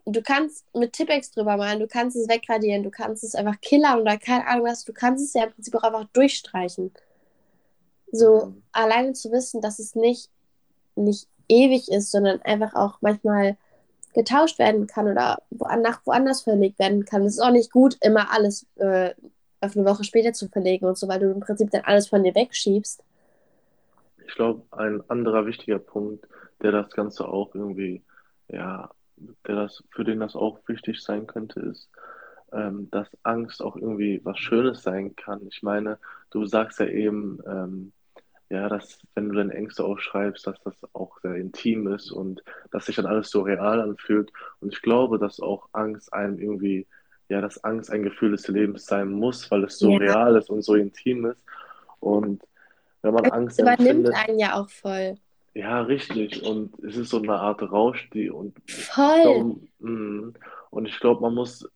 du 0.06 0.22
kannst 0.22 0.66
mit 0.76 0.94
Tippex 0.94 1.32
drüber 1.32 1.58
malen, 1.58 1.80
du 1.80 1.88
kannst 1.88 2.18
es 2.18 2.28
wegradieren, 2.28 2.84
du 2.84 2.92
kannst 2.92 3.24
es 3.24 3.36
einfach 3.36 3.60
killern 3.62 4.02
oder 4.02 4.18
keine 4.18 4.48
Ahnung 4.48 4.66
was, 4.66 4.84
du 4.84 4.94
kannst 4.94 5.26
es 5.26 5.34
ja 5.34 5.46
im 5.46 5.54
Prinzip 5.54 5.76
auch 5.76 5.84
einfach 5.84 6.06
durchstreichen. 6.14 6.92
So, 8.12 8.48
mhm. 8.48 8.64
alleine 8.72 9.14
zu 9.14 9.32
wissen, 9.32 9.62
dass 9.62 9.80
es 9.80 9.96
nicht, 9.96 10.30
nicht 10.96 11.28
ewig 11.48 11.90
ist, 11.90 12.12
sondern 12.12 12.42
einfach 12.42 12.74
auch 12.76 12.98
manchmal 13.02 13.58
getauscht 14.14 14.60
werden 14.60 14.88
kann 14.88 15.08
oder 15.08 15.42
nach 15.50 16.02
woanders 16.06 16.42
verlegt 16.42 16.80
werden 16.80 17.06
kann. 17.06 17.24
Es 17.24 17.34
ist 17.34 17.40
auch 17.40 17.52
nicht 17.52 17.72
gut, 17.72 17.98
immer 18.02 18.32
alles 18.32 18.68
äh, 18.76 19.14
auf 19.62 19.76
eine 19.76 19.86
Woche 19.86 20.04
später 20.04 20.34
zu 20.34 20.50
verlegen 20.50 20.86
und 20.86 20.98
so, 20.98 21.08
weil 21.08 21.20
du 21.20 21.32
im 21.32 21.40
Prinzip 21.40 21.70
dann 21.72 21.84
alles 21.86 22.08
von 22.08 22.24
dir 22.24 22.36
wegschiebst. 22.36 23.04
Ich 24.28 24.36
glaube, 24.36 24.64
ein 24.72 25.02
anderer 25.10 25.46
wichtiger 25.46 25.80
Punkt, 25.80 26.28
der 26.62 26.72
das 26.72 26.90
Ganze 26.92 27.28
auch 27.28 27.54
irgendwie, 27.54 28.02
ja, 28.48 28.90
der 29.48 29.56
das, 29.56 29.84
für 29.92 30.04
den 30.04 30.20
das 30.20 30.36
auch 30.36 30.60
wichtig 30.68 31.02
sein 31.02 31.28
könnte, 31.28 31.60
ist, 31.60 31.90
ähm, 32.52 32.90
dass 32.92 33.08
Angst 33.24 33.62
auch 33.62 33.76
irgendwie 33.76 34.20
was 34.24 34.40
Schönes 34.40 34.84
sein 34.84 35.16
kann. 35.16 35.48
Ich 35.48 35.64
meine, 35.64 36.00
du 36.32 36.46
sagst 36.46 36.80
ja 36.80 36.88
eben, 36.88 37.40
ähm, 37.46 37.92
ja, 38.52 38.68
dass 38.68 39.00
wenn 39.16 39.30
du 39.30 39.36
deine 39.36 39.54
Ängste 39.54 39.86
aufschreibst, 39.86 40.46
dass 40.46 40.62
das 40.64 40.76
auch 40.94 41.20
sehr 41.22 41.36
intim 41.36 41.88
ist 41.88 42.12
und 42.12 42.44
dass 42.72 42.86
sich 42.86 42.98
dann 42.98 43.06
alles 43.06 43.30
so 43.30 43.42
real 43.44 43.80
anfühlt. 43.80 44.30
Und 44.60 44.74
ich 44.74 44.82
glaube, 44.82 45.18
dass 45.18 45.40
auch 45.40 45.70
Angst 45.72 46.14
einem 46.14 46.38
irgendwie, 46.38 46.86
ja, 47.30 47.40
dass 47.40 47.64
Angst 47.64 47.90
ein 47.90 48.04
Gefühl 48.04 48.32
des 48.32 48.50
Lebens 48.50 48.86
sein 48.86 49.10
muss, 49.10 49.50
weil 49.52 49.64
es 49.64 49.80
so 49.80 49.92
ja. 49.92 49.98
real 50.00 50.36
ist 50.36 50.50
und 50.50 50.64
so 50.64 50.76
intim 50.76 51.28
ist. 51.28 51.42
Und 52.02 52.44
wenn 53.02 53.14
man 53.14 53.26
Angst 53.32 53.58
es 53.58 53.64
übernimmt 53.64 54.08
empfindet, 54.08 54.16
einen 54.16 54.40
ja 54.40 54.56
auch 54.56 54.70
voll. 54.70 55.16
Ja, 55.54 55.82
richtig. 55.84 56.44
Und 56.44 56.78
es 56.84 56.98
ist 56.98 57.10
so 57.10 57.22
eine 57.22 57.36
Art 57.36 57.62
Rausch, 57.62 58.10
die 58.10 58.30
und 58.30 58.58
voll. 58.70 59.22
Glaub, 59.22 59.62
mm, 59.80 60.34
und 60.72 60.86
ich 60.88 61.00
glaube, 61.00 61.22
man 61.22 61.36
muss 61.36 61.70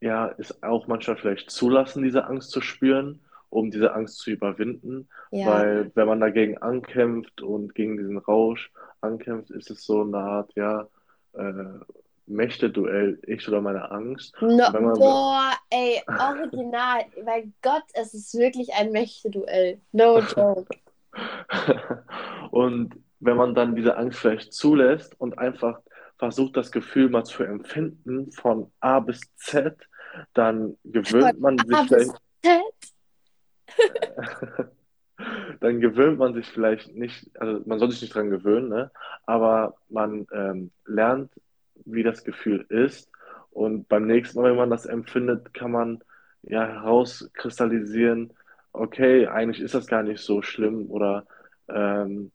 ja 0.00 0.34
es 0.38 0.62
auch 0.62 0.86
manchmal 0.86 1.18
vielleicht 1.18 1.50
zulassen, 1.50 2.02
diese 2.02 2.24
Angst 2.24 2.52
zu 2.52 2.62
spüren 2.62 3.20
um 3.50 3.70
diese 3.70 3.94
Angst 3.94 4.18
zu 4.18 4.30
überwinden. 4.30 5.08
Ja. 5.30 5.46
Weil 5.46 5.90
wenn 5.94 6.06
man 6.06 6.20
dagegen 6.20 6.58
ankämpft 6.58 7.42
und 7.42 7.74
gegen 7.74 7.96
diesen 7.96 8.18
Rausch 8.18 8.70
ankämpft, 9.00 9.50
ist 9.50 9.70
es 9.70 9.84
so 9.84 10.02
eine 10.02 10.18
Art, 10.18 10.52
ja, 10.54 10.88
äh, 11.34 11.80
Mächte-Duell, 12.26 13.20
ich 13.26 13.46
oder 13.48 13.60
meine 13.60 13.90
Angst. 13.90 14.34
No, 14.40 14.64
boah, 14.72 15.52
ey, 15.70 16.02
original. 16.08 17.04
mein 17.24 17.54
Gott, 17.62 17.84
es 17.94 18.14
ist 18.14 18.36
wirklich 18.36 18.74
ein 18.74 18.90
Mächte-Duell. 18.90 19.80
No 19.92 20.18
joke. 20.18 20.66
und 22.50 22.96
wenn 23.20 23.36
man 23.36 23.54
dann 23.54 23.76
diese 23.76 23.96
Angst 23.96 24.18
vielleicht 24.18 24.52
zulässt 24.52 25.18
und 25.20 25.38
einfach 25.38 25.80
versucht, 26.18 26.56
das 26.56 26.72
Gefühl 26.72 27.10
mal 27.10 27.24
zu 27.24 27.44
empfinden 27.44 28.32
von 28.32 28.70
A 28.80 29.00
bis 29.00 29.20
Z, 29.36 29.76
dann 30.34 30.76
gewöhnt 30.84 31.40
man 31.40 31.58
sich 31.58 31.76
vielleicht. 31.88 32.10
Z? 32.42 32.62
dann 35.60 35.80
gewöhnt 35.80 36.18
man 36.18 36.34
sich 36.34 36.46
vielleicht 36.46 36.94
nicht, 36.94 37.30
also 37.40 37.62
man 37.66 37.78
soll 37.78 37.90
sich 37.90 38.02
nicht 38.02 38.14
dran 38.14 38.30
gewöhnen, 38.30 38.68
ne? 38.68 38.90
aber 39.24 39.74
man 39.88 40.26
ähm, 40.32 40.70
lernt, 40.84 41.32
wie 41.84 42.02
das 42.02 42.24
Gefühl 42.24 42.66
ist. 42.68 43.10
Und 43.50 43.88
beim 43.88 44.06
nächsten 44.06 44.40
Mal, 44.40 44.50
wenn 44.50 44.58
man 44.58 44.70
das 44.70 44.86
empfindet, 44.86 45.54
kann 45.54 45.70
man 45.70 46.02
ja 46.42 46.66
herauskristallisieren, 46.66 48.32
okay, 48.72 49.26
eigentlich 49.26 49.60
ist 49.60 49.74
das 49.74 49.86
gar 49.86 50.02
nicht 50.02 50.20
so 50.20 50.42
schlimm 50.42 50.90
oder 50.90 51.26
ähm, 51.68 52.32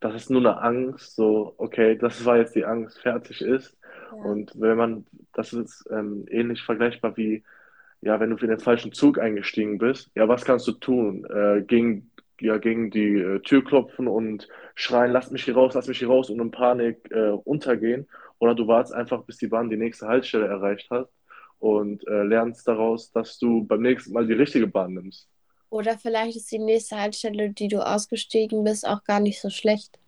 das 0.00 0.14
ist 0.14 0.30
nur 0.30 0.40
eine 0.40 0.60
Angst, 0.60 1.16
so, 1.16 1.54
okay, 1.56 1.96
das 1.96 2.24
war 2.24 2.36
jetzt 2.36 2.54
die 2.54 2.64
Angst, 2.64 3.00
fertig 3.00 3.40
ist. 3.40 3.76
Ja. 4.12 4.16
Und 4.24 4.52
wenn 4.54 4.76
man, 4.76 5.06
das 5.32 5.52
ist 5.52 5.88
ähm, 5.90 6.26
ähnlich 6.28 6.62
vergleichbar 6.62 7.16
wie 7.16 7.42
ja, 8.00 8.20
wenn 8.20 8.30
du 8.30 8.36
für 8.36 8.46
den 8.46 8.60
falschen 8.60 8.92
Zug 8.92 9.18
eingestiegen 9.18 9.78
bist, 9.78 10.10
ja, 10.14 10.28
was 10.28 10.44
kannst 10.44 10.66
du 10.68 10.72
tun? 10.72 11.24
Äh, 11.24 11.62
gegen, 11.62 12.10
ja, 12.40 12.58
gegen 12.58 12.90
die 12.90 13.18
äh, 13.18 13.40
Tür 13.40 13.64
klopfen 13.64 14.08
und 14.08 14.48
schreien, 14.74 15.12
lass 15.12 15.30
mich 15.30 15.44
hier 15.44 15.54
raus, 15.54 15.74
lass 15.74 15.88
mich 15.88 15.98
hier 15.98 16.08
raus 16.08 16.30
und 16.30 16.40
in 16.40 16.50
Panik 16.50 17.10
äh, 17.10 17.30
untergehen. 17.30 18.06
Oder 18.38 18.54
du 18.54 18.66
wartest 18.66 18.94
einfach, 18.94 19.24
bis 19.24 19.38
die 19.38 19.48
Bahn 19.48 19.70
die 19.70 19.76
nächste 19.76 20.06
Haltestelle 20.06 20.46
erreicht 20.46 20.90
hat 20.90 21.08
und 21.58 22.06
äh, 22.06 22.22
lernst 22.22 22.68
daraus, 22.68 23.10
dass 23.12 23.38
du 23.38 23.64
beim 23.64 23.80
nächsten 23.80 24.12
Mal 24.12 24.26
die 24.26 24.34
richtige 24.34 24.66
Bahn 24.66 24.94
nimmst. 24.94 25.28
Oder 25.70 25.98
vielleicht 25.98 26.36
ist 26.36 26.52
die 26.52 26.58
nächste 26.58 26.96
Haltestelle, 26.96 27.50
die 27.50 27.68
du 27.68 27.80
ausgestiegen 27.80 28.62
bist, 28.64 28.86
auch 28.86 29.02
gar 29.04 29.20
nicht 29.20 29.40
so 29.40 29.50
schlecht. 29.50 29.98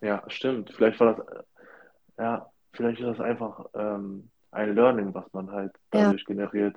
Ja, 0.00 0.22
stimmt. 0.28 0.72
Vielleicht 0.74 1.00
war 1.00 1.14
das, 1.14 1.44
ja, 2.18 2.50
vielleicht 2.72 3.00
ist 3.00 3.06
das 3.06 3.20
einfach 3.20 3.66
ähm, 3.74 4.30
ein 4.52 4.74
Learning, 4.74 5.12
was 5.14 5.24
man 5.32 5.50
halt 5.50 5.72
dadurch 5.90 6.24
ja. 6.28 6.34
generiert. 6.34 6.76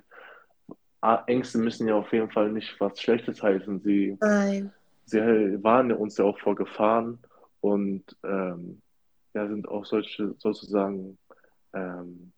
Ängste 1.26 1.58
müssen 1.58 1.88
ja 1.88 1.96
auf 1.96 2.12
jeden 2.12 2.30
Fall 2.30 2.50
nicht 2.52 2.78
was 2.78 3.00
Schlechtes 3.00 3.42
heißen. 3.42 3.80
Sie, 3.80 4.16
Nein. 4.20 4.72
sie 5.04 5.18
warnen 5.62 5.96
uns 5.96 6.16
ja 6.16 6.24
auch 6.24 6.38
vor 6.38 6.54
Gefahren 6.54 7.18
und 7.60 8.04
ähm, 8.24 8.80
ja, 9.34 9.48
sind 9.48 9.68
auch 9.68 9.84
solche 9.84 10.34
sozusagen 10.38 11.18
ähm, 11.74 12.32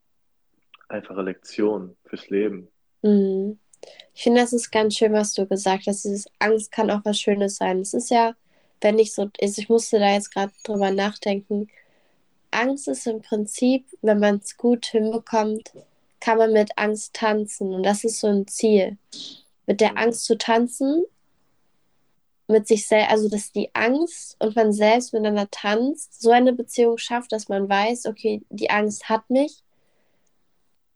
einfache 0.88 1.22
Lektionen 1.22 1.96
fürs 2.07 2.29
Leben. 2.31 2.68
Mhm. 3.03 3.59
Ich 4.14 4.22
finde, 4.22 4.40
das 4.40 4.53
ist 4.53 4.70
ganz 4.70 4.96
schön, 4.96 5.12
was 5.12 5.35
du 5.35 5.46
gesagt 5.46 5.87
hast. 5.87 6.05
Dieses 6.05 6.27
Angst 6.38 6.72
kann 6.72 6.90
auch 6.90 7.05
was 7.05 7.20
Schönes 7.20 7.57
sein. 7.57 7.81
Es 7.81 7.92
ist 7.92 8.11
ja, 8.11 8.35
wenn 8.81 8.98
ich 8.98 9.12
so 9.12 9.31
ist, 9.38 9.59
ich 9.59 9.68
musste 9.68 9.98
da 9.98 10.12
jetzt 10.12 10.33
gerade 10.33 10.53
drüber 10.64 10.90
nachdenken. 10.90 11.68
Angst 12.50 12.88
ist 12.88 13.07
im 13.07 13.20
Prinzip, 13.20 13.85
wenn 14.00 14.20
man 14.20 14.37
es 14.37 14.57
gut 14.57 14.87
hinbekommt, 14.87 15.72
kann 16.25 16.39
man 16.39 16.55
mit 16.55 16.79
Angst 16.79 17.13
tanzen. 17.13 17.75
Und 17.75 17.83
das 17.83 18.03
ist 18.03 18.19
so 18.21 18.29
ein 18.29 18.47
Ziel. 18.47 18.97
Mit 19.67 19.83
der 19.83 19.99
Angst 19.99 20.25
zu 20.25 20.39
tanzen, 20.39 21.05
mit 22.49 22.67
sich 22.67 22.89
selbst, 22.89 23.11
also 23.11 23.29
dass 23.29 23.53
die 23.53 23.69
Angst 23.75 24.37
und 24.39 24.57
man 24.57 24.73
selbst 24.73 25.13
miteinander 25.13 25.51
tanzt, 25.51 26.23
so 26.23 26.31
eine 26.31 26.55
Beziehung 26.55 26.97
schafft, 26.97 27.31
dass 27.33 27.51
man 27.51 27.69
weiß, 27.69 28.07
okay, 28.07 28.41
die 28.49 28.71
Angst 28.71 29.11
hat 29.11 29.29
mich, 29.29 29.63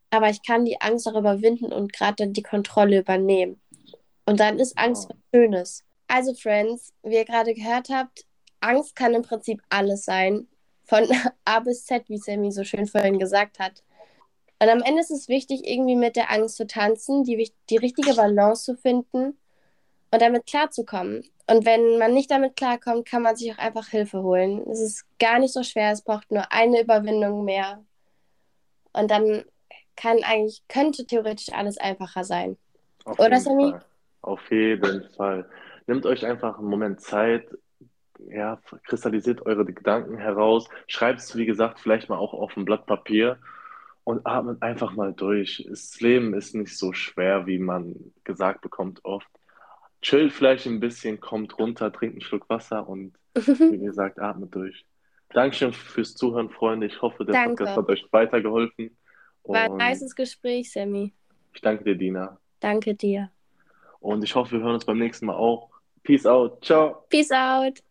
aber 0.09 0.31
ich 0.31 0.43
kann 0.43 0.65
die 0.65 0.81
Angst 0.81 1.07
auch 1.07 1.15
überwinden 1.15 1.75
und 1.75 1.93
gerade 1.93 2.29
die 2.29 2.43
Kontrolle 2.43 3.01
übernehmen. 3.01 3.61
Und 4.25 4.41
dann 4.41 4.59
ist 4.59 4.79
Angst 4.79 5.11
was 5.11 5.17
Schönes. 5.35 5.85
Also, 6.07 6.33
Friends, 6.33 6.95
wie 7.03 7.17
ihr 7.17 7.27
gerade 7.27 7.53
gehört 7.53 7.91
habt, 7.91 8.25
Angst 8.61 8.97
kann 8.97 9.13
im 9.13 9.23
Prinzip 9.23 9.61
alles 9.69 10.07
sein. 10.07 10.49
Von 10.85 11.05
A 11.45 11.61
bis 11.61 11.85
Z, 11.85 12.09
wie 12.09 12.17
Sammy 12.17 12.51
so 12.51 12.65
schön 12.65 12.87
vorhin 12.87 13.19
gesagt 13.19 13.59
hat. 13.59 13.83
Und 14.61 14.69
am 14.69 14.83
Ende 14.83 15.01
ist 15.01 15.11
es 15.11 15.29
wichtig, 15.29 15.63
irgendwie 15.65 15.97
mit 15.97 16.17
der 16.17 16.33
Angst 16.33 16.57
zu 16.57 16.67
tanzen, 16.67 17.25
die, 17.25 17.53
die 17.71 17.77
richtige 17.77 18.15
Balance 18.15 18.65
zu 18.65 18.77
finden 18.77 19.39
und 20.11 20.23
damit 20.23 20.47
klarzukommen. 20.47 21.25
Und 21.47 21.65
wenn 21.65 21.99
man 21.99 22.13
nicht 22.13 22.31
damit 22.31 22.57
klarkommt, 22.57 23.07
kann 23.07 23.23
man 23.23 23.37
sich 23.37 23.53
auch 23.53 23.59
einfach 23.59 23.89
Hilfe 23.89 24.23
holen. 24.23 24.69
Es 24.69 24.81
ist 24.81 25.07
gar 25.19 25.39
nicht 25.39 25.53
so 25.53 25.63
schwer, 25.63 25.93
es 25.93 26.03
braucht 26.03 26.31
nur 26.31 26.53
eine 26.53 26.83
Überwindung 26.83 27.45
mehr. 27.45 27.85
Und 28.93 29.11
dann 29.11 29.45
kann 29.97 30.19
eigentlich, 30.25 30.63
könnte 30.69 31.07
theoretisch 31.07 31.53
alles 31.53 31.79
einfacher 31.79 32.25
sein. 32.25 32.57
Auf 33.05 33.19
Oder 33.19 33.41
Sammy? 33.41 33.75
Auf 34.23 34.41
jeden 34.51 35.09
Fall. 35.11 35.49
Nehmt 35.87 36.05
euch 36.05 36.27
einfach 36.27 36.59
einen 36.59 36.69
Moment 36.69 37.01
Zeit, 37.01 37.49
ja, 38.29 38.61
kristallisiert 38.85 39.47
eure 39.47 39.65
Gedanken 39.65 40.19
heraus, 40.19 40.69
schreibt 40.89 41.21
es, 41.21 41.37
wie 41.37 41.47
gesagt, 41.47 41.79
vielleicht 41.81 42.09
mal 42.09 42.19
auch 42.19 42.35
auf 42.35 42.57
ein 42.57 42.65
Blatt 42.65 42.87
Papier 42.87 43.39
und 44.09 44.27
atmet 44.27 44.63
einfach 44.63 44.95
mal 44.95 45.13
durch. 45.13 45.67
Das 45.69 46.01
Leben 46.01 46.33
ist 46.33 46.55
nicht 46.55 46.79
so 46.79 46.95
schwer, 46.95 47.47
wie 47.47 47.59
man 47.59 47.95
gesagt 48.25 48.63
bekommt 48.63 49.05
oft. 49.05 49.29
Chillt 50.01 50.33
vielleicht 50.33 50.65
ein 50.65 50.81
bisschen, 50.81 51.21
kommt 51.21 51.59
runter, 51.59 51.93
trinkt 51.93 52.15
einen 52.15 52.23
Schluck 52.23 52.49
Wasser 52.49 52.89
und 52.89 53.13
wie 53.35 53.79
gesagt, 53.79 54.19
atmet 54.19 54.55
durch. 54.55 54.87
Dankeschön 55.35 55.75
fürs 55.75 56.15
Zuhören, 56.15 56.49
Freunde. 56.49 56.87
Ich 56.87 57.03
hoffe, 57.03 57.27
der 57.27 57.35
danke. 57.35 57.65
Podcast 57.65 57.77
hat 57.77 57.89
euch 57.91 58.07
weitergeholfen. 58.11 58.97
War 59.45 59.65
ein 59.65 59.77
nices 59.77 60.15
Gespräch, 60.15 60.73
Sammy. 60.73 61.13
Ich 61.53 61.61
danke 61.61 61.85
dir, 61.85 61.95
Dina. 61.95 62.39
Danke 62.61 62.95
dir. 62.95 63.31
Und 64.01 64.25
ich 64.25 64.35
hoffe, 64.35 64.53
wir 64.53 64.61
hören 64.61 64.75
uns 64.75 64.87
beim 64.87 64.99
nächsten 64.99 65.27
Mal 65.27 65.37
auch. 65.37 65.69
Peace 66.03 66.25
out. 66.25 66.65
Ciao. 66.65 67.05
Peace 67.11 67.31
out. 67.31 67.83